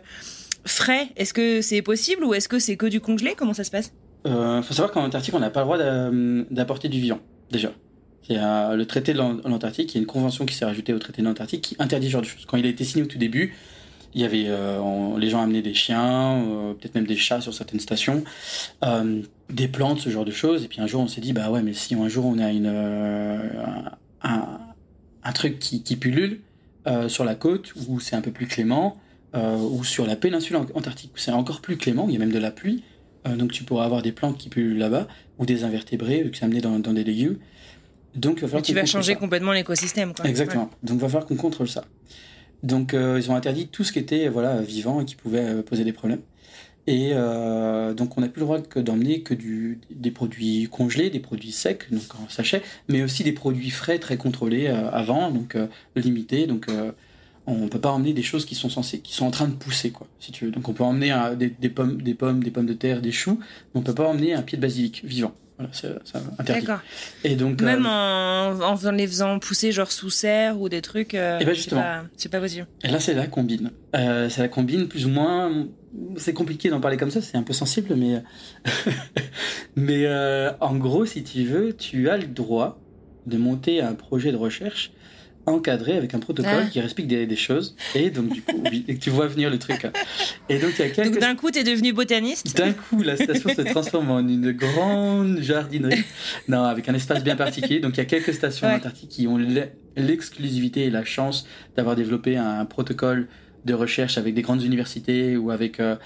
[0.64, 1.08] frais?
[1.16, 3.34] Est-ce que c'est possible ou est-ce que c'est que du congelé?
[3.36, 3.92] Comment ça se passe?
[4.26, 6.10] Euh, faut savoir qu'en Antarctique, on n'a pas le droit d'a-
[6.50, 7.20] d'apporter du vivant,
[7.50, 7.72] déjà.
[8.28, 10.92] Il a le traité de l'An- l'Antarctique, il y a une convention qui s'est rajoutée
[10.94, 12.44] au traité de l'Antarctique qui interdit ce genre de choses.
[12.46, 13.54] Quand il a été signé au tout début,
[14.16, 17.40] il y avait, euh, on- les gens amenaient des chiens, euh, peut-être même des chats
[17.42, 18.24] sur certaines stations,
[18.82, 20.64] euh, des plantes, ce genre de choses.
[20.64, 22.50] Et puis un jour, on s'est dit, bah ouais, mais si un jour on a
[22.50, 22.66] une,
[24.22, 24.58] un,
[25.22, 26.40] un truc qui, qui pullule
[27.08, 28.96] sur la côte, où c'est un peu plus clément,
[29.34, 32.20] ou sur la péninsule an- antarctique, où c'est encore plus clément, où il y a
[32.20, 32.84] même de la pluie,
[33.26, 35.08] donc tu pourras avoir des plantes qui pullulent là-bas,
[35.38, 37.38] ou des invertébrés, vu que c'est amené dans, dans des légumes.
[38.14, 39.18] Donc il va falloir Tu vas changer ça.
[39.18, 40.24] complètement l'écosystème, quoi.
[40.26, 40.70] Exactement.
[40.82, 41.84] Donc, il va falloir qu'on contrôle ça.
[42.66, 45.62] Donc, euh, ils ont interdit tout ce qui était voilà vivant et qui pouvait euh,
[45.62, 46.20] poser des problèmes.
[46.88, 51.20] Et euh, donc, on n'a plus le droit d'emmener que du, des produits congelés, des
[51.20, 55.56] produits secs, donc en sachet, mais aussi des produits frais très contrôlés avant, donc
[55.96, 56.46] limités.
[56.46, 56.68] Donc,
[57.46, 59.90] on peut pas emmener des choses qui sont censées, qui sont en train de pousser,
[59.90, 60.52] quoi, si tu veux.
[60.52, 63.40] Donc, on peut emmener des, pommes, des pommes, des pommes de terre, des choux,
[63.74, 65.34] mais on peut pas emmener un pied de basilic vivant.
[65.58, 65.88] Voilà, c'est
[66.38, 66.66] interdit.
[67.24, 67.88] Et donc, Même euh,
[68.60, 71.14] en, en les faisant pousser genre sous serre ou des trucs.
[71.14, 71.80] euh, Eh ben, justement.
[71.80, 72.66] pas- C'est pas possible.
[72.84, 73.70] Et là, c'est la combine.
[73.94, 75.66] Euh, c'est la combine, plus ou moins.
[76.18, 78.22] C'est compliqué d'en parler comme ça, c'est un peu sensible, mais.
[79.76, 82.78] mais euh, en gros, si tu veux, tu as le droit
[83.26, 84.92] de monter un projet de recherche
[85.46, 86.66] encadré avec un protocole Ah.
[86.70, 87.76] qui explique des, des choses.
[87.94, 89.84] Et donc, du coup, oui, et que tu vois venir le truc.
[89.84, 89.92] hein.
[90.48, 91.18] Et donc, il y a quelques.
[91.20, 92.56] d'un coup, t'es devenu botaniste?
[92.56, 96.02] D'un coup, la station se transforme en une grande jardinerie.
[96.48, 97.80] Non, avec un espace bien particulier.
[97.80, 98.74] Donc, il y a quelques stations Ouais.
[98.74, 103.28] en Antarctique qui ont l'e- l'exclusivité et la chance d'avoir développé un protocole
[103.64, 105.96] de recherche avec des grandes universités ou avec euh,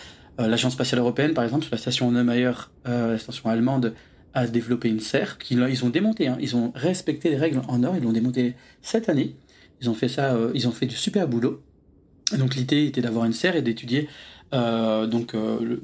[0.40, 1.66] euh, l'Agence spatiale européenne, par exemple.
[1.72, 2.52] La station Neumayer,
[2.88, 3.94] euh, la station allemande,
[4.34, 6.28] a développé une serre qu'ils ils ont démonté.
[6.28, 6.38] hein.
[6.40, 7.96] Ils ont respecté les règles en or.
[7.96, 9.36] Ils l'ont démonté cette année.
[9.80, 10.34] Ils ont fait ça.
[10.34, 11.62] euh, ils ont fait du super boulot.
[12.38, 14.08] Donc, l'idée était d'avoir une serre et d'étudier
[14.52, 15.78] euh, donc euh,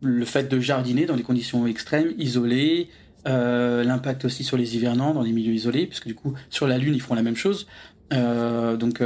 [0.00, 2.88] le, fait de jardiner dans des conditions extrêmes, isolées,
[3.24, 6.94] l'impact aussi sur les hivernants dans des milieux isolés, puisque du coup sur la Lune
[6.94, 7.66] ils feront la même chose.
[8.10, 9.02] Donc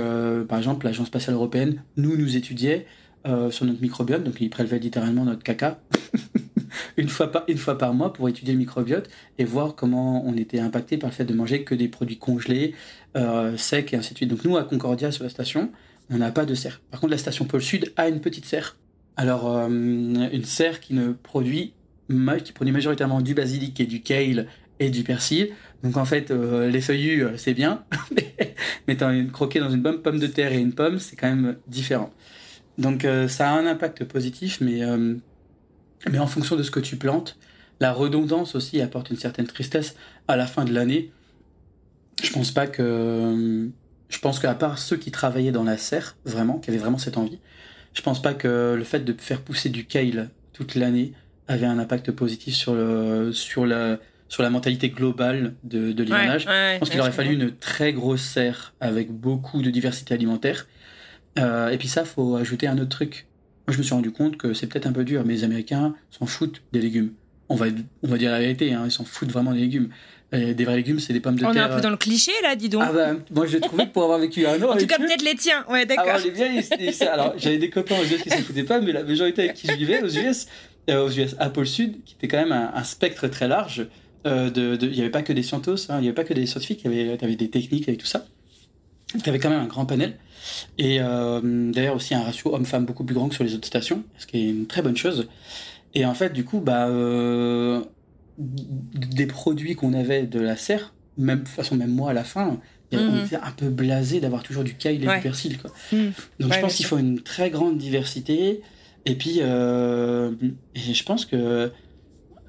[0.48, 2.86] par exemple l'agence spatiale européenne nous nous étudiait
[3.50, 5.80] sur notre microbiote, donc ils prélevaient littéralement notre caca
[6.96, 10.36] une fois par une fois par mois pour étudier le microbiote et voir comment on
[10.36, 12.74] était impacté par le fait de manger que des produits congelés,
[13.16, 14.30] euh, secs et ainsi de suite.
[14.30, 15.70] Donc nous à Concordia sur la station
[16.10, 16.80] on n'a pas de serre.
[16.90, 18.76] Par contre, la station pôle Sud a une petite serre.
[19.16, 21.72] Alors, euh, une serre qui ne produit,
[22.44, 24.46] qui produit majoritairement du basilic et du kale
[24.78, 25.50] et du persil.
[25.82, 27.84] Donc, en fait, euh, les feuillus, c'est bien,
[28.14, 28.34] mais,
[28.88, 32.12] mais croquer dans une bonne pomme de terre et une pomme, c'est quand même différent.
[32.78, 34.80] Donc, ça a un impact positif, mais,
[36.10, 37.36] mais en fonction de ce que tu plantes,
[37.80, 39.96] la redondance aussi apporte une certaine tristesse
[40.28, 41.10] à la fin de l'année.
[42.22, 43.68] Je pense pas que
[44.08, 47.16] je pense qu'à part ceux qui travaillaient dans la serre, vraiment, qui avaient vraiment cette
[47.16, 47.38] envie,
[47.94, 51.12] je pense pas que le fait de faire pousser du kale toute l'année
[51.48, 53.98] avait un impact positif sur, le, sur, la,
[54.28, 56.46] sur la mentalité globale de, de l'hivernage.
[56.46, 60.66] ouais, Je pense qu'il aurait fallu une très grosse serre avec beaucoup de diversité alimentaire.
[61.38, 63.26] Euh, et puis ça, faut ajouter un autre truc.
[63.66, 65.94] Moi, je me suis rendu compte que c'est peut-être un peu dur, mais les Américains
[66.10, 67.12] s'en foutent des légumes.
[67.48, 67.66] On va,
[68.02, 69.90] on va dire la vérité, hein, ils s'en foutent vraiment des légumes.
[70.34, 71.70] Et des vrais légumes, c'est des pommes de On est terre.
[71.70, 72.82] un peu dans le cliché là, dis donc.
[72.86, 75.22] Ah bah, moi, j'ai trouvé que pour avoir vécu un an en tout cas, peut-être
[75.22, 75.62] les tiens.
[75.68, 76.18] Ouais, ah, d'accord.
[76.24, 79.54] les alors, j'avais des copains aux US qui s'en foutaient pas, mais la majorité avec
[79.54, 80.46] qui je vivais aux US,
[80.88, 83.86] euh, aux US, à pôle Sud, qui était quand même un, un spectre très large.
[84.26, 86.32] euh, de, il n'y avait pas que des scientos, hein, il n'y avait pas que
[86.32, 88.24] des scientifiques, il y avait, des techniques avec tout ça.
[89.22, 90.16] Tu avais quand même un grand panel.
[90.78, 94.04] Et euh, d'ailleurs aussi un ratio homme-femme beaucoup plus grand que sur les autres stations,
[94.18, 95.28] ce qui est une très bonne chose.
[95.94, 97.82] Et en fait, du coup, bah, euh,
[98.38, 102.24] des produits qu'on avait de la serre, même de toute façon, même moi à la
[102.24, 102.58] fin,
[102.92, 103.24] on Mhm.
[103.24, 105.16] était un peu blasé d'avoir toujours du kale et Ouais.
[105.16, 105.58] du persil.
[105.58, 105.70] Quoi.
[105.92, 106.12] Mhm.
[106.40, 108.60] Donc Ouais, je pense qu'il faut une très grande diversité.
[109.04, 110.32] Et puis, euh,
[110.74, 111.72] et je pense que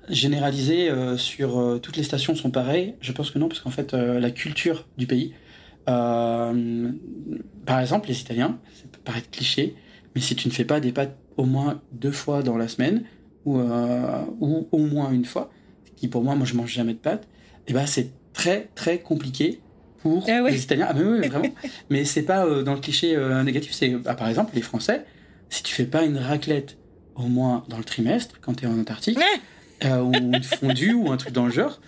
[0.10, 2.96] généraliser euh, sur euh, toutes les stations sont pareilles.
[3.02, 5.34] Je pense que non, parce qu'en fait, la culture du pays,
[5.89, 6.91] euh,
[7.65, 9.75] par exemple, les Italiens, ça peut paraître cliché,
[10.15, 13.03] mais si tu ne fais pas des pâtes au moins deux fois dans la semaine,
[13.45, 15.51] ou, euh, ou au moins une fois,
[15.95, 17.27] qui pour moi, moi je mange jamais de pâtes,
[17.67, 19.61] et ben c'est très très compliqué
[20.01, 20.51] pour Ah ouais.
[20.51, 20.88] les Italiens.
[20.89, 21.53] Ah mais oui, vraiment.
[21.89, 25.05] mais c'est pas euh, dans le cliché négatif, c'est bah, par exemple les Français,
[25.49, 26.77] si tu fais pas une raclette
[27.15, 29.19] au moins dans le trimestre, quand tu es en Antarctique,
[29.85, 31.80] euh, ou une fondue ou un truc dans le genre,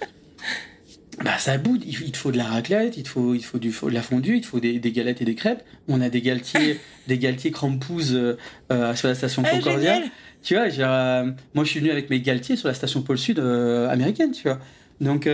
[1.23, 1.83] bah ça boude.
[1.85, 4.01] Il, te faut de la raclette, il te faut, il te faut du, de la
[4.01, 5.63] fondue, il te faut des, des galettes et des crêpes.
[5.87, 8.35] On a des galetiers, des galetiers euh,
[8.71, 9.93] euh, sur la station Ah, Concordia.
[9.95, 10.09] génial.
[10.41, 13.17] Tu vois, genre, euh, moi je suis venu avec mes galetiers sur la station pôle
[13.17, 14.59] Sud américaine, tu vois.
[15.01, 15.27] Donc,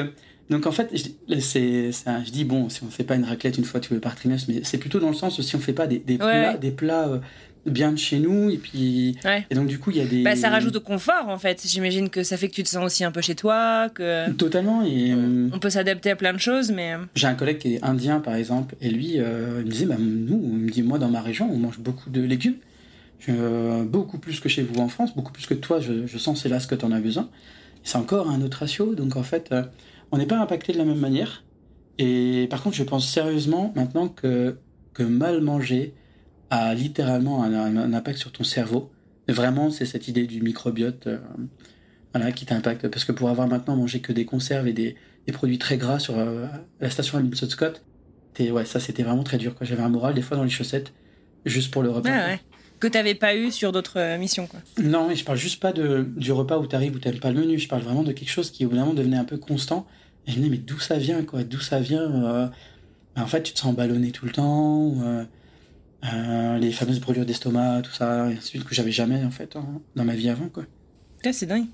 [0.50, 3.66] donc en fait, je, c'est, je dis bon, si on fait pas une raclette une
[3.66, 5.88] fois tous les par trimestre, mais c'est plutôt dans le sens si on fait pas
[5.88, 6.58] des, des plats, Ouais.
[6.60, 7.22] des plats
[7.66, 9.46] bien de chez nous, et puis Ouais.
[9.50, 11.62] et donc du coup il y a des Bah, ça rajoute au confort en fait.
[11.66, 14.84] J'imagine que ça fait que tu te sens aussi un peu chez toi, que totalement
[14.84, 17.84] et euh, on peut s'adapter à plein de choses, mais J'ai un collègue qui est
[17.84, 20.98] indien, par exemple, et lui, euh, il me disait, bah, nous, il me dit, moi,
[20.98, 22.56] dans ma région, on mange beaucoup de légumes,
[23.86, 26.50] beaucoup plus que chez vous en France, beaucoup plus que toi, je, je sens c'est
[26.50, 27.30] là ce que tu en as besoin.
[27.84, 29.64] C'est encore un autre ratio, donc en fait, euh,
[30.12, 31.44] on n'est pas impacté de la même manière.
[31.98, 34.58] Et par contre, je pense sérieusement maintenant que,
[34.94, 35.94] que mal manger
[36.52, 38.92] a littéralement un, un- un impact sur ton cerveau.
[39.28, 41.18] Vraiment, c'est cette idée du microbiote euh,
[42.14, 42.88] voilà, qui t'impacte.
[42.90, 44.96] Parce que pour avoir maintenant mangé que des conserves et des,
[45.26, 46.46] des produits très gras sur euh,
[46.80, 47.84] la station à Minnesota Scott,
[48.40, 49.56] ouais, ça c'était vraiment très dur.
[49.62, 50.94] J'avais un moral des fois dans les chaussettes,
[51.46, 52.10] juste pour le repas.
[52.12, 52.40] Ah ouais.
[52.80, 54.60] que t'avais pas eu sur d'autres euh, missions quoi.
[54.84, 57.40] Non, mais je parle juste pas de, du repas où t'arrives où t'aimes pas le
[57.40, 57.58] menu.
[57.60, 59.86] Je parle vraiment de quelque chose qui au bout d'un moment devenait un peu constant.
[60.28, 61.44] Et je me dis, mais d'où ça vient, quoi?
[61.44, 62.48] D'où ça vient euh,
[63.16, 64.96] ben, En fait, tu te sens ballonné tout le temps.
[66.04, 69.32] Euh, les fameuses brûlures d'estomac, tout ça, et ainsi de suite, que j'avais jamais, en
[69.32, 70.64] fait, en- dans ma vie avant, quoi.
[71.18, 71.66] Putain, c'est dingue.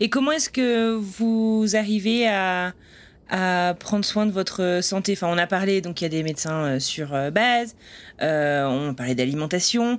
[0.00, 2.74] Et comment est-ce que vous arrivez à,
[3.30, 6.22] à prendre soin de votre santé Enfin, on a parlé, donc il y a des
[6.22, 7.76] médecins euh, sur euh, base,
[8.22, 9.98] euh, on parlé d'alimentation.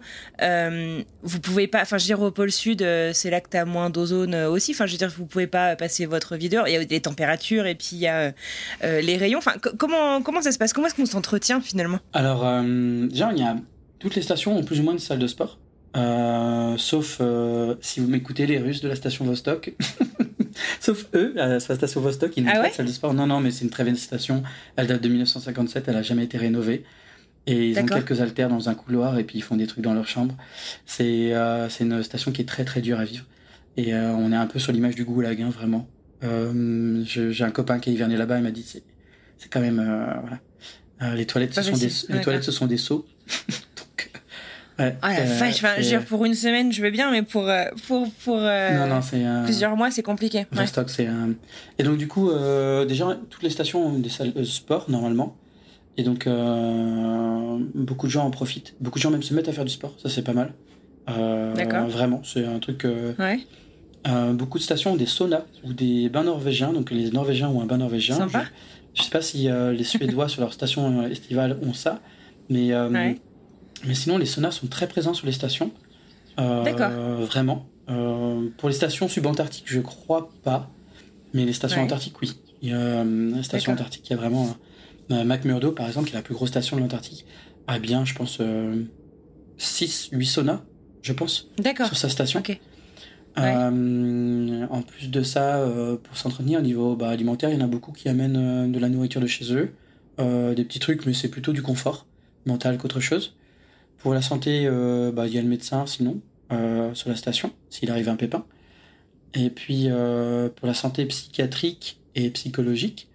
[1.23, 3.65] Vous pouvez pas, enfin, je veux dire, au pôle sud, c'est là que tu as
[3.65, 4.71] moins d'ozone aussi.
[4.71, 6.67] Enfin, je veux dire, vous pouvez pas passer votre vie dehors.
[6.67, 8.33] Il y a des températures et puis il y a
[8.81, 9.39] les rayons.
[9.39, 10.73] Enfin, comment, comment ça se passe?
[10.73, 11.99] Comment est-ce qu'on s'entretient finalement?
[12.13, 12.41] Alors,
[13.09, 13.55] déjà, il y a
[13.99, 15.59] toutes les stations ont plus ou moins une salle de sport.
[16.77, 17.21] sauf
[17.81, 19.73] si vous m'écoutez les Russes de la station Vostok.
[20.79, 23.13] Sauf eux, à la station Vostok, ils n'ont ah pas de salle de sport.
[23.13, 24.43] Non, non, mais c'est une très vieille station.
[24.75, 26.83] Elle date de 1957, elle n'a jamais été rénovée.
[27.45, 29.93] Et ils ont quelques haltères dans un couloir et puis ils font des trucs dans
[29.93, 30.35] leur chambre.
[30.85, 33.25] C'est euh, une station qui est très très dure à vivre.
[33.75, 35.87] Et euh, on est un peu sur l'image du goulag, hein, vraiment.
[36.23, 39.83] Euh, J'ai un copain qui est venu là-bas, il m'a dit c'est quand même.
[40.21, 41.15] Voilà.
[41.15, 43.05] les toilettes, ce sont des, les toilettes, ce sont des seaux.
[44.79, 47.47] Ouais, ah la vache, enfin, je veux pour une semaine, je veux bien, mais pour,
[47.47, 50.47] euh, pour, pour euh, non, non, plusieurs mois, c'est compliqué.
[50.55, 50.65] Ouais.
[50.65, 51.07] Stock, c'est
[51.77, 55.35] Et donc, du coup, euh, déjà, toutes les stations ont des salles de sport, normalement.
[55.95, 56.27] Et donc,
[57.75, 58.73] beaucoup de gens en profitent.
[58.79, 60.53] Beaucoup de gens même se mettent à faire du sport, ça c'est pas mal.
[61.07, 61.87] D'accord.
[61.87, 62.87] Vraiment, c'est un truc.
[63.19, 63.39] ouais.
[64.33, 66.73] beaucoup de stations ont des saunas ou des bains norvégiens.
[66.73, 68.15] Donc, les Norvégiens ont un bain norvégien.
[68.15, 68.45] Sympa.
[68.95, 71.99] Je, je sais pas si les Suédois sur leur station estivale ont ça,
[72.49, 72.75] mais.
[72.75, 73.19] Ouais
[73.85, 75.71] mais sinon, les saunas sont très présents sur les stations.
[76.39, 76.91] Euh, D'accord.
[77.25, 77.67] Vraiment.
[77.89, 80.69] Euh, pour les stations subantarctiques, je crois pas.
[81.33, 82.33] Mais les stations antarctiques, oui.
[82.61, 84.55] Il y a euh, la station antarctique, il y a vraiment.
[85.09, 87.25] McMurdo, par exemple, qui est la plus grosse station de l'Antarctique,
[87.67, 88.39] a bien, je pense,
[89.57, 90.61] 6, 8 saunas,
[91.01, 91.49] je pense,
[91.85, 92.41] sur sa station.
[93.35, 95.69] en plus de ça,
[96.01, 98.89] pour s'entretenir au niveau bah, alimentaire, il y en a beaucoup qui amènent de la
[98.89, 99.73] nourriture de chez eux.
[100.17, 102.07] des petits trucs, mais c'est plutôt du confort
[102.45, 103.35] mental qu'autre chose.
[104.03, 106.19] Pour la santé, euh, bah, il y a le médecin sinon,
[106.51, 108.45] euh, sur la station, s'il arrive un pépin.
[109.33, 113.07] Et puis euh, pour la santé psychiatrique et psychologique,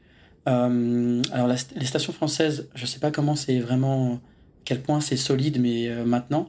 [0.46, 4.18] alors les stations françaises, je ne sais pas comment c'est vraiment,
[4.64, 6.48] quel point c'est solide, mais maintenant,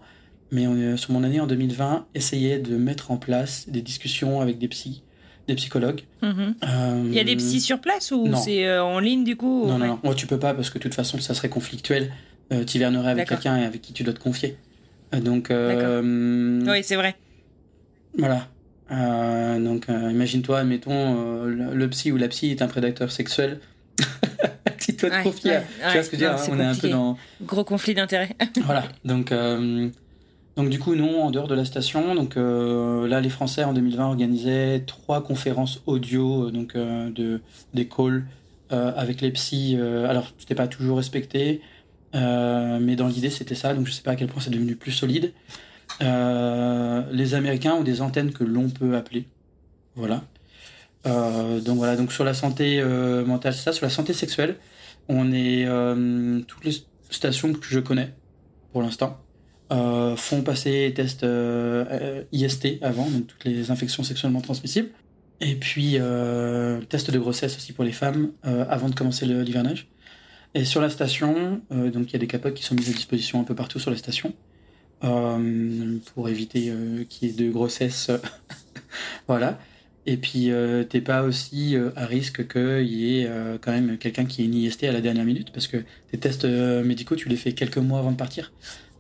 [0.52, 4.58] mais on, sur mon année en 2020, essayait de mettre en place des discussions avec
[4.58, 5.04] des psys,
[5.50, 6.04] des psychologues.
[6.24, 7.08] Mm-hmm.
[7.08, 9.88] Il y a des psys sur place ou c'est en ligne du coup Non, non,
[9.88, 10.00] non.
[10.02, 12.14] Moi, tu peux pas parce que de toute façon, ça serait conflictuel
[12.52, 14.58] euh, tu vernerais avec quelqu'un avec qui tu dois te confier.
[15.14, 15.52] Euh, donc.
[15.52, 17.16] Euh, oui, c'est vrai.
[18.18, 18.48] Voilà.
[19.60, 23.60] donc, imagine-toi, admettons, le, psy ou la psy est un prédateur sexuel.
[24.80, 25.60] tu dois te confier.
[25.88, 27.18] tu vois ce que je veux dire hein, On est un peu dans.
[27.44, 28.36] Gros conflit d'intérêts.
[28.64, 28.84] voilà.
[29.06, 29.34] Donc.
[30.58, 34.08] Donc du coup, non, en dehors de la station, donc là, les Français en 2020
[34.08, 37.42] organisaient trois conférences audio, donc de
[37.76, 38.26] des calls
[38.72, 39.78] avec les psys.
[39.78, 41.62] alors, c'était pas toujours respecté.
[42.16, 44.76] Euh, mais dans l'idée, c'était ça, donc je sais pas à quel point c'est devenu
[44.76, 45.34] plus solide.
[46.02, 49.28] Euh, les Américains ont des antennes que l'on peut appeler.
[49.96, 50.24] Voilà.
[51.08, 52.84] Euh, donc voilà, donc sur la santé
[53.26, 53.74] mentale, c'est ça.
[53.74, 54.58] Sur la santé sexuelle,
[55.08, 55.66] on est
[56.48, 56.76] toutes les
[57.10, 58.14] stations que je connais
[58.72, 59.20] pour l'instant
[60.16, 61.26] font passer tests
[62.32, 64.90] IST avant, donc toutes les infections sexuellement transmissibles.
[65.42, 65.98] Et puis
[66.90, 69.88] test de grossesse aussi pour les femmes avant de commencer l'hivernage.
[70.56, 72.94] Et sur la station, euh, donc il y a des capotes qui sont mises à
[72.94, 74.34] disposition un peu partout sur la station
[75.04, 78.10] euh, pour éviter euh, qu'il y ait de grossesse.
[79.28, 79.60] voilà.
[80.06, 80.50] Et puis
[80.90, 83.30] t'es pas aussi à risque qu'il y ait
[83.62, 85.78] quand même quelqu'un qui est une IST à la dernière minute parce que
[86.10, 88.52] tes tests médicaux tu les fais quelques mois avant de partir.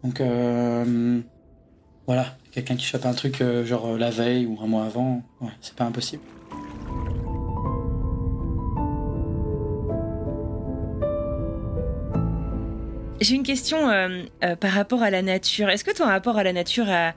[0.03, 0.21] Donc
[2.05, 5.73] voilà, quelqu'un qui chope un truc genre la veille ou un mois avant, ouais, c'est
[5.73, 6.21] pas impossible.
[13.21, 15.69] J'ai une question euh, euh, par rapport à la nature.
[15.69, 17.13] Est-ce que ton rapport à la nature a,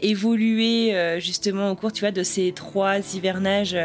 [0.00, 3.76] évolué euh, justement au cours, tu vois, de ces trois hivernages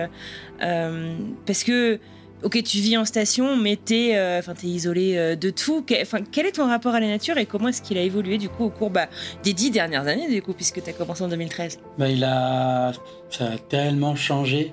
[0.60, 2.00] Parce que,
[2.44, 5.86] ok, tu vis en station, mais t'es, enfin, es isolé de tout.
[6.02, 8.48] Enfin, quel est ton rapport à la nature et comment est-ce qu'il a évolué du
[8.48, 9.08] coup au cours bah,
[9.44, 12.94] des dix dernières années, du coup, puisque tu as commencé en 2013 bah, il a,
[13.30, 14.72] ça a tellement changé.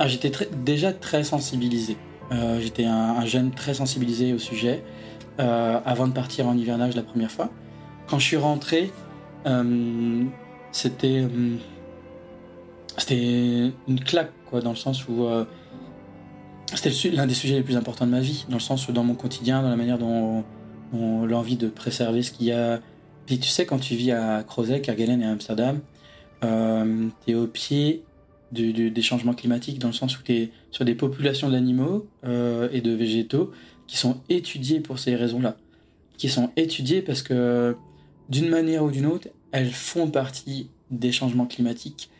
[0.00, 0.32] Ah, j'étais
[0.64, 1.96] déjà très sensibilisé.
[2.58, 4.82] j'étais un jeune très sensibilisé au sujet.
[5.38, 7.50] Euh, avant de partir en hivernage la première fois.
[8.06, 8.90] Quand je suis rentré,
[9.44, 10.24] euh,
[10.72, 11.56] c'était euh,
[12.96, 15.26] c'était une claque quoi, dans le sens où
[16.74, 19.04] c'était l'un des sujets les plus importants de ma vie, dans le sens où dans
[19.04, 20.42] mon quotidien, dans la manière dont
[20.94, 22.80] on, l'envie de préserver ce qu'il y a.
[23.26, 25.80] Puis tu sais, quand tu vis à Crozet, Kerguelen et Amsterdam,
[26.44, 28.04] euh, tu es au pied
[28.52, 32.92] des changements climatiques, dans le sens où tu es sur des populations d'animaux et de
[32.92, 33.52] végétaux
[33.86, 35.56] qui sont étudiées pour ces raisons-là.
[36.18, 37.76] Qui sont étudiées parce que,
[38.28, 42.10] d'une manière ou d'une autre, elles font partie des changements climatiques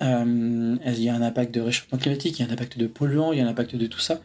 [0.00, 3.32] il y a un impact de réchauffement climatique, il y a un impact de polluants,
[3.32, 4.20] il y a un impact de tout ça.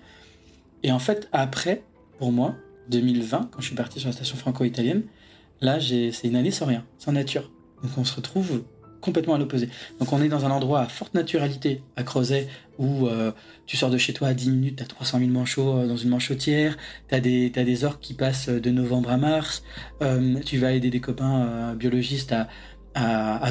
[0.84, 1.84] Et en fait, après,
[2.18, 2.56] pour moi,
[2.90, 5.04] 2020, quand je suis parti sur la station franco-italienne,
[5.62, 7.52] là, c'est une année sans rien, sans nature.
[7.84, 8.64] Donc on se retrouve
[9.02, 9.70] complètement à l'opposé.
[10.00, 12.48] Donc on est dans un endroit à forte naturalité, à Crozet,
[12.78, 13.32] où euh,
[13.66, 15.98] tu sors de chez toi à 10 minutes, tu as 300 000 manchots euh, dans
[15.98, 16.78] une manchotière,
[17.10, 19.64] tu as, des, as des orques qui passent de novembre à mars,
[20.02, 22.48] euh, tu vas aider des copains biologistes à,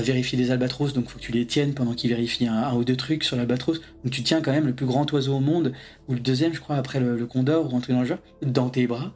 [0.02, 2.97] vérifier des albatros, donc faut que tu les tiennes pendant qu'ils vérifient un, ou deux
[2.97, 3.81] trucs sur l'albatros.
[4.05, 5.72] Donc tu tiens quand même le plus grand oiseau au monde,
[6.09, 8.86] ou le deuxième je crois après le, condor, ou un dans le genre, dans tes
[8.86, 9.14] bras.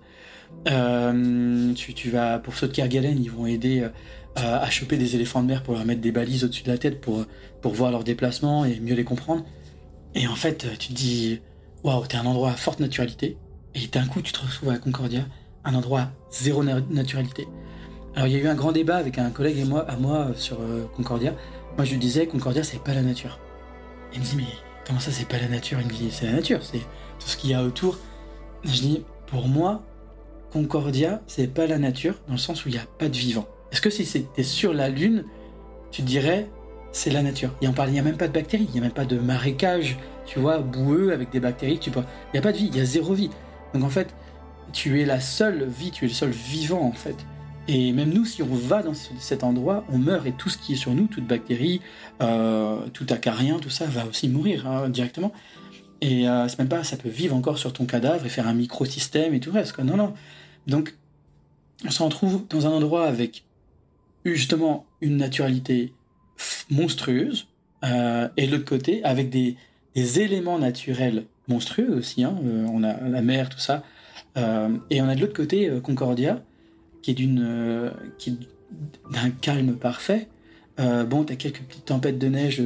[0.67, 3.87] tu, tu, vas, pour ceux de Kerguelen, ils vont aider
[4.37, 7.01] à, choper des éléphants de mer pour leur mettre des balises au-dessus de la tête
[7.01, 7.25] pour,
[7.61, 9.45] pour voir leurs déplacements et mieux les comprendre.
[10.15, 11.41] Et en fait, tu te dis,
[11.83, 13.37] waouh, t'es un endroit à forte naturalité,
[13.75, 15.27] et d'un coup, tu te retrouves à Concordia,
[15.65, 17.49] un endroit à zéro naturalité.
[18.15, 20.29] Alors, il y a eu un grand débat avec un collègue et moi, à moi
[20.37, 21.35] sur euh, Concordia.
[21.77, 23.41] Moi, je lui disais, Concordia, c'est pas la nature.
[24.13, 24.45] Il me dit, mais
[24.87, 25.81] comment ça, c'est pas la nature?
[25.81, 27.99] Il me dit, c'est la nature, c'est tout ce qu'il y a autour.
[28.63, 29.83] je dis, pour moi,
[30.53, 33.49] Concordia, c'est pas la nature, dans le sens où il n'y a pas de vivant.
[33.75, 35.25] Est-ce que si c'était sur la Lune,
[35.91, 36.49] tu dirais
[36.93, 37.51] c'est la nature?
[37.61, 40.39] Il n'y a, même pas de bactéries, il n'y a même pas de marécage, tu
[40.39, 41.81] vois, boueux avec des bactéries.
[41.81, 43.31] Tu Il n'y a pas de vie, il y a zéro vie.
[43.75, 44.15] Donc en fait,
[44.73, 47.17] tu es la seule vie, tu es le seul vivant en fait.
[47.67, 50.75] Et même nous, si on va dans cet endroit, on meurt et tout ce qui
[50.75, 51.81] est sur nous, toute bactérie,
[52.23, 55.33] euh, tout acarien, tout ça va aussi mourir hein, directement.
[56.01, 58.55] Et euh, c'est même pas, ça peut vivre encore sur ton cadavre et faire un
[58.55, 59.77] microsystème et tout le reste.
[59.81, 60.15] Non, non.
[60.69, 60.95] Donc,
[61.85, 63.43] on se retrouve dans un endroit avec
[64.25, 65.93] justement une naturalité
[66.71, 67.49] monstrueuse,
[67.85, 69.57] euh, et l'autre côté, avec des,
[69.97, 72.25] éléments naturels monstrueux aussi.
[72.25, 73.85] Hein, euh, on a la mer, tout ça.
[74.37, 76.43] Euh, et on a de l'autre côté Concordia,
[77.03, 77.93] qui est d'une
[79.13, 80.29] d'un calme parfait.
[80.79, 82.57] bon, t'as quelques petites tempêtes de neige,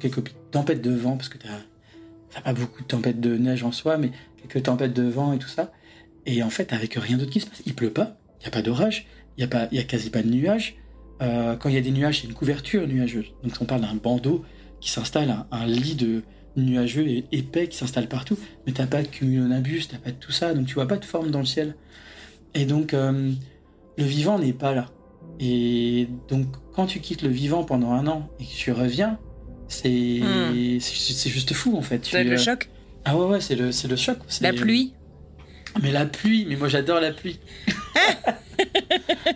[0.00, 3.72] quelques petites tempêtes de vent, parce que t'as pas beaucoup de tempêtes de neige en
[3.72, 4.10] soi, mais
[4.40, 5.72] quelques tempêtes de vent et tout ça.
[6.24, 8.50] Et en fait, avec rien d'autre qui se passe, il pleut pas, il y a
[8.50, 9.06] pas d'orage,
[9.38, 10.76] il n'y a, a quasi pas de nuages.
[11.22, 13.32] Euh, quand il y a des nuages, c'est une couverture nuageuse.
[13.42, 14.44] Donc on parle d'un bandeau
[14.80, 16.22] qui s'installe, un, lit de
[16.56, 20.32] nuageux et épais qui s'installe partout, mais t'as pas de cumulonimbus, t'as pas de tout
[20.32, 21.76] ça, donc tu vois pas de forme dans le ciel.
[22.54, 23.32] Et donc euh,
[23.96, 24.90] le vivant n'est pas là.
[25.40, 29.18] Et donc quand tu quittes le vivant pendant un an et que tu reviens,
[29.68, 30.80] c'est hmm.
[30.80, 32.04] c'est juste fou en fait.
[32.04, 32.70] C'est le euh, choc?
[33.04, 34.18] Ah ouais ouais c'est le le choc.
[34.40, 34.94] La pluie?
[35.82, 37.38] Mais la pluie, mais moi j'adore la pluie.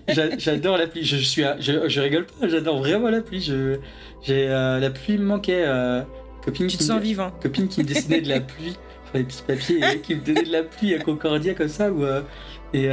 [0.38, 1.04] j'adore la pluie.
[1.04, 2.48] Je, suis, je, rigole pas.
[2.48, 3.40] J'adore vraiment la pluie.
[3.40, 3.76] Je,
[4.22, 5.64] j'ai euh, la pluie me manquait.
[5.66, 6.02] Euh,
[6.44, 7.30] copine tu te sens vivant.
[7.42, 8.72] Copine qui me dessinait de la pluie
[9.06, 11.90] sur les petits papiers et qui me donnait de la pluie à Concordia comme ça
[11.90, 12.22] ou euh,
[12.74, 12.88] et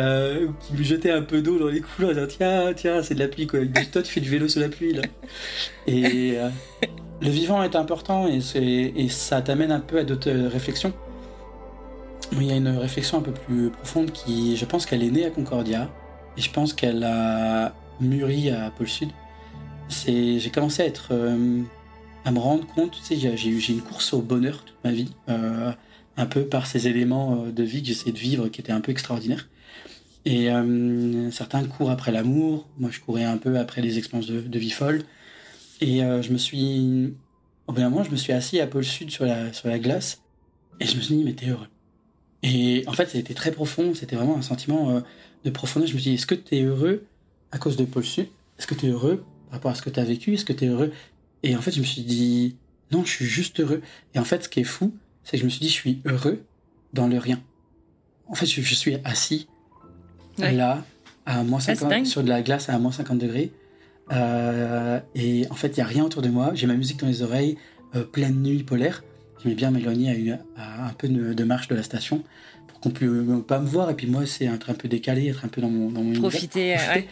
[0.59, 2.13] qui me jetait un peu d'eau dans les couloirs.
[2.13, 3.59] Disant, tiens, tiens, c'est de la pluie quoi.
[3.91, 5.01] Toi, tu fais du vélo sur la pluie là.
[5.88, 6.35] Et
[7.21, 8.39] le vivant est important et,
[8.95, 10.93] et ça t'amène un peu à d'autres réflexions.
[12.31, 15.26] Il y a une réflexion un peu plus profonde qui, je pense qu'elle est née
[15.26, 15.89] à Concordia
[16.38, 19.10] et je pense qu'elle a mûri à Pôle Sud.
[19.89, 21.61] J'ai commencé euh,
[22.26, 25.11] à me rendre compte, tu sais, j'ai, eu une course au bonheur toute ma vie,
[25.30, 25.72] euh,
[26.18, 28.81] un peu par ces éléments euh, de vie que j'essayais de vivre qui étaient un
[28.81, 29.49] peu extraordinaires.
[30.26, 30.49] Et
[31.31, 35.03] certains courent après l'amour, moi je courais un peu après les expériences de, vie folle.
[35.81, 37.14] Et je me suis,
[37.65, 40.22] au bout d'un moment, je me suis assis à Pôle Sud sur la glace
[40.80, 41.68] et je me suis dit, mais t'es heureux.
[42.44, 43.94] Et en fait, ça a été très profond.
[43.94, 45.02] C'était vraiment un sentiment euh,
[45.44, 45.88] de profondeur.
[45.88, 47.06] Je me suis dit, est-ce que tu es heureux
[47.52, 49.90] à cause de Paul Sud Est-ce que tu es heureux par rapport à ce que
[49.90, 50.34] tu as vécu?
[50.34, 50.91] Est-ce que tu es heureux?
[51.44, 52.56] Et en fait, je me suis dit,
[52.91, 53.82] non, je suis juste heureux.
[54.14, 54.94] Et en fait, ce qui est fou,
[55.24, 56.44] c'est que je me suis dit, je suis heureux
[56.94, 57.41] dans le rien.
[58.28, 59.48] En fait, je, suis assis
[60.38, 60.84] là,
[61.26, 63.52] à moins 50, sur de la glace à moins 50 degrés.
[64.11, 66.52] Euh, et en fait, il n'y a rien autour de moi.
[66.53, 67.57] J'ai ma musique dans les oreilles,
[67.95, 69.03] euh, pleine nuit polaire.
[69.41, 72.24] J'aimais bien m'éloigner à, un peu de, marche de la station
[72.68, 73.10] pour qu'on puisse
[73.48, 73.90] pas me voir.
[73.90, 76.14] Et puis moi, c'est être un peu décalé, être un peu dans mon, dans mon
[76.20, 77.07] Profiter, ouais.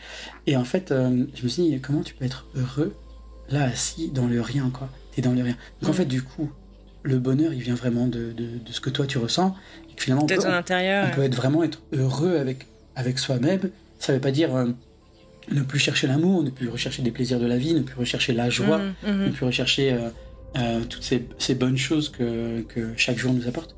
[0.45, 2.95] Et en fait, euh, je me suis dit, comment tu peux être heureux
[3.49, 5.55] là, assis dans le rien, quoi T'es dans le rien.
[5.81, 6.51] Donc en fait, du coup,
[7.03, 9.55] le bonheur, il vient vraiment de, de, ce que toi tu ressens.
[9.89, 13.71] Et que finalement, on, peut, intérieur, on peut être vraiment être heureux avec, avec soi-même.
[13.99, 14.67] Ça veut pas dire euh,
[15.51, 18.33] ne plus chercher l'amour, ne plus rechercher des plaisirs de la vie, ne plus rechercher
[18.33, 19.25] la joie, mmh, mmh.
[19.25, 20.09] ne plus rechercher euh,
[20.55, 22.63] euh, toutes ces, bonnes choses que,
[22.95, 23.75] chaque jour nous apporte.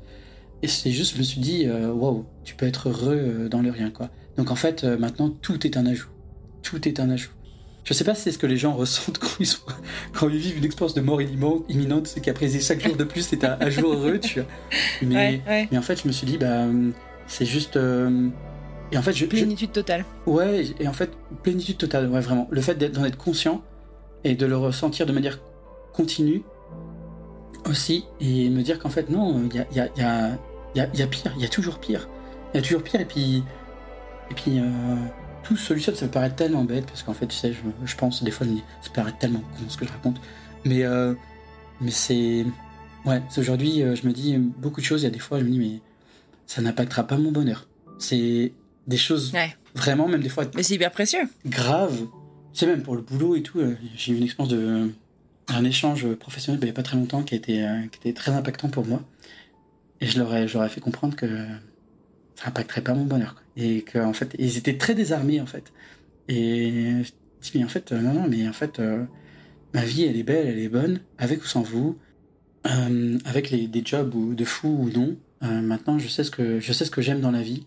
[0.62, 3.62] Et c'est juste, je me suis dit, euh, waouh, tu peux être heureux euh, dans
[3.62, 4.10] le rien, quoi.
[4.36, 6.08] Donc en fait, maintenant, tout est un ajout.
[6.62, 7.30] Tout est un ajout.
[7.84, 9.48] Je sais pas si c'est ce que les gens ressentent quand ils,
[10.12, 13.44] quand ils vivent une expérience de mort imminente, c'est qu'après chaque jour de plus, c'est
[13.44, 14.48] un, jour heureux, tu vois.
[15.02, 15.40] Mais,
[15.70, 16.66] mais en fait, je me suis dit, bah,
[17.26, 17.76] c'est juste.
[17.76, 20.04] et en fait, je, plénitude totale.
[20.26, 21.10] Ouais, et en fait,
[21.42, 22.48] plénitude totale, ouais, vraiment.
[22.50, 23.62] Le fait d'en être, être conscient
[24.24, 25.38] et de le ressentir de manière
[25.92, 26.42] continue
[27.66, 30.38] aussi et me dire qu'en fait, non, il y a, y, a, y, a,
[30.74, 32.08] y, a, y a pire, il y a toujours pire.
[32.52, 33.42] Il y a toujours pire, et puis.
[34.30, 34.58] Et puis.
[34.58, 34.94] Euh,
[35.42, 38.22] tout solution, ça me paraît tellement bête, parce qu'en fait, tu sais, je, je, pense,
[38.22, 40.20] des fois, je me ça paraît tellement con ce que je raconte.
[40.64, 41.14] Mais, euh,
[41.80, 42.44] mais c'est.
[43.06, 45.44] Ouais, aujourd'hui, euh, je me dis beaucoup de choses, il y a des fois, je
[45.44, 45.80] me dis, mais
[46.46, 47.66] ça n'impactera pas mon bonheur.
[47.98, 48.52] C'est
[48.86, 49.56] des choses Ouais.
[49.74, 51.22] vraiment, même des fois, Mais c'est hyper précieux.
[51.46, 52.06] graves.
[52.52, 53.60] C'est même pour le boulot et tout.
[53.60, 54.90] euh, J'ai eu une expérience de.
[55.50, 58.68] Un échange professionnel bah, il n'y a pas très longtemps euh, qui était très impactant
[58.68, 59.02] pour moi.
[60.00, 61.26] Et je leur ai, fait comprendre que
[62.34, 63.36] ça impacterait pas mon bonheur.
[63.56, 65.72] Et qu'en fait, ils étaient très désarmés en fait.
[66.28, 69.04] Et je dis, mais en fait, euh, non, non, mais en fait, euh,
[69.74, 71.98] ma vie, elle est belle, elle est bonne, avec ou sans vous,
[73.24, 75.16] avec les, des jobs ou de fou ou non.
[75.40, 77.64] Maintenant, je sais ce que je sais ce que j'aime dans la vie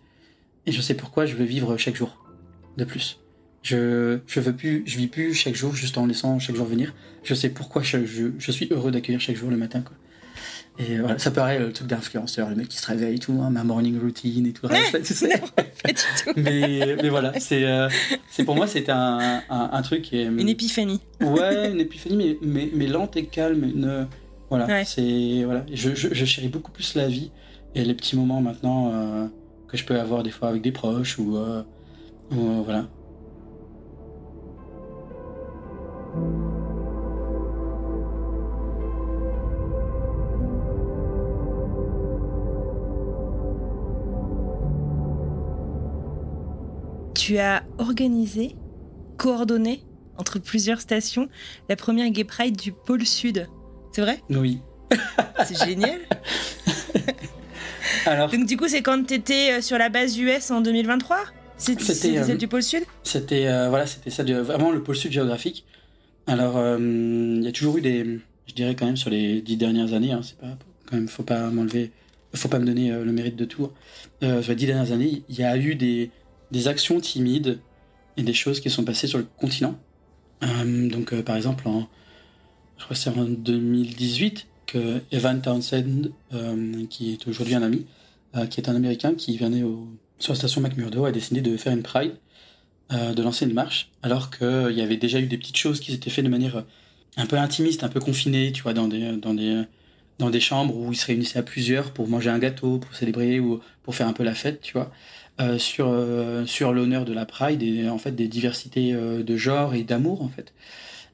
[0.67, 2.23] et je sais pourquoi je veux vivre chaque jour
[2.77, 3.22] de plus.
[3.63, 6.93] Je je veux plus, je vis plus chaque jour juste en laissant chaque jour venir.
[7.23, 9.95] Je sais pourquoi je, je, je suis heureux d'accueillir chaque jour le matin quoi.
[10.79, 13.39] Et voilà, ça paraît euh, le truc d'influenceur, le mec qui se réveille et tout,
[13.43, 14.67] hein, ma morning routine et tout.
[14.67, 15.13] Non, pas du
[16.35, 17.87] mais, mais voilà, c'est euh,
[18.29, 20.99] c'est pour moi c'était un, un, un truc Une épiphanie.
[21.21, 23.63] ouais une épiphanie mais, mais, mais lente et calme.
[23.63, 24.07] Une,
[24.49, 24.83] voilà, Ouais.
[24.85, 27.31] c'est voilà, je, je, je chéris beaucoup plus la vie
[27.75, 29.27] et les petits moments maintenant euh,
[29.67, 31.63] que je peux avoir des fois avec des proches ou, euh,
[32.31, 32.87] ou, euh, voilà.
[47.15, 48.55] Tu as organisé,
[49.17, 49.83] coordonné
[50.17, 51.29] entre plusieurs stations
[51.69, 53.47] la première Gay Pride du pôle Sud.
[53.91, 54.19] C'est vrai?
[54.29, 54.59] Oui.
[55.45, 55.99] C'est génial.
[58.05, 61.17] Alors Donc du coup, c'est quand tu étais sur la base US en 2023
[61.57, 62.83] C'est- C'était, C'était euh, celle du pôle Sud?
[63.03, 65.65] C'était euh, voilà, c'était ça, de- vraiment le pôle sud géographique.
[66.27, 69.57] Alors, euh, il y a toujours eu des, je dirais quand même sur les dix
[69.57, 70.57] dernières années, hein, c'est pas
[70.89, 71.91] quand même, faut pas m'enlever,
[72.33, 73.69] faut pas me donner euh, le mérite de tout.
[74.23, 76.11] Euh, sur les dix dernières années, il y a eu des,
[76.51, 77.59] des actions timides
[78.17, 79.75] et des choses qui sont passées sur le continent.
[80.43, 81.87] Euh, donc, euh, par exemple, en,
[82.77, 87.85] je crois que c'est en 2018 que Evan Townsend, euh, qui est aujourd'hui un ami,
[88.49, 89.87] qui est un Américain qui venait au,
[90.17, 92.15] sur la station McMurdo, a décidé de faire une Pride
[92.93, 95.91] euh, de lancer une marche, alors qu'il y avait déjà eu des petites choses qui
[95.91, 96.61] s'étaient faites de manière euh,
[97.17, 99.63] un peu intimiste, un peu confinée, tu vois, dans des, dans des,
[100.19, 103.39] dans des chambres où ils se réunissaient à plusieurs pour manger un gâteau, pour célébrer
[103.39, 104.91] ou pour faire un peu la fête, tu vois,
[105.41, 109.37] euh, sur, euh, sur l'honneur de la Pride et en fait des diversités euh, de
[109.37, 110.53] genre et d'amour, en fait.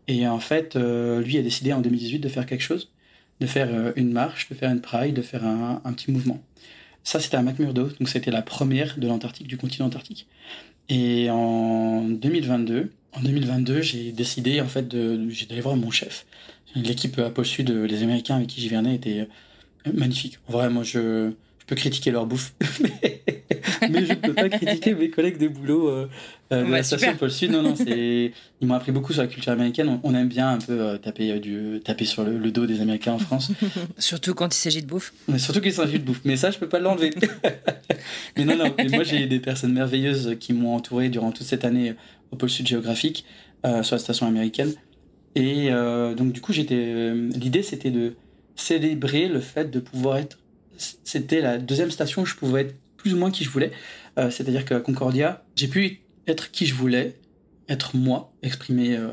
[0.07, 2.91] Et en fait, euh, lui a décidé en 2018 de faire quelque chose,
[3.39, 6.41] de faire euh, une marche, de faire une Pride, de faire un, un petit mouvement.
[7.03, 10.27] Ça, c'était à McMurdo, donc c'était la première de l'Antarctique, du continent antarctique.
[10.89, 16.25] Et en 2022, en 2022, j'ai décidé en fait d'aller voir mon chef.
[16.75, 19.27] L'équipe à Pôle Sud, euh, les Américains avec qui j'y étaient
[19.87, 20.39] euh, magnifiques.
[20.47, 22.53] En vrai, moi, je, je peux critiquer leur bouffe,
[23.81, 26.07] mais je ne peux pas critiquer mes collègues de boulot euh,
[26.51, 27.15] euh, de Bah, la station.
[27.15, 27.51] Pôle Sud.
[27.51, 29.87] Non, non, c'est, ils m'ont appris beaucoup sur la culture américaine.
[29.89, 32.65] On, on aime bien un peu euh, taper euh, du, taper sur le, le dos
[32.65, 33.51] des Américains en France.
[33.97, 35.13] Surtout quand il s'agit de bouffe.
[35.27, 36.21] Mais surtout qu'il s'agit de bouffe.
[36.25, 37.11] Mais ça, je peux pas l'enlever.
[38.37, 38.73] mais non, non.
[38.77, 41.95] Mais moi, j'ai des personnes merveilleuses qui m'ont entouré durant toute cette année
[42.31, 43.25] au pôle sud géographique,
[43.63, 44.73] sur la station américaine.
[45.35, 45.69] Et
[46.17, 47.13] donc, du coup, j'étais.
[47.13, 48.15] L'idée, c'était de
[48.55, 50.37] célébrer le fait de pouvoir être.
[50.77, 53.71] C'était la deuxième station où je pouvais être plus ou moins qui je voulais.
[54.19, 57.17] Euh, C'est-à-dire qu'à Concordia, j'ai pu être qui je voulais,
[57.69, 59.07] être moi, exprimer euh,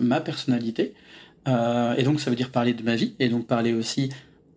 [0.00, 0.94] ma personnalité.
[1.48, 4.10] Euh, et donc, ça veut dire parler de ma vie, et donc parler aussi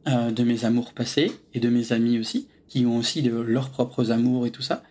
[0.07, 4.11] de mes amours passés et de mes amis aussi, qui ont aussi de leurs propres
[4.11, 4.83] amours et tout ça.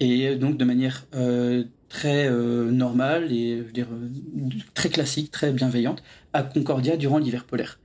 [0.00, 1.06] Et donc de manière
[1.88, 3.88] très normale et je veux dire,
[4.74, 6.02] très classique, très bienveillante,
[6.34, 7.80] à Concordia durant l'hiver polaire.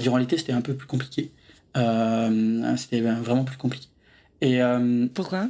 [0.00, 1.30] Durant l'été, c'était un peu plus compliqué.
[1.76, 3.86] C'était vraiment plus compliqué.
[4.40, 4.58] Et
[5.14, 5.48] Pourquoi?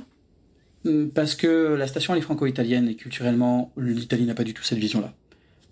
[1.14, 4.78] Parce que la station elle est franco-italienne et culturellement l'Italie n'a pas du tout cette
[4.78, 5.12] vision-là.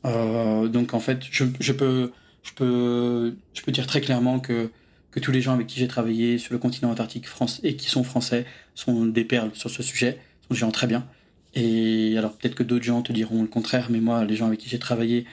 [0.05, 2.13] Euh, donc en fait, je, je peux,
[2.43, 4.71] je peux, je peux dire très clairement que
[5.11, 7.89] que tous les gens avec qui j'ai travaillé sur le continent antarctique France et qui
[7.89, 8.45] sont français
[8.75, 11.07] sont des perles sur ce sujet, sont des gens très bien.
[11.55, 14.61] Et alors peut-être que d'autres gens te diront le contraire, mais moi, les gens avec
[14.61, 15.25] qui j'ai travaillé,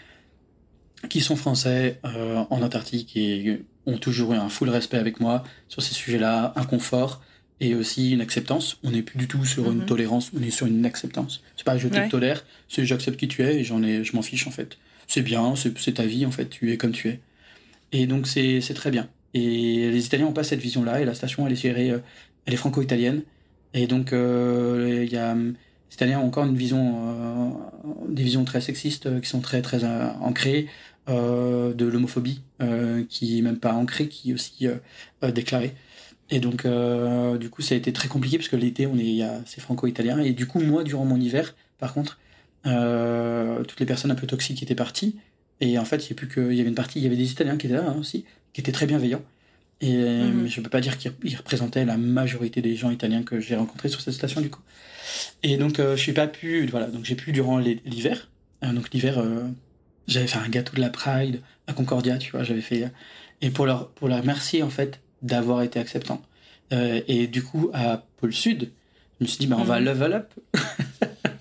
[1.10, 5.44] qui sont français euh, en Antarctique et ont toujours eu un full respect avec moi
[5.68, 7.22] sur ces sujets-là, un confort
[7.62, 8.78] et aussi une acceptance.
[8.84, 9.86] On n'est plus du tout sur une Mhm.
[9.86, 11.42] tolérance, on est sur une acceptance.
[11.56, 12.10] C'est pas je te Ouais.
[12.10, 14.78] tolère, c'est j'accepte qui tu es et j'en ai, je m'en fiche en fait.
[15.08, 17.20] C'est bien, c'est ta vie en fait, tu es comme tu es.
[17.92, 19.08] Et donc c'est très bien.
[19.34, 22.00] Et les Italiens n'ont pas cette vision-là et la station elle est gérée, euh,
[22.46, 23.22] elle est franco-italienne.
[23.74, 25.54] Et donc euh, il y a les
[25.94, 27.50] Italiens ont encore une vision, euh,
[28.10, 30.68] des visions très sexistes qui sont très très euh, ancrées.
[31.08, 32.42] de l'homophobie,
[33.10, 34.68] qui est même pas ancrée, qui est aussi
[35.22, 35.76] déclarée.
[36.30, 36.66] Et donc,
[37.40, 40.20] du coup, ça a été très compliqué parce que l'été, on est, c'est franco-italien.
[40.20, 42.20] Et du coup, moi, durant mon hiver, par contre,
[42.64, 45.18] toutes les personnes un peu toxiques étaient parties.
[45.62, 47.06] Et en fait, il y, a plus que, il y avait une partie, il y
[47.06, 49.24] avait des Italiens qui étaient là hein, aussi, qui étaient très bienveillants.
[49.82, 50.44] Et mhm.
[50.44, 53.90] mais je peux pas dire qu'ils représentaient la majorité des gens italiens que j'ai rencontrés
[53.90, 54.62] sur cette station du coup.
[55.44, 58.30] Et donc euh, je suis pas pu, voilà, donc j'ai pu durant l'hiver.
[58.64, 59.44] Euh, donc l'hiver, euh,
[60.08, 62.90] j'avais fait un gâteau de la Pride à Concordia, tu vois, j'avais fait.
[63.42, 66.22] Et pour leur pour leur remercier en fait d'avoir été acceptant.
[66.72, 68.72] et du coup à Pôle Sud,
[69.20, 69.86] je me suis dit bah on va mhm.
[69.86, 70.34] level up.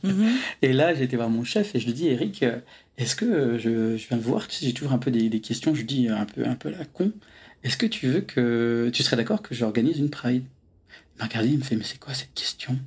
[0.04, 0.34] Mhm.
[0.60, 2.44] Et là j'étais voir mon chef et je lui dis Eric,
[2.98, 5.40] est-ce que je, je viens de voir, tu sais, j'ai toujours un peu des, des
[5.40, 7.10] questions, je dis un peu un peu la con.
[7.64, 8.90] Est-ce que tu veux que.
[8.92, 10.44] Tu serais d'accord que j'organise une Pride?
[11.16, 12.78] Il m'a regardé, il me fait Mais c'est quoi cette question?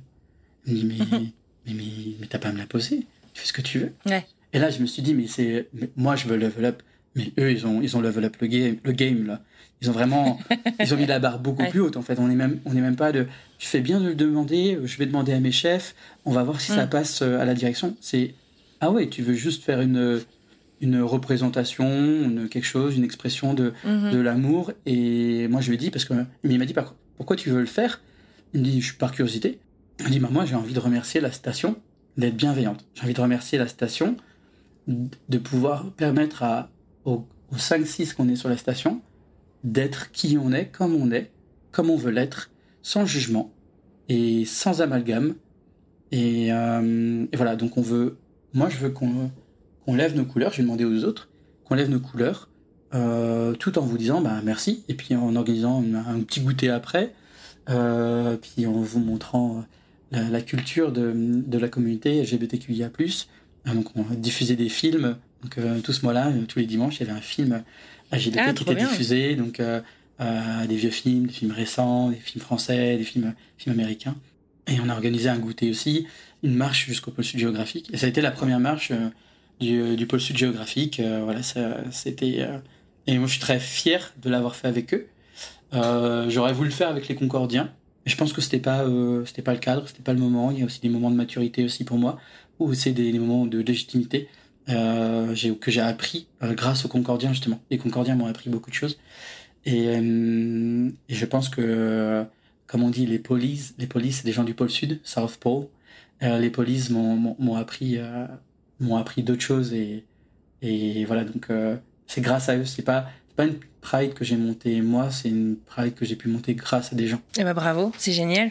[0.66, 1.18] Il me dit Mais,
[1.66, 1.84] mais, mais,
[2.20, 3.06] mais t'as pas à me la poser.
[3.34, 3.92] Tu fais ce que tu veux.
[4.52, 5.68] Et là, je me suis dit Mais c'est.
[5.96, 6.82] Moi, je veux level up.
[7.16, 9.42] Mais eux, ils ont, ils ont level up le game, le game là.
[9.80, 10.38] Ils ont vraiment.
[10.80, 12.18] ils ont mis la barre beaucoup plus haute, en fait.
[12.18, 13.26] On n'est même, on est même pas de.
[13.58, 15.94] Tu fais bien de le demander, je vais demander à mes chefs,
[16.24, 16.90] on va voir si ça mm.
[16.90, 17.96] passe euh, à la direction.
[18.00, 18.34] C'est.
[18.80, 20.20] Ah ouais, tu veux juste faire une
[20.80, 24.10] une représentation, quelque chose, une expression de, mhm.
[24.12, 24.72] de l'amour.
[24.86, 26.14] Et moi, je lui ai dit, parce que
[26.44, 26.74] il m'a dit,
[27.16, 28.00] pourquoi tu veux le faire?
[28.54, 29.58] Il me dit, je suis par curiosité.
[29.98, 31.76] Il m'a dit, moi, j'ai envie de remercier la station
[32.16, 32.84] d'être bienveillante.
[32.94, 34.16] J'ai envie de remercier la station
[34.86, 36.70] de pouvoir permettre à,
[37.04, 39.00] aux, 5-6 qu'on est sur la station
[39.64, 41.30] d'être qui on est, comme on est,
[41.72, 42.50] comme on veut l'être,
[42.82, 43.50] sans jugement
[44.08, 45.34] et sans amalgame.
[46.12, 48.16] Et, euh, voilà, donc on veut,
[48.54, 49.30] moi, je veux qu'on
[49.88, 51.28] on lève nos couleurs, je vais demander aux autres,
[51.64, 52.48] qu'on lève nos couleurs,
[52.94, 57.14] euh, tout en vous disant bah, merci, et puis en organisant un petit goûter après,
[57.70, 59.64] euh, puis en vous montrant
[60.10, 62.86] la, culture de, la communauté LGBTQIA+.
[62.86, 67.10] Euh, donc on diffusait des films, donc tout ce mois-là, tous les dimanches, il y
[67.10, 67.62] avait un film
[68.12, 72.96] LGBT ah, qui était diffusé, donc des vieux films, des films récents, des films français,
[72.96, 74.16] des films, films américains.
[74.66, 76.06] Et on a organisé un goûter aussi,
[76.42, 77.90] une marche jusqu'au pôle sud géographique.
[77.92, 78.92] Et ça a été la première marche
[79.60, 81.00] du, du pôle sud géographique.
[81.00, 81.40] Euh, voilà,
[81.90, 82.36] c'était.
[82.40, 82.58] Euh,
[83.06, 85.06] et moi, je suis très fier de l'avoir fait avec eux.
[85.74, 87.72] Euh, j'aurais voulu le faire avec les Concordiens,
[88.04, 88.84] mais je pense que c'était pas,
[89.24, 90.50] c'était pas le cadre, c'était pas le moment.
[90.50, 92.18] Il y a aussi des moments de maturité aussi pour moi,
[92.58, 94.28] ou c'est des, moments de légitimité
[94.68, 97.60] que j'ai appris grâce aux Concordiens justement.
[97.70, 98.98] Les Concordiens m'ont appris beaucoup de choses.
[99.64, 102.24] Et, et, je pense que,
[102.66, 105.66] comme on dit, les polices, les polices, c'est des gens du pôle sud, South Pole.
[106.20, 107.98] les polices m'ont appris
[108.80, 110.04] m'ont appris d'autres choses et,
[110.62, 111.76] et voilà, donc euh,
[112.06, 112.64] c'est grâce à eux.
[112.64, 116.28] C'est pas, pas une pride que j'ai montée moi, c'est une pride que j'ai pu
[116.28, 117.20] monter grâce à des gens.
[117.38, 118.50] Eh ben bravo, c'est génial.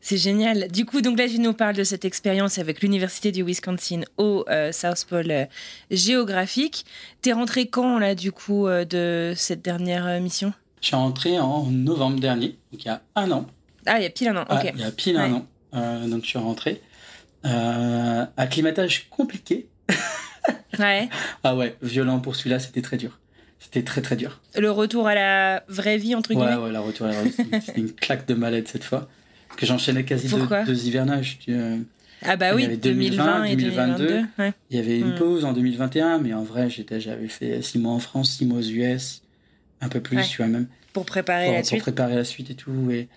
[0.00, 0.68] C'est génial.
[0.68, 4.44] Du coup, donc là, tu nous parles de cette expérience avec l'Université du Wisconsin au
[4.48, 5.44] euh, South Pole euh,
[5.90, 6.84] géographique.
[7.22, 10.52] T'es rentré quand, là, du coup, de cette dernière mission?
[10.80, 13.46] Je suis rentré en novembre dernier, donc il y a un an.
[13.86, 14.72] Ah, il y a pile un an, ok.
[14.74, 15.46] il y a pile un an.
[16.06, 16.82] donc je suis rentré.
[17.46, 19.68] Euh, acclimatage compliqué.
[20.78, 21.08] ouais.
[21.42, 23.18] Ah ouais, violent pour celui-là, c'était très dur.
[23.58, 24.40] C'était très très dur.
[24.56, 26.54] Le retour à la vraie vie, entre guillemets?
[26.54, 27.62] Ouais, ouais, le retour à la vraie vie.
[27.64, 29.08] C'était une claque de malade cette fois.
[29.56, 31.38] Que j'enchaînais quasi deux, hivernages.
[31.48, 31.78] Euh,
[32.22, 34.20] ah bah oui, 2020, et 2022.
[34.70, 35.18] Il y avait une hmm.
[35.18, 38.62] pause en 2021, mais en vrai, j'avais fait six mois en France, six mois aux
[38.62, 39.22] US,
[39.80, 40.66] un peu plus, tu vois, même.
[40.92, 41.78] Pour préparer la suite.
[41.78, 42.90] Pour préparer la suite et tout.
[42.90, 43.08] Et,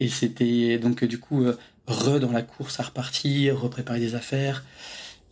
[0.00, 1.56] et c'était donc du coup, euh,
[1.86, 4.64] re dans la course à repartir, repréparer des affaires.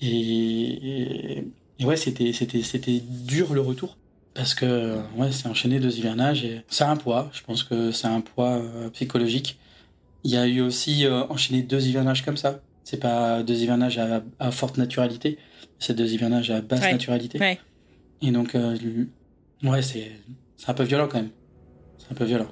[0.01, 1.45] Et,
[1.81, 3.97] ouais, c'était, c'était, c'était dur le retour.
[4.35, 7.31] Parce que ouais, c'est enchaîné deux hivernages et ça a un poids.
[7.35, 9.59] Je pense que c'est un poids euh, psychologique.
[10.25, 12.61] Il y a eu aussi euh, enchaîné deux hivernages comme ça.
[12.85, 13.99] C'est pas deux hivernages
[14.39, 15.39] à, forte naturalité,
[15.79, 17.59] c'est deux hivernages à basse naturalité.
[18.21, 18.77] Et donc, euh,
[19.63, 20.11] ouais, c'est,
[20.57, 21.31] c'est un peu violent quand même.
[21.99, 22.49] C'est un peu violent.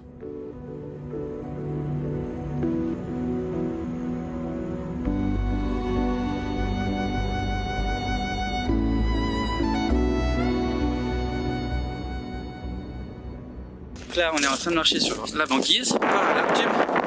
[14.21, 17.00] là, on est en train de marcher sur la banquise, par la tube,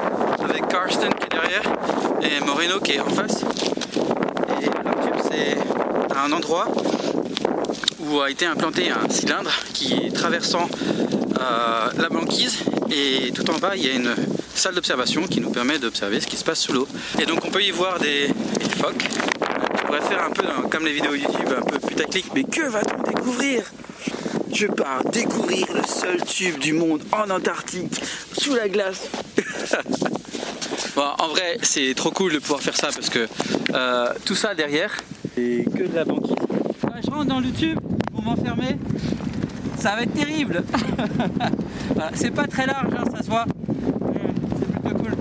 [0.48, 1.62] avec Karsten qui est derrière
[2.22, 3.42] et Moreno qui est en face.
[4.60, 4.68] Et
[5.30, 5.56] c'est
[6.16, 6.68] un endroit
[8.00, 10.68] où a été implanté un cylindre qui est traversant
[11.40, 12.58] euh, la banquise
[12.90, 14.14] et tout en bas il y a une
[14.54, 16.88] salle d'observation qui nous permet d'observer ce qui se passe sous l'eau.
[17.20, 18.28] Et donc on peut y voir des,
[18.78, 19.04] phoques.
[19.72, 23.02] On pourrait faire un peu comme les vidéos YouTube, un peu putaclic, mais que va-t-on
[23.02, 23.64] découvrir?
[24.52, 28.00] Je pars découvrir le seul tube du monde en Antarctique,
[28.38, 29.08] sous la glace.
[30.94, 33.28] bon, en vrai, c'est trop cool de pouvoir faire ça parce que
[33.74, 34.96] euh, tout ça derrière,
[35.34, 36.34] c'est que de la banquise.
[37.04, 37.78] je rentre dans le tube.
[38.12, 38.76] Bon, m'enfermer.
[39.78, 40.64] Ça va être terrible.
[42.14, 43.44] c'est pas très large, hein, ça se voit.
[44.58, 45.14] C'est plutôt cool.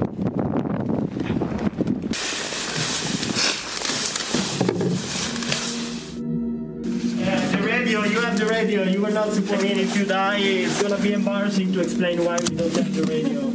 [7.84, 8.84] radio, you have the radio.
[8.84, 9.60] You are not supposed.
[9.60, 12.96] I mean, if you die, it's gonna be embarrassing to explain why we don't have
[12.96, 13.53] the radio.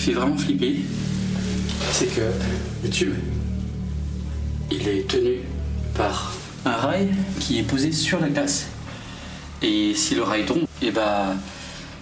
[0.00, 0.76] Fait vraiment flipper,
[1.92, 2.22] c'est que
[2.82, 3.12] le tube,
[4.70, 5.40] il est tenu
[5.94, 6.32] par
[6.64, 7.08] un rail
[7.38, 8.68] qui est posé sur la glace.
[9.60, 11.34] Et si le rail tombe, et bah,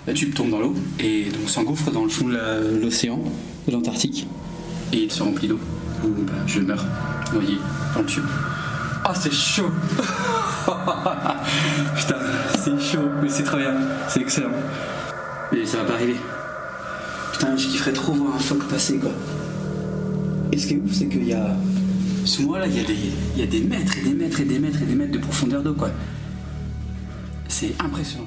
[0.06, 3.18] le tube tombe dans l'eau et donc s'engouffre dans le fond de l'océan,
[3.66, 4.28] de l'Antarctique,
[4.92, 5.58] et il se remplit d'eau.
[6.04, 6.84] Bah, je meurs
[7.32, 7.56] noyé
[7.94, 8.24] dans le tube.
[9.04, 9.70] Ah, c'est chaud
[11.96, 12.16] Putain,
[12.62, 13.74] c'est chaud, mais c'est très bien,
[14.08, 14.52] c'est excellent.
[15.50, 16.16] Mais ça va pas arriver.
[17.38, 19.12] Putain, je kifferais trop voir un phoque passer, quoi.
[20.50, 21.56] Et ce qui est ouf, c'est qu'il y a.
[22.24, 24.84] Sous moi, là, il y, a des, mètres et des mètres et des mètres et
[24.84, 25.90] des mètres de profondeur d'eau, quoi.
[27.46, 28.26] C'est impressionnant.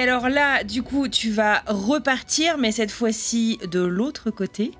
[0.00, 4.70] Et alors là, du coup, tu vas repartir, mais cette fois-ci de l'autre côté.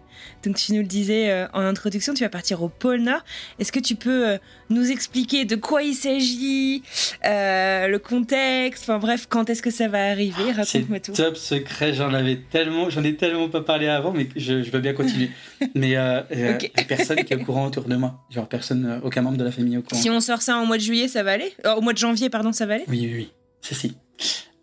[0.43, 3.23] Donc tu nous le disais euh, en introduction, tu vas partir au pôle Nord.
[3.59, 4.39] Est-ce que tu peux euh,
[4.71, 6.83] nous expliquer de quoi il s'agit,
[7.27, 10.53] euh, le contexte, enfin bref, quand est-ce que ça va arriver?
[10.53, 11.13] Raconte-moi tout.
[11.13, 14.81] Top secret, j'en avais tellement, j'en ai tellement pas parlé avant, mais je, je veux
[14.81, 15.29] bien continuer.
[15.75, 15.99] mais
[16.33, 16.73] okay.
[16.89, 19.77] personne qui est au courant autour de moi, genre personne, aucun membre de la famille
[19.77, 20.01] au courant.
[20.01, 21.53] Si on sort ça en mois de juillet, ça va aller?
[21.77, 22.85] Au mois de janvier, pardon, ça va aller?
[22.89, 23.99] Oui, oui, oui, c'est si.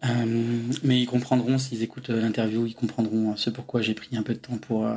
[0.05, 4.15] Euh, mais ils comprendront, s'ils écoutent euh, l'interview, ils comprendront euh, ce pourquoi j'ai pris
[4.15, 4.87] un peu de temps pour,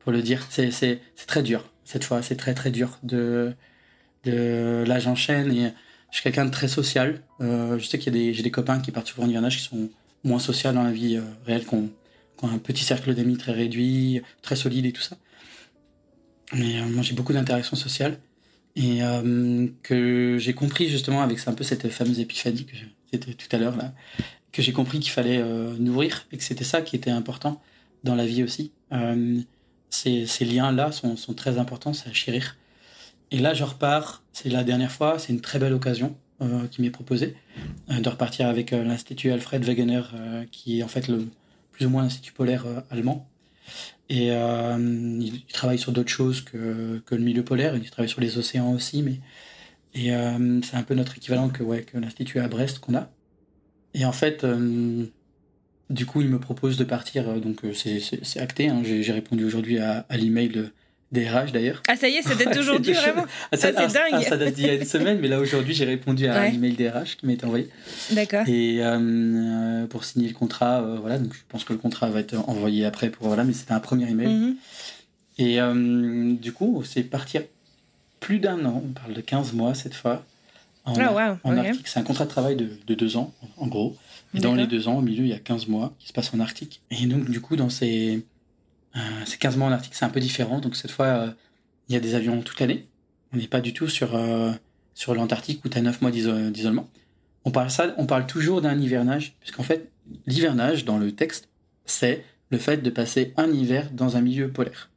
[0.00, 0.46] pour le dire.
[0.50, 2.98] C'est très dur, cette fois, c'est très très dur.
[3.02, 3.52] De,
[4.24, 4.84] de...
[4.86, 5.72] Là, j'enchaîne et
[6.10, 7.22] je suis quelqu'un de très social.
[7.40, 9.90] je sais qu'il y a des, des copains qui partent souvent en hivernage qui sont
[10.24, 11.90] moins sociaux dans la vie réelle, qui ont,
[12.42, 15.16] un petit cercle d'amis très réduit, très solide et tout ça.
[16.54, 18.18] Mais moi, j'ai beaucoup d'interactions sociales
[18.76, 19.00] et
[19.82, 22.76] que j'ai compris justement avec un peu cette fameuse épiphanie que
[23.12, 23.92] c'était tout à l'heure là,
[24.52, 27.60] que j'ai compris qu'il fallait euh, nourrir et que c'était ça qui était important
[28.04, 28.72] dans la vie aussi.
[28.92, 29.40] Euh,
[29.90, 32.56] ces, liens-là sont, très importants, c'est à chérir.
[33.30, 36.82] Et là, je repars, c'est la dernière fois, c'est une très belle occasion euh, qui
[36.82, 37.36] m'est proposée
[37.88, 40.02] de repartir avec l'Institut Alfred Wegener,
[40.52, 41.28] qui est en fait le
[41.72, 43.28] plus ou moins l'Institut polaire allemand.
[44.08, 48.38] Et il, travaille sur d'autres choses que, que, le milieu polaire, il travaille sur les
[48.38, 49.20] océans aussi, mais
[49.94, 53.08] et euh, c'est un peu notre équivalent que, ouais, que l'Institut à Brest qu'on a.
[53.94, 55.04] Et en fait, euh,
[55.90, 58.68] du coup, il me propose de partir, euh, donc c'est acté.
[58.68, 60.70] Hein, J'ai répondu aujourd'hui à, à l'email
[61.10, 61.82] des RH d'ailleurs.
[61.88, 64.74] Ah, ça y est, vraiment ah, ça, ah, c'est dingue Ça date d'il y a
[64.74, 67.68] une semaine, mais là aujourd'hui, j'ai répondu à l'email des RH qui m'a été envoyé.
[68.12, 68.46] D'accord.
[68.46, 68.80] Et
[69.88, 73.08] pour signer le contrat, voilà, donc je pense que le contrat va être envoyé après,
[73.08, 74.28] pour, voilà, mais c'était un premier email.
[74.28, 74.56] Mm
[75.38, 75.58] Et
[76.38, 77.42] du coup, c'est partir
[78.20, 80.24] plus d'un an, on parle de 15 mois cette fois,
[80.84, 81.88] en, ah, Arctique.
[81.88, 83.96] C'est un contrat de travail de, deux ans, en gros.
[84.34, 86.32] Et dans les deux ans, au milieu, il y a 15 mois qui se passent
[86.34, 86.82] en Arctique.
[86.90, 88.24] Et donc, du coup, dans ces,
[88.96, 90.60] euh, ces 15 mois en Arctique, c'est un peu différent.
[90.60, 91.30] Donc, cette fois, euh,
[91.88, 92.86] il y a des avions toute l'année.
[93.32, 94.52] On n'est pas du tout sur, euh,
[94.94, 96.88] sur l'Antarctique où tu as 9 mois d'isolement.
[97.44, 99.90] On parle, ça, on parle toujours d'un hivernage, puisqu'en fait,
[100.26, 101.48] l'hivernage, dans le texte,
[101.84, 104.90] c'est le fait de passer un hiver dans un milieu polaire.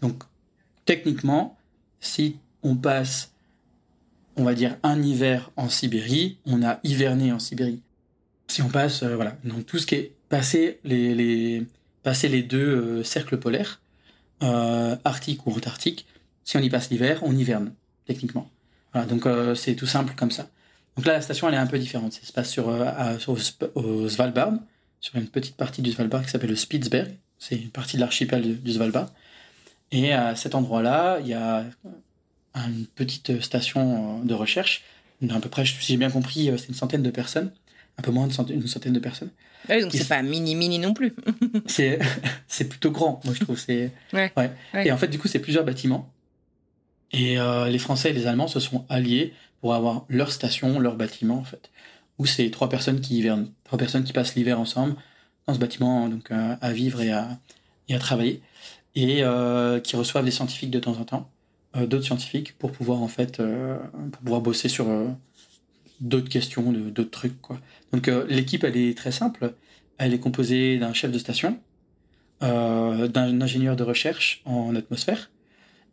[0.00, 0.22] Donc,
[0.84, 1.56] techniquement,
[2.00, 3.32] si on passe,
[4.36, 7.82] on va dire, un hiver en Sibérie, on a hiverné en Sibérie.
[8.48, 11.66] Si on passe, euh, voilà, donc tout ce qui est passé les, les,
[12.02, 13.80] passer les deux euh, cercles polaires,
[14.42, 16.06] euh, arctique ou antarctique,
[16.44, 17.72] si on y passe l'hiver, on hiverne,
[18.06, 18.50] techniquement.
[18.92, 19.26] Voilà, donc
[19.56, 20.50] c'est tout simple comme ça.
[20.96, 22.12] Donc là, la station, elle est un peu différente.
[22.12, 22.68] Ça se passe sur,
[23.74, 24.52] au Svalbard,
[25.00, 27.10] sur une petite partie du Svalbard qui s'appelle le Spitzberg.
[27.38, 29.10] C'est une partie de l'archipel du Svalbard.
[29.92, 31.64] Et à cet endroit-là, il y a
[32.54, 34.84] une petite station euh, de recherche.
[35.30, 37.52] À peu près, si j'ai bien compris, euh, c'est une centaine de personnes,
[37.98, 39.30] un peu moins d'une centaine, centaine de personnes.
[39.68, 41.14] Oui, donc c'est pas mini mini non plus.
[41.66, 42.00] c'est
[42.48, 43.58] c'est plutôt grand, moi je trouve.
[43.58, 44.32] C'est ouais.
[44.36, 44.50] Ouais.
[44.86, 46.12] Et en fait, du coup, c'est plusieurs bâtiments.
[47.12, 50.96] Et euh, les Français et les Allemands se sont alliés pour avoir leur station, leur
[50.96, 51.70] bâtiment en fait,
[52.18, 54.96] où c'est trois personnes qui hivernent, trois personnes qui passent l'hiver ensemble
[55.46, 57.38] dans ce bâtiment, donc à vivre et à,
[57.88, 58.40] et à travailler,
[58.94, 59.22] et
[59.84, 61.41] qui reçoivent des scientifiques de temps en temps euh,
[61.74, 63.78] d'autres scientifiques pour pouvoir en fait euh,
[64.12, 65.08] pour pouvoir bosser sur euh,
[66.00, 67.60] d'autres questions, d'autres trucs quoi.
[67.92, 69.54] Donc l'équipe elle est très simple,
[69.98, 71.58] elle est composée d'un chef de station,
[72.42, 75.30] euh, d'un ingénieur de recherche en atmosphère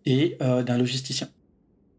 [0.05, 1.29] et euh, d'un logisticien.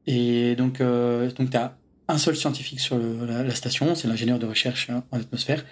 [0.06, 1.76] Et donc, euh, donc tu as
[2.08, 5.64] un seul scientifique sur la, la station, c'est l'ingénieur de recherche en atmosphère,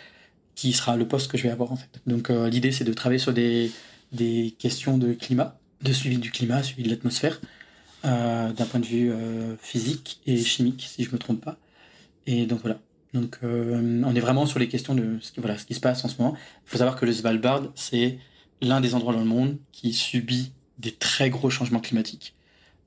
[0.54, 2.00] qui sera le poste que je vais avoir en fait.
[2.06, 3.72] Donc euh, l'idée c'est de travailler sur des,
[4.12, 7.40] des questions de climat, de suivi du climat, suivi de l'atmosphère,
[8.04, 11.56] euh, d'un point de vue euh, physique et chimique, si je me trompe pas.
[12.26, 12.78] Et donc voilà.
[13.12, 15.80] Donc euh, on est vraiment sur les questions de ce qui, voilà, ce qui se
[15.80, 16.36] passe en ce moment.
[16.66, 18.18] Il faut savoir que le Svalbard, c'est
[18.60, 22.34] l'un des endroits dans le monde qui subit des très gros changements climatiques.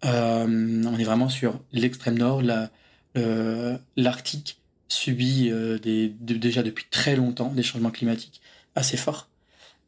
[0.04, 2.42] On est vraiment sur l'extrême nord,
[3.98, 5.52] l'Arctique subit
[5.82, 8.42] déjà depuis très longtemps des changements climatiques
[8.76, 9.30] assez forts.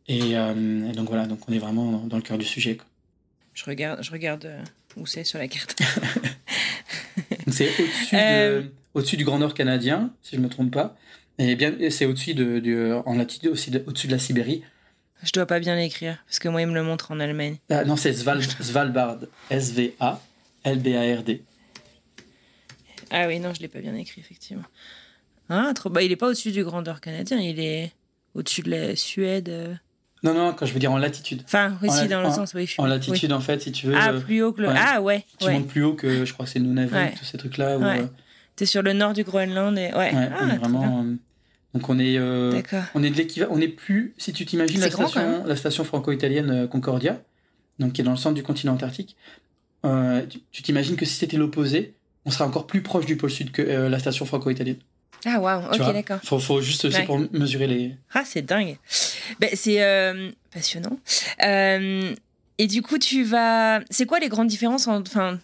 [0.08, 0.36] Et,
[0.94, 2.78] donc voilà, donc on est vraiment dans, le cœur du sujet.
[3.54, 4.50] Je regarde, je regarde
[4.98, 5.80] où c'est sur la carte.
[7.48, 8.61] C'est au-dessus Euh.
[8.61, 10.95] de- au-dessus du Grand Nord canadien, si je me trompe pas.
[11.40, 14.64] Et bien, c'est au-dessus de, en latitude aussi de- au-dessus de la Sibérie.
[15.24, 17.57] Je dois pas bien l'écrire parce que moi il me le montre en Allemagne.
[17.70, 19.18] Ah, non, c'est Sval- Svalbard,
[19.49, 21.44] S-V-A-L-B-A-R-D.
[23.11, 24.64] Ah oui, non, je l'ai pas bien écrit effectivement.
[25.49, 25.90] Ah, trop.
[25.90, 27.91] Bah, il est pas au-dessus du Grand Nord canadien, il est
[28.34, 29.80] au-dessus de la Suède.
[30.24, 31.41] Non, non, quand je veux dire en latitude.
[31.45, 32.66] Enfin, En aussi la- dans le en- sens, oui.
[32.66, 32.90] je suis- En oui.
[32.91, 34.70] latitude, en fait, si tu veux, Ah, euh, plus haut que le.
[34.70, 34.76] ouais.
[34.78, 35.26] Ah ouais.
[35.40, 35.54] tu ouais.
[35.54, 37.14] montes plus haut que je crois que c'est Nunavut, Ouais.
[37.18, 37.78] tous ces trucs-là.
[37.78, 38.00] Ouais.
[38.02, 38.06] euh,
[38.56, 40.12] T'es sur le nord du Groenland et ouais.
[40.14, 41.04] ah, on est vraiment.
[41.06, 41.16] euh,
[41.74, 43.52] donc on est, on est de l'équivalent.
[43.54, 47.22] On est plus, si tu t'imagines la grand, station, la station franco-italienne Concordia,
[47.80, 49.18] donc qui est dans le centre du continent antarctique.
[50.52, 51.95] tu- t'imagines que si c'était l'opposé,
[52.26, 54.78] on serait encore plus proche du pôle sud que la station franco-italienne.
[55.26, 55.66] Ah waouh.
[55.74, 56.20] Ok, d'accord.
[56.24, 57.06] Faut, faut juste, c'est Ouais.
[57.06, 57.95] pour mesurer les.
[58.14, 58.78] Ah, c'est dingue.
[59.40, 60.98] Ben, c'est euh, passionnant.
[61.45, 62.14] Euh,
[62.58, 63.82] et du coup, tu vas.
[63.90, 65.40] C'est quoi les grandes différences en- Enfin,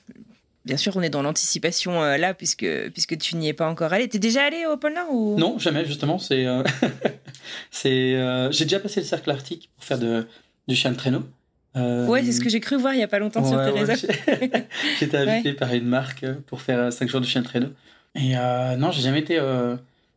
[0.65, 3.93] bien sûr, on est dans l'anticipation euh, là, puisque, puisque tu n'y es pas encore
[3.93, 4.07] allé.
[4.09, 5.37] T'es déjà allé au pôle Nord ou?
[5.39, 6.19] Non, jamais, justement.
[6.19, 6.45] C'est,
[7.71, 10.27] c'est, j'ai déjà passé le cercle arctique pour faire de,
[10.67, 11.23] du chien de traîneau.
[11.77, 13.71] Euh, Ouais, c'est ce que j'ai cru voir il y a pas longtemps sur tes
[13.71, 13.95] ouais,
[14.99, 17.69] J'étais invité par une marque pour faire 5 jours de chien de traîneau.
[18.21, 19.75] Et euh, non, j'ai jamais été euh,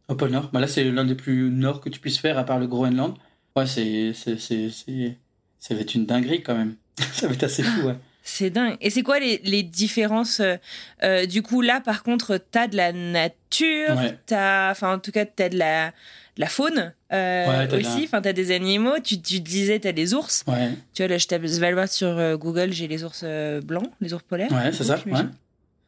[0.08, 0.50] au pôle Nord.
[0.52, 3.14] Bah, là, c'est l'un des plus nord que tu puisses faire, à part le Groenland.
[3.56, 5.16] Ouais, c'est, c'est, c'est, c'est-
[5.58, 6.74] ça va être une dinguerie quand même.
[7.12, 7.94] ça va être assez fou, ouais.
[8.24, 8.76] C'est dingue.
[8.80, 10.56] Et c'est quoi les, les différences euh,
[11.02, 14.16] euh, Du coup, là, par contre, t'as de la nature, Ouais.
[14.26, 18.04] t'as, enfin, en tout cas, t'as de la, de la faune euh, Ouais, aussi.
[18.04, 18.98] Enfin, t'as des animaux.
[19.02, 20.44] Tu, tu disais, t'as des ours.
[20.46, 23.24] Ouais, Tu vois, là, je tape Svalbard sur Google, j'ai les ours
[23.64, 24.50] blancs, les ours polaires.
[24.52, 24.94] ouais c'est ça.
[24.94, 25.00] Ouais.
[25.04, 25.30] j'imagine.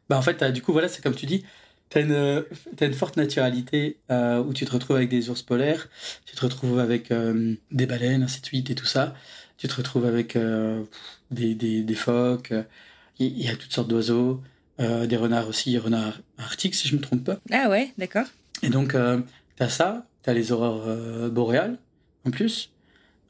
[0.08, 1.44] Bah, en fait, du coup, voilà, c'est comme tu dis,
[1.90, 2.44] tu as une,
[2.76, 5.88] t'as une forte naturalité euh, où tu te retrouves avec des ours polaires,
[6.26, 9.14] tu te retrouves avec euh, des baleines, ainsi de suite, et tout ça.
[9.56, 10.82] Tu te retrouves avec euh,
[11.30, 12.52] des, des, des phoques,
[13.18, 14.42] il y, a toutes sortes d'oiseaux,
[14.80, 17.38] des renards aussi, renards arctiques, si je me trompe pas.
[17.52, 18.26] Ah ouais, d'accord.
[18.64, 18.96] Et donc,
[19.54, 20.88] t'as ça, t'as les aurores
[21.30, 21.78] boréales,
[22.26, 22.72] en plus.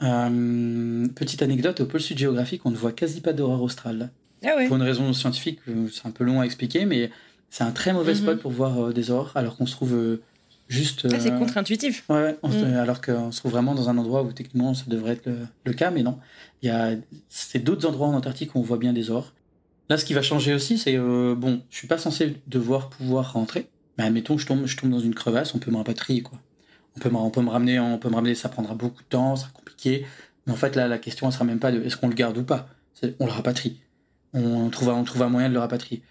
[0.01, 4.11] Petite anecdote, au pôle sud géographique, on ne voit quasi pas d'aurore australe.
[4.43, 4.69] Ah ouais.
[4.69, 5.61] Pour une raison scientifique,
[5.93, 7.11] c'est un peu long à expliquer, mais
[7.55, 8.19] c'est un très mauvais Mhm.
[8.19, 10.23] spot pour voir euh, des aurores, alors qu'on se trouve euh,
[10.67, 11.07] juste.
[11.09, 12.05] Ah, c'est euh, contre-intuitif.
[12.09, 12.65] Ouais, on Mhm.
[12.77, 15.73] alors qu'on se trouve vraiment dans un endroit où techniquement ça devrait être le, le
[15.73, 16.19] cas, mais non.
[16.63, 16.97] Il y a,
[17.29, 19.33] c'est d'autres endroits en Antarctique où on voit bien des aurores.
[19.89, 23.35] Là, ce qui va changer aussi, c'est euh, bon, je suis pas censé devoir pouvoir
[23.35, 23.69] rentrer,
[23.99, 26.39] mais admettons, je tombe, je tombe dans une crevasse, on peut me rapatrier, quoi.
[26.97, 29.09] On peut, me, on peut me ramener, on peut me ramener, ça prendra beaucoup de
[29.09, 30.07] temps, ça sera compliqué.
[30.47, 32.37] Mais en fait, là, la question, elle sera même pas de est-ce qu'on le garde
[32.39, 32.69] ou pas?
[33.21, 33.81] On le rapatrie.
[34.33, 36.03] On trouve, un- on trouve un moyen de le rapatrier.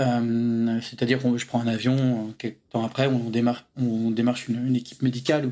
[0.00, 1.96] Euh, C'est-à-dire je prends un avion,
[2.28, 5.50] euh, quelques temps après, on démarre, on démarche une, équipe médicale.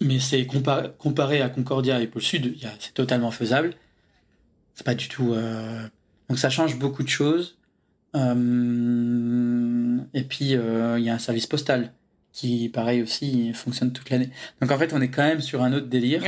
[0.00, 3.74] Mais c'est comparé, à Concordia et Pôle Sud, c'est totalement faisable.
[4.74, 5.34] C'est pas du tout.
[5.34, 5.88] euh,
[6.28, 7.56] Donc ça change beaucoup de choses.
[8.14, 8.22] Et
[10.22, 11.92] puis il y a un service postal
[12.32, 14.30] qui, pareil aussi, fonctionne toute l'année.
[14.60, 16.22] Donc en fait, on est quand même sur un autre délire.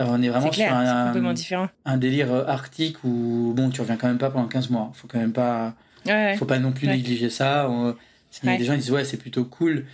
[0.00, 1.68] Alors, on est vraiment sur clair, un, complètement différent.
[1.84, 4.90] un délire euh, arctique où bon, tu reviens quand même pas pendant 15 mois.
[4.94, 5.74] Faut quand même pas,
[6.06, 6.36] Ouais, ouais.
[6.36, 6.96] faut pas non plus Ouais.
[6.96, 7.68] négliger ça.
[7.68, 7.94] On-
[8.42, 9.84] Il y a des gens qui disent ouais, c'est plutôt cool.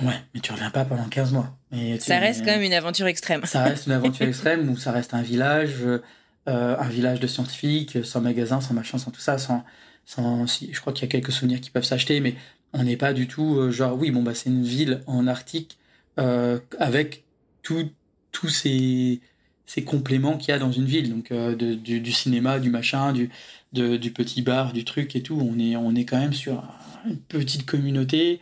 [0.00, 1.54] Ouais, mais tu reviens pas pendant 15 mois.
[1.70, 3.42] Tu Ça reste quand même une aventure extrême.
[3.44, 7.98] ça reste une aventure extrême où ça reste un village, euh, un village de scientifiques,
[8.04, 9.64] sans magasin, sans machin, sans tout ça, sans,
[10.06, 12.34] sans si, je crois qu'il y a quelques souvenirs qui peuvent s'acheter, mais
[12.72, 15.78] on n'est pas du tout euh, genre oui bon bah c'est une ville en Arctique
[16.18, 17.24] euh, avec
[17.62, 17.90] tout-
[18.32, 19.20] tous ces
[19.64, 22.68] ces compléments qu'il y a dans une ville, donc euh, de- du, du cinéma, du
[22.68, 23.30] machin, du
[23.72, 25.38] de- du petit bar, du truc et tout.
[25.40, 26.62] On est on est quand même sur
[27.08, 28.40] une petite communauté,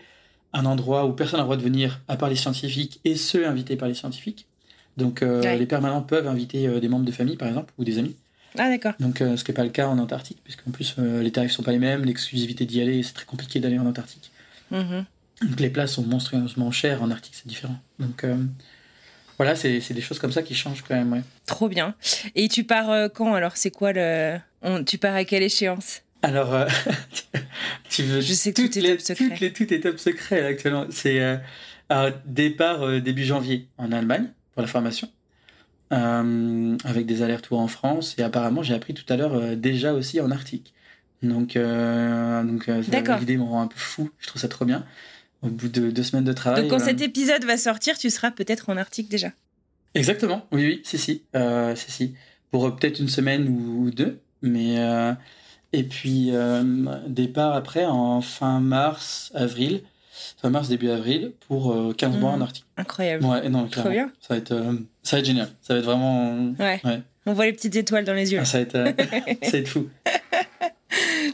[0.52, 3.46] un endroit où personne n'a le droit de venir à part les scientifiques et ceux
[3.46, 4.46] invités par les scientifiques.
[4.96, 5.58] Donc euh, Ouais.
[5.58, 8.16] les permanents peuvent inviter euh, des membres de famille par exemple ou des amis.
[8.58, 8.94] Ah d'accord.
[8.98, 11.70] Donc ce qui n'est pas le cas en Antarctique puisqu'en plus les tarifs sont pas
[11.70, 14.32] les mêmes, l'exclusivité d'y aller, c'est très compliqué d'aller en Antarctique.
[14.72, 15.04] Mhm.
[15.48, 17.78] Donc les places sont monstrueusement chères en Arctique, c'est différent.
[18.00, 18.24] Donc
[19.40, 21.22] Voilà, c'est des choses comme ça qui changent quand même, ouais.
[21.46, 21.94] Trop bien.
[22.34, 23.56] Et tu pars euh, quand alors?
[23.56, 24.38] C'est quoi le.
[24.84, 26.02] tu pars à quelle échéance?
[26.20, 26.66] Alors, euh,
[27.88, 28.20] tu veux.
[28.20, 29.28] Je sais que tout est top secret.
[29.30, 30.84] Toutes les, tout est top secret actuellement.
[30.90, 31.22] C'est
[31.90, 35.08] euh, départ début janvier en Allemagne pour la formation.
[35.90, 40.30] avec des allers-retours en France et apparemment j'ai appris tout à l'heure déjà aussi en
[40.30, 40.74] Arctique.
[41.22, 44.84] Donc, donc l'idée me rend un peu fou, je trouve ça trop bien
[45.42, 46.62] au bout de deux semaines de travail.
[46.62, 49.30] Donc quand cet épisode va sortir, tu seras peut-être en Arctique déjà.
[49.94, 52.14] Exactement, oui, oui, si, si, euh, si, si.
[52.50, 55.12] Pour euh, peut-être une semaine ou deux, mais euh,
[55.72, 56.32] et puis
[57.06, 59.82] départ après en fin mars, avril,
[60.40, 62.42] fin mars début avril pour 15 mois en mmh.
[62.42, 62.66] Arctique.
[62.76, 63.24] Incroyable.
[63.24, 63.90] Ouais, non, clairement.
[63.90, 64.12] bien.
[64.20, 65.48] Ça va être, ça va être génial.
[65.62, 66.52] Ça va être vraiment.
[66.58, 66.80] Ouais.
[67.26, 68.38] On voit les petites étoiles dans les yeux.
[68.40, 68.72] Ah, ça va être,
[69.42, 69.88] ça va être fou.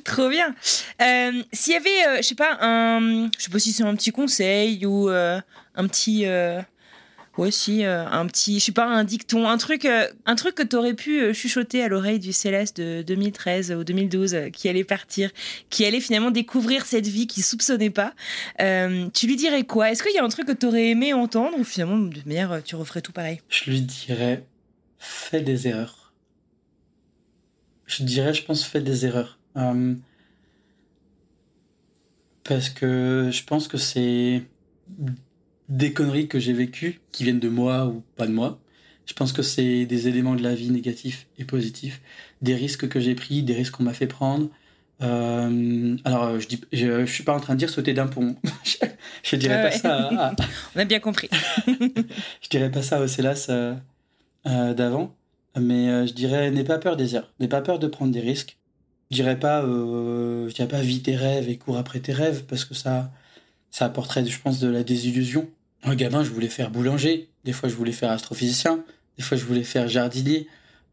[0.07, 0.55] Trop bien.
[1.03, 3.95] Euh, S'il y avait, euh, je sais pas, un, je sais pas si c'est un
[3.97, 5.41] petit conseil ou euh,
[5.75, 6.27] un petit,
[7.37, 10.95] ouais, si, un petit, je sais pas, un dicton, un truc, un truc que t'aurais
[10.95, 15.31] pu chuchoter à l'oreille du Céleste de 2013 ou 2012, qui allait partir,
[15.71, 18.15] qui allait finalement découvrir cette vie qu'il soupçonnait pas.
[18.59, 19.91] tu lui dirais quoi?
[19.91, 22.77] Est-ce qu'il y a un truc que t'aurais aimé entendre ou finalement de manière, tu
[22.77, 23.41] referais tout pareil?
[23.49, 24.45] Je lui dirais,
[24.99, 26.13] fais des erreurs.
[27.87, 29.39] Je dirais, je pense, fais des erreurs.
[29.57, 29.95] Euh,
[32.45, 34.43] parce que je pense que c'est
[35.69, 38.61] des conneries que j'ai vécues, qui viennent de moi ou pas de moi.
[39.07, 42.01] Je pense que c'est des éléments de la vie négatifs et positifs,
[42.43, 44.49] des risques que j'ai pris, des risques qu'on m'a fait prendre.
[45.03, 48.37] Euh, alors, je, dis, je, suis pas en train de dire sauter d'un pont.
[49.23, 50.35] je, dirais pas ça.
[50.77, 51.29] On a bien compris.
[51.67, 55.15] je dirais pas ça au Célas euh, d'avant,
[55.59, 58.57] mais je dirais n'aie pas peur des erreurs, n'aie pas peur de prendre des risques.
[59.11, 62.45] Je dirais pas, euh, je dirais pas vis tes rêves et cours après tes rêves
[62.47, 63.11] parce que ça,
[63.71, 65.49] ça apporterait, je pense, de la désillusion.
[65.83, 67.29] Un gamin, je voulais faire boulanger.
[67.45, 68.85] Des fois, je voulais faire astrophysicien.
[69.17, 70.49] Des fois, je voulais faire jardinier.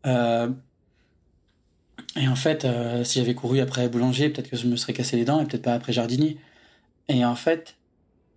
[0.05, 0.49] Euh,
[2.15, 5.17] et en fait, euh, si j'avais couru après boulanger, peut-être que je me serais cassé
[5.17, 6.37] les dents et peut-être pas après jardinier.
[7.09, 7.75] Et en fait,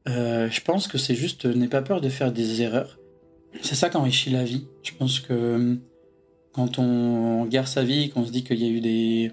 [0.09, 2.99] euh, je pense que c'est juste, n'aie pas peur de faire des erreurs.
[3.63, 4.67] C'est ça qui enrichit la vie.
[4.83, 5.79] Je pense que
[6.53, 9.33] quand on garde sa vie, qu'on se dit qu'il y a eu des,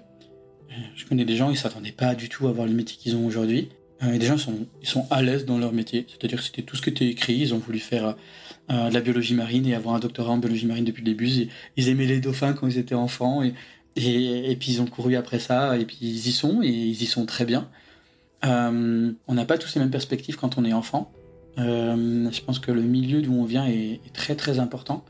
[0.94, 3.26] je connais des gens, ils s'attendaient pas du tout à avoir le métier qu'ils ont
[3.26, 3.68] aujourd'hui.
[4.02, 6.06] Euh, et des gens, sont, ils sont à l'aise dans leur métier.
[6.08, 7.34] C'est-à-dire que c'était tout ce qui était écrit.
[7.34, 8.16] Ils ont voulu faire
[8.70, 11.48] euh, de la biologie marine et avoir un doctorat en biologie marine depuis le début.
[11.76, 13.42] Ils, aimaient les dauphins quand ils étaient enfants.
[13.42, 13.52] Et,
[14.56, 15.78] puis ils ont couru après ça.
[15.78, 16.62] Et puis ils y sont.
[16.62, 17.68] Et ils y sont très bien.
[18.44, 21.12] Euh, on n'a pas tous les mêmes perspectives quand on est enfant.
[21.56, 25.04] je pense que le milieu d'où on vient est, très très important.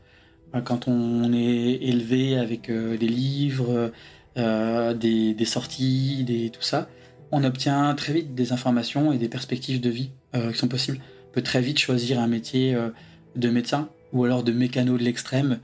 [0.63, 3.89] Quand on est élevé avec des livres, euh,
[4.35, 6.89] des, des, sorties, des, tout ça,
[7.31, 10.99] on obtient très vite des informations et des perspectives de vie euh, qui sont possibles.
[11.29, 12.89] On peut très vite choisir un métier euh,
[13.35, 15.59] de médecin ou alors de mécano de l'extrême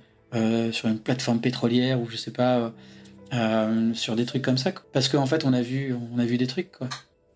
[0.71, 2.73] sur une plateforme pétrolière ou je sais pas,
[3.93, 4.71] sur des trucs comme ça.
[4.93, 6.71] Parce qu'en fait, on a vu, on a vu des trucs.
[6.71, 6.87] Quoi.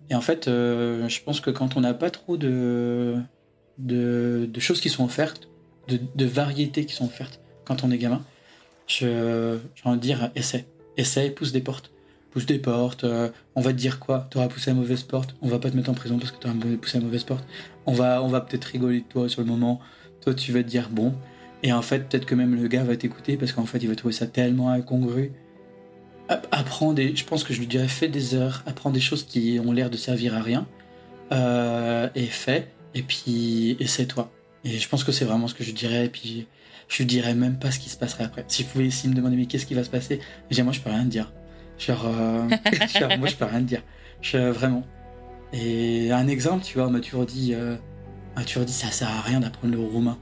[0.10, 3.18] Et en fait, je pense que quand on n'a pas trop de,
[3.78, 5.50] de, choses qui sont offertes,
[5.90, 8.24] de, de variétés qui sont offertes quand on est gamin,
[8.88, 10.66] je, j'ai envie de dire essaie
[10.98, 11.92] essaye, pousse des portes.
[12.32, 14.28] Pousse des portes, euh, on va te dire quoi?
[14.30, 16.56] T'auras poussé la mauvaise porte, on va pas te mettre en prison parce que t'auras
[16.82, 17.46] poussé la mauvaise porte.
[17.86, 19.80] On va, on va peut-être rigoler de toi sur le moment.
[20.22, 21.14] Toi, tu vas te dire bon.
[21.64, 23.96] Et en fait, peut-être que même le gars va t'écouter parce qu'en fait, il va
[23.96, 25.32] trouver ça tellement incongru.
[26.52, 27.16] Apprends des.
[27.16, 29.90] Je pense que je lui dirais fais des heures, apprends des choses qui ont l'air
[29.90, 30.68] de servir à rien.
[31.32, 32.68] Euh, et fais.
[32.94, 34.32] Et puis, essaie-toi.
[34.64, 36.06] Et je pense que c'est vraiment ce que je dirais.
[36.06, 36.48] Et puis,
[36.88, 38.46] je lui dirais même pas ce qui se passerait après.
[38.48, 40.90] Si vous pouvez me demander mais qu'est-ce qui va se passer, je moi je peux
[40.90, 41.34] rien te dire.
[41.78, 42.48] Genre, euh,
[43.18, 43.84] moi je peux rien te dire.
[44.22, 44.84] Je, vraiment.
[45.54, 47.76] Et un exemple, tu vois, on m'a toujours dit, euh,
[48.46, 50.18] toujours dit ça sert à rien d'apprendre le roumain.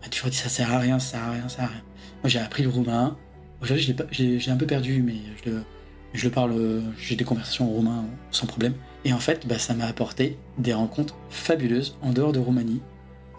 [0.00, 1.68] On m'a toujours dit ça sert à rien, ça sert à rien, ça sert à
[1.68, 1.82] rien.
[2.22, 3.16] Moi j'ai appris le roumain.
[3.60, 5.14] Aujourd'hui j'ai un peu perdu, mais
[5.44, 5.62] je le,
[6.14, 8.74] je le parle, j'ai des conversations en roumain sans problème.
[9.04, 12.80] Et en fait, bah, ça m'a apporté des rencontres fabuleuses en dehors de Roumanie,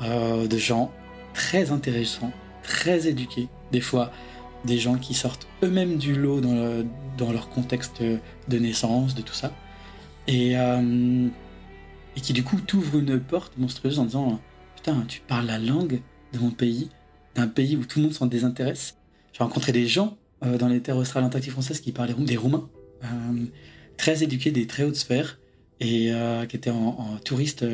[0.02, 0.92] euh, de gens
[1.34, 2.32] très intéressants,
[2.64, 4.12] très éduqués, des fois
[4.66, 6.86] des gens qui sortent eux-mêmes du lot dans,
[7.18, 9.52] dans, leur contexte de naissance, de tout ça,
[10.28, 11.28] et, euh,
[12.16, 14.40] et qui du coup t'ouvrent une porte monstrueuse en disant
[14.76, 16.02] Putain, tu parles la langue
[16.34, 16.90] de mon pays,
[17.36, 18.98] d'un pays où tout le monde s'en désintéresse.
[19.34, 22.70] J'ai rencontré des gens euh, dans les terres australes antarctiques françaises qui parlaient des Roumains,
[23.04, 23.08] euh,
[23.98, 25.40] très éduqués, des très hautes sphères,
[25.80, 26.14] et
[26.48, 27.66] qui étaient en, en touristes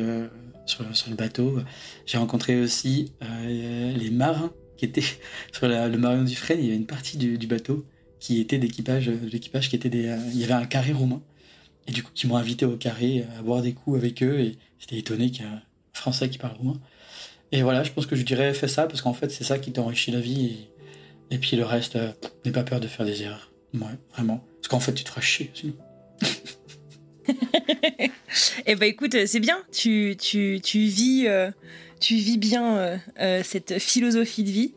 [0.66, 1.60] sur, sur, le bateau.
[2.06, 4.50] J'ai rencontré aussi les marins
[4.80, 5.04] qui était
[5.52, 7.84] sur le Marion Dufresne, il y avait une partie du, bateau
[8.18, 11.22] qui était d'équipage, de l'équipage qui était des, euh, il y avait un carré roumain
[11.86, 14.56] et du coup qui m'ont invité au carré à boire des coups avec eux et
[14.78, 15.62] j'étais étonné qu'il y a un
[15.92, 16.80] Français qui parle roumain.
[17.52, 19.72] Et voilà, je pense que je dirais fais ça parce qu'en fait, c'est ça qui
[19.72, 20.68] t'enrichit la vie.
[21.30, 22.12] Et, puis le reste, euh,
[22.44, 23.52] n'aie pas peur de faire des erreurs.
[23.74, 23.80] Ouais,
[24.14, 24.42] vraiment.
[24.56, 25.74] Parce qu'en fait, tu te feras chier sinon.
[28.66, 29.58] eh ben écoute, c'est bien.
[29.72, 31.26] Tu, tu, tu vis.
[31.26, 31.50] Euh,
[32.00, 34.72] tu vis bien euh, euh, cette philosophie de vie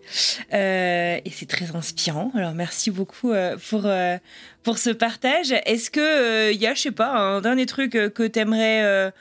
[0.53, 2.31] euh, et c'est très inspirant.
[2.35, 3.31] Alors merci beaucoup
[3.69, 3.87] pour
[4.63, 5.53] pour ce partage.
[5.65, 9.11] Est-ce que il y a, je sais pas, un dernier truc que t'aimerais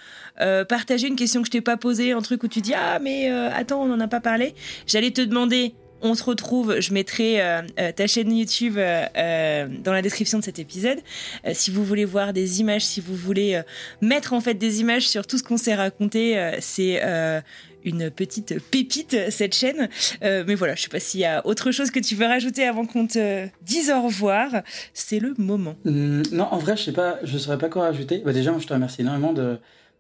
[0.69, 3.31] partager, une question que je t'ai pas posée, un truc où tu dis ah mais
[3.31, 4.55] attends on n'en a pas parlé.
[4.87, 5.75] J'allais te demander
[6.05, 6.81] on se retrouve.
[6.81, 7.41] Je mettrai
[7.95, 10.99] ta chaîne YouTube dans la description de cet épisode.
[11.53, 13.61] si vous voulez voir des images, si vous voulez
[14.01, 17.01] mettre en fait des images sur tout ce qu'on s'est raconté, c'est
[17.85, 19.89] une petite pépite cette chaîne.
[20.23, 22.65] Euh, mais voilà, je sais pas s'il y a autre chose que tu veux rajouter
[22.65, 24.63] avant qu'on te dise au revoir.
[24.95, 25.77] C'est le moment.
[25.85, 28.23] Hum, non, en vrai, je sais pas, je saurais pas quoi rajouter.
[28.25, 29.59] Bah, déjà, je te remercie énormément de,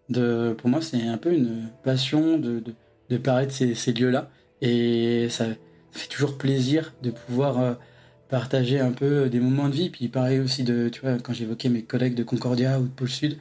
[0.09, 2.63] de pour moi, c'est un peu une passion de,
[3.11, 4.31] de, parler de ces, lieux-là.
[4.61, 5.47] Et ça,
[5.93, 7.75] fait toujours plaisir de pouvoir euh,
[8.29, 9.91] partager un peu des moments de vie.
[9.91, 13.11] Puis pareil aussi de, tu vois, quand j'évoquais mes collègues de Concordia ou de Pôle
[13.11, 13.39] Sud,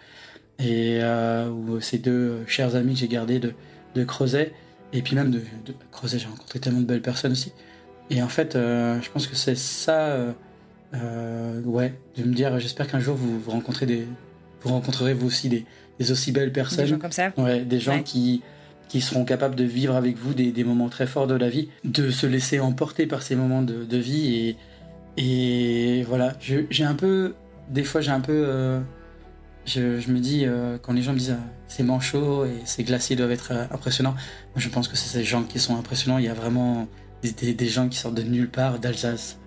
[0.59, 3.53] et euh, ou ces deux chers amis que j'ai gardés de,
[3.95, 4.53] de Creuset,
[4.93, 5.41] et puis même de,
[5.91, 7.53] Creuset, j'ai rencontré tellement de belles personnes aussi.
[8.09, 10.31] Et en fait, euh, je pense que c'est ça, euh,
[10.93, 14.05] euh, ouais, de me dire, j'espère qu'un jour vous, vous rencontrez des,
[14.61, 15.65] vous rencontrerez vous aussi des,
[16.11, 18.41] aussi belles personnes, des gens comme ça, ouais, des gens qui
[18.89, 21.69] qui seront capables de vivre avec vous des, des, moments très forts de la vie,
[21.85, 24.57] de se laisser emporter par ces moments de, de vie et
[25.17, 27.33] et voilà, j'ai un peu,
[27.69, 28.81] des fois j'ai un peu
[29.65, 33.15] je, me dis, euh, quand les gens me disent euh, c'est manchot et c'est glacé
[33.15, 36.17] doivent être euh, impressionnants, moi je pense que c'est ces gens qui sont impressionnants.
[36.17, 36.87] Il y a vraiment
[37.23, 39.37] des, gens qui sortent de nulle part, d'Alsace,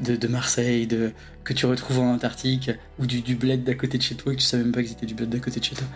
[0.00, 1.12] de, Marseille, de,
[1.44, 4.38] que tu retrouves en Antarctique, ou du, du bled d'à côté de chez toi, que
[4.38, 5.86] tu savais même pas que c'était du bled d'à côté de chez toi,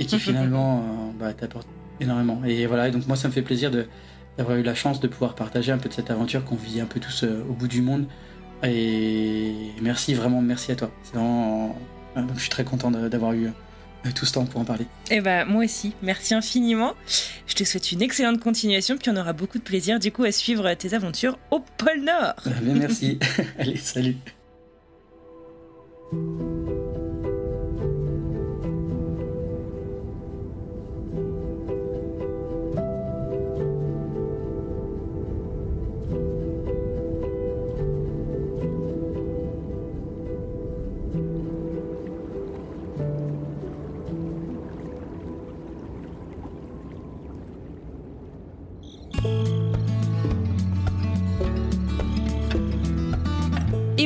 [0.00, 1.68] et qui finalement bah, t'apportent
[2.00, 2.42] énormément.
[2.44, 3.70] Et voilà, et donc moi ça me fait plaisir
[4.36, 6.86] d'avoir eu la chance de pouvoir partager un peu de cette aventure qu'on vit un
[6.86, 8.06] peu tous au bout du monde.
[8.64, 10.90] Et merci, vraiment merci à toi.
[11.04, 11.76] C'est vraiment
[12.22, 14.86] donc je suis très content d'avoir eu euh, tout ce temps pour en parler.
[15.10, 16.94] Eh ben moi aussi, merci infiniment.
[17.46, 20.32] Je te souhaite une excellente continuation, puis on aura beaucoup de plaisir du coup à
[20.32, 22.34] suivre tes aventures au pôle Nord.
[22.46, 23.18] Ah, bien, merci.
[23.58, 24.16] Allez, salut.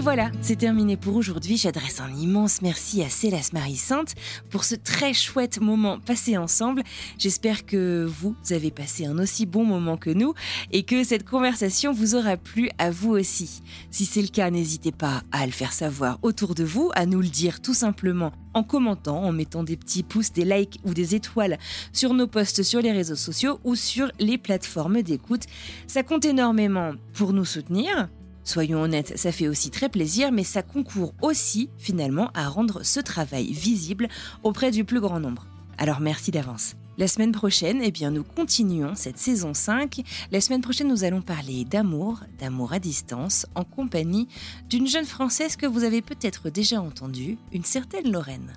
[0.08, 1.58] Voilà, c'est terminé pour aujourd'hui.
[1.58, 4.14] J'adresse un immense merci à Célas Marie Sainte
[4.48, 6.82] pour ce très chouette moment passé ensemble.
[7.18, 10.32] J'espère que vous avez passé un aussi bon moment que nous
[10.72, 13.60] et que cette conversation vous aura plu à vous aussi.
[13.90, 17.20] Si c'est le cas, n'hésitez pas à le faire savoir autour de vous, à nous
[17.20, 21.16] le dire tout simplement en commentant, en mettant des petits pouces, des likes ou des
[21.16, 21.58] étoiles
[21.92, 25.44] sur nos posts sur les réseaux sociaux ou sur les plateformes d'écoute.
[25.86, 28.08] Ça compte énormément pour nous soutenir
[28.48, 32.98] Soyons honnêtes, ça fait aussi très plaisir, mais ça concourt aussi finalement à rendre ce
[32.98, 34.08] travail visible
[34.42, 35.46] auprès du plus grand nombre.
[35.76, 36.74] Alors merci d'avance.
[36.96, 40.00] La semaine prochaine, eh bien, nous continuons cette saison 5.
[40.32, 44.28] La semaine prochaine, nous allons parler d'amour, d'amour à distance, en compagnie
[44.70, 48.54] d'une jeune Française que vous avez peut-être déjà entendue, une certaine Lorraine.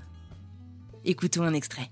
[1.03, 1.91] Écoutons un extrait.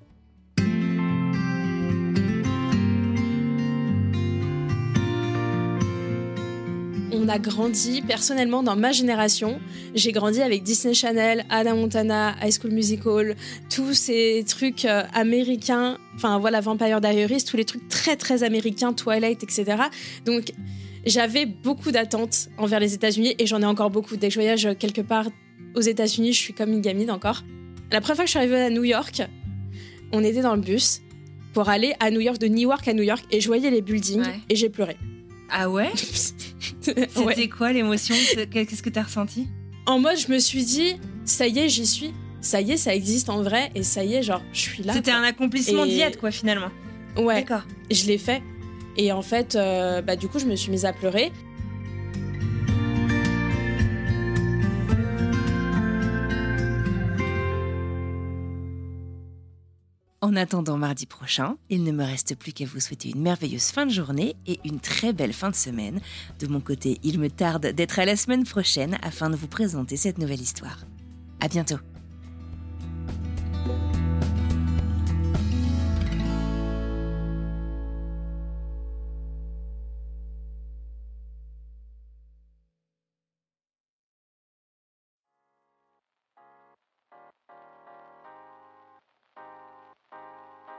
[7.29, 9.59] On a grandi, personnellement, dans ma génération,
[9.93, 13.35] j'ai grandi avec Disney Channel, Adam Montana, High School Musical,
[13.69, 18.93] tous ces trucs euh, américains, enfin voilà, Vampire Diaries, tous les trucs très très américains,
[18.93, 19.83] Twilight, etc.
[20.25, 20.53] Donc
[21.05, 24.17] j'avais beaucoup d'attentes envers les États-Unis et j'en ai encore beaucoup.
[24.17, 25.27] Dès que je voyage quelque part
[25.75, 27.43] aux États-Unis, je suis comme une gamine encore.
[27.91, 29.21] La première fois que je suis arrivée à New York,
[30.11, 31.01] on était dans le bus
[31.53, 34.25] pour aller à New York, de Newark à New York, et je voyais les buildings
[34.49, 34.97] et j'ai pleuré.
[35.51, 35.91] Ah ouais
[36.81, 38.15] C'était quoi l'émotion
[38.51, 39.47] Qu'est-ce que t'as ressenti?
[39.85, 40.95] En mode, je me suis dit,
[41.25, 42.13] ça y est, j'y suis.
[42.41, 44.93] Ça y est, ça existe en vrai, et ça y est, genre, je suis là.
[44.93, 46.11] C'était un accomplissement et...
[46.19, 46.69] quoi, finalement.
[47.17, 47.41] Ouais.
[47.41, 47.63] D'accord.
[47.91, 48.41] Je l'ai fait.
[48.97, 51.31] Et en fait, euh, bah, du coup, je me suis mise à pleurer.
[60.21, 63.85] En attendant mardi prochain, il ne me reste plus qu'à vous souhaiter une merveilleuse fin
[63.85, 66.01] de journée et une très belle fin de semaine.
[66.39, 69.95] De mon côté, il me tarde d'être à la semaine prochaine afin de vous présenter
[69.95, 70.83] cette nouvelle histoire.
[71.39, 71.77] À bientôt!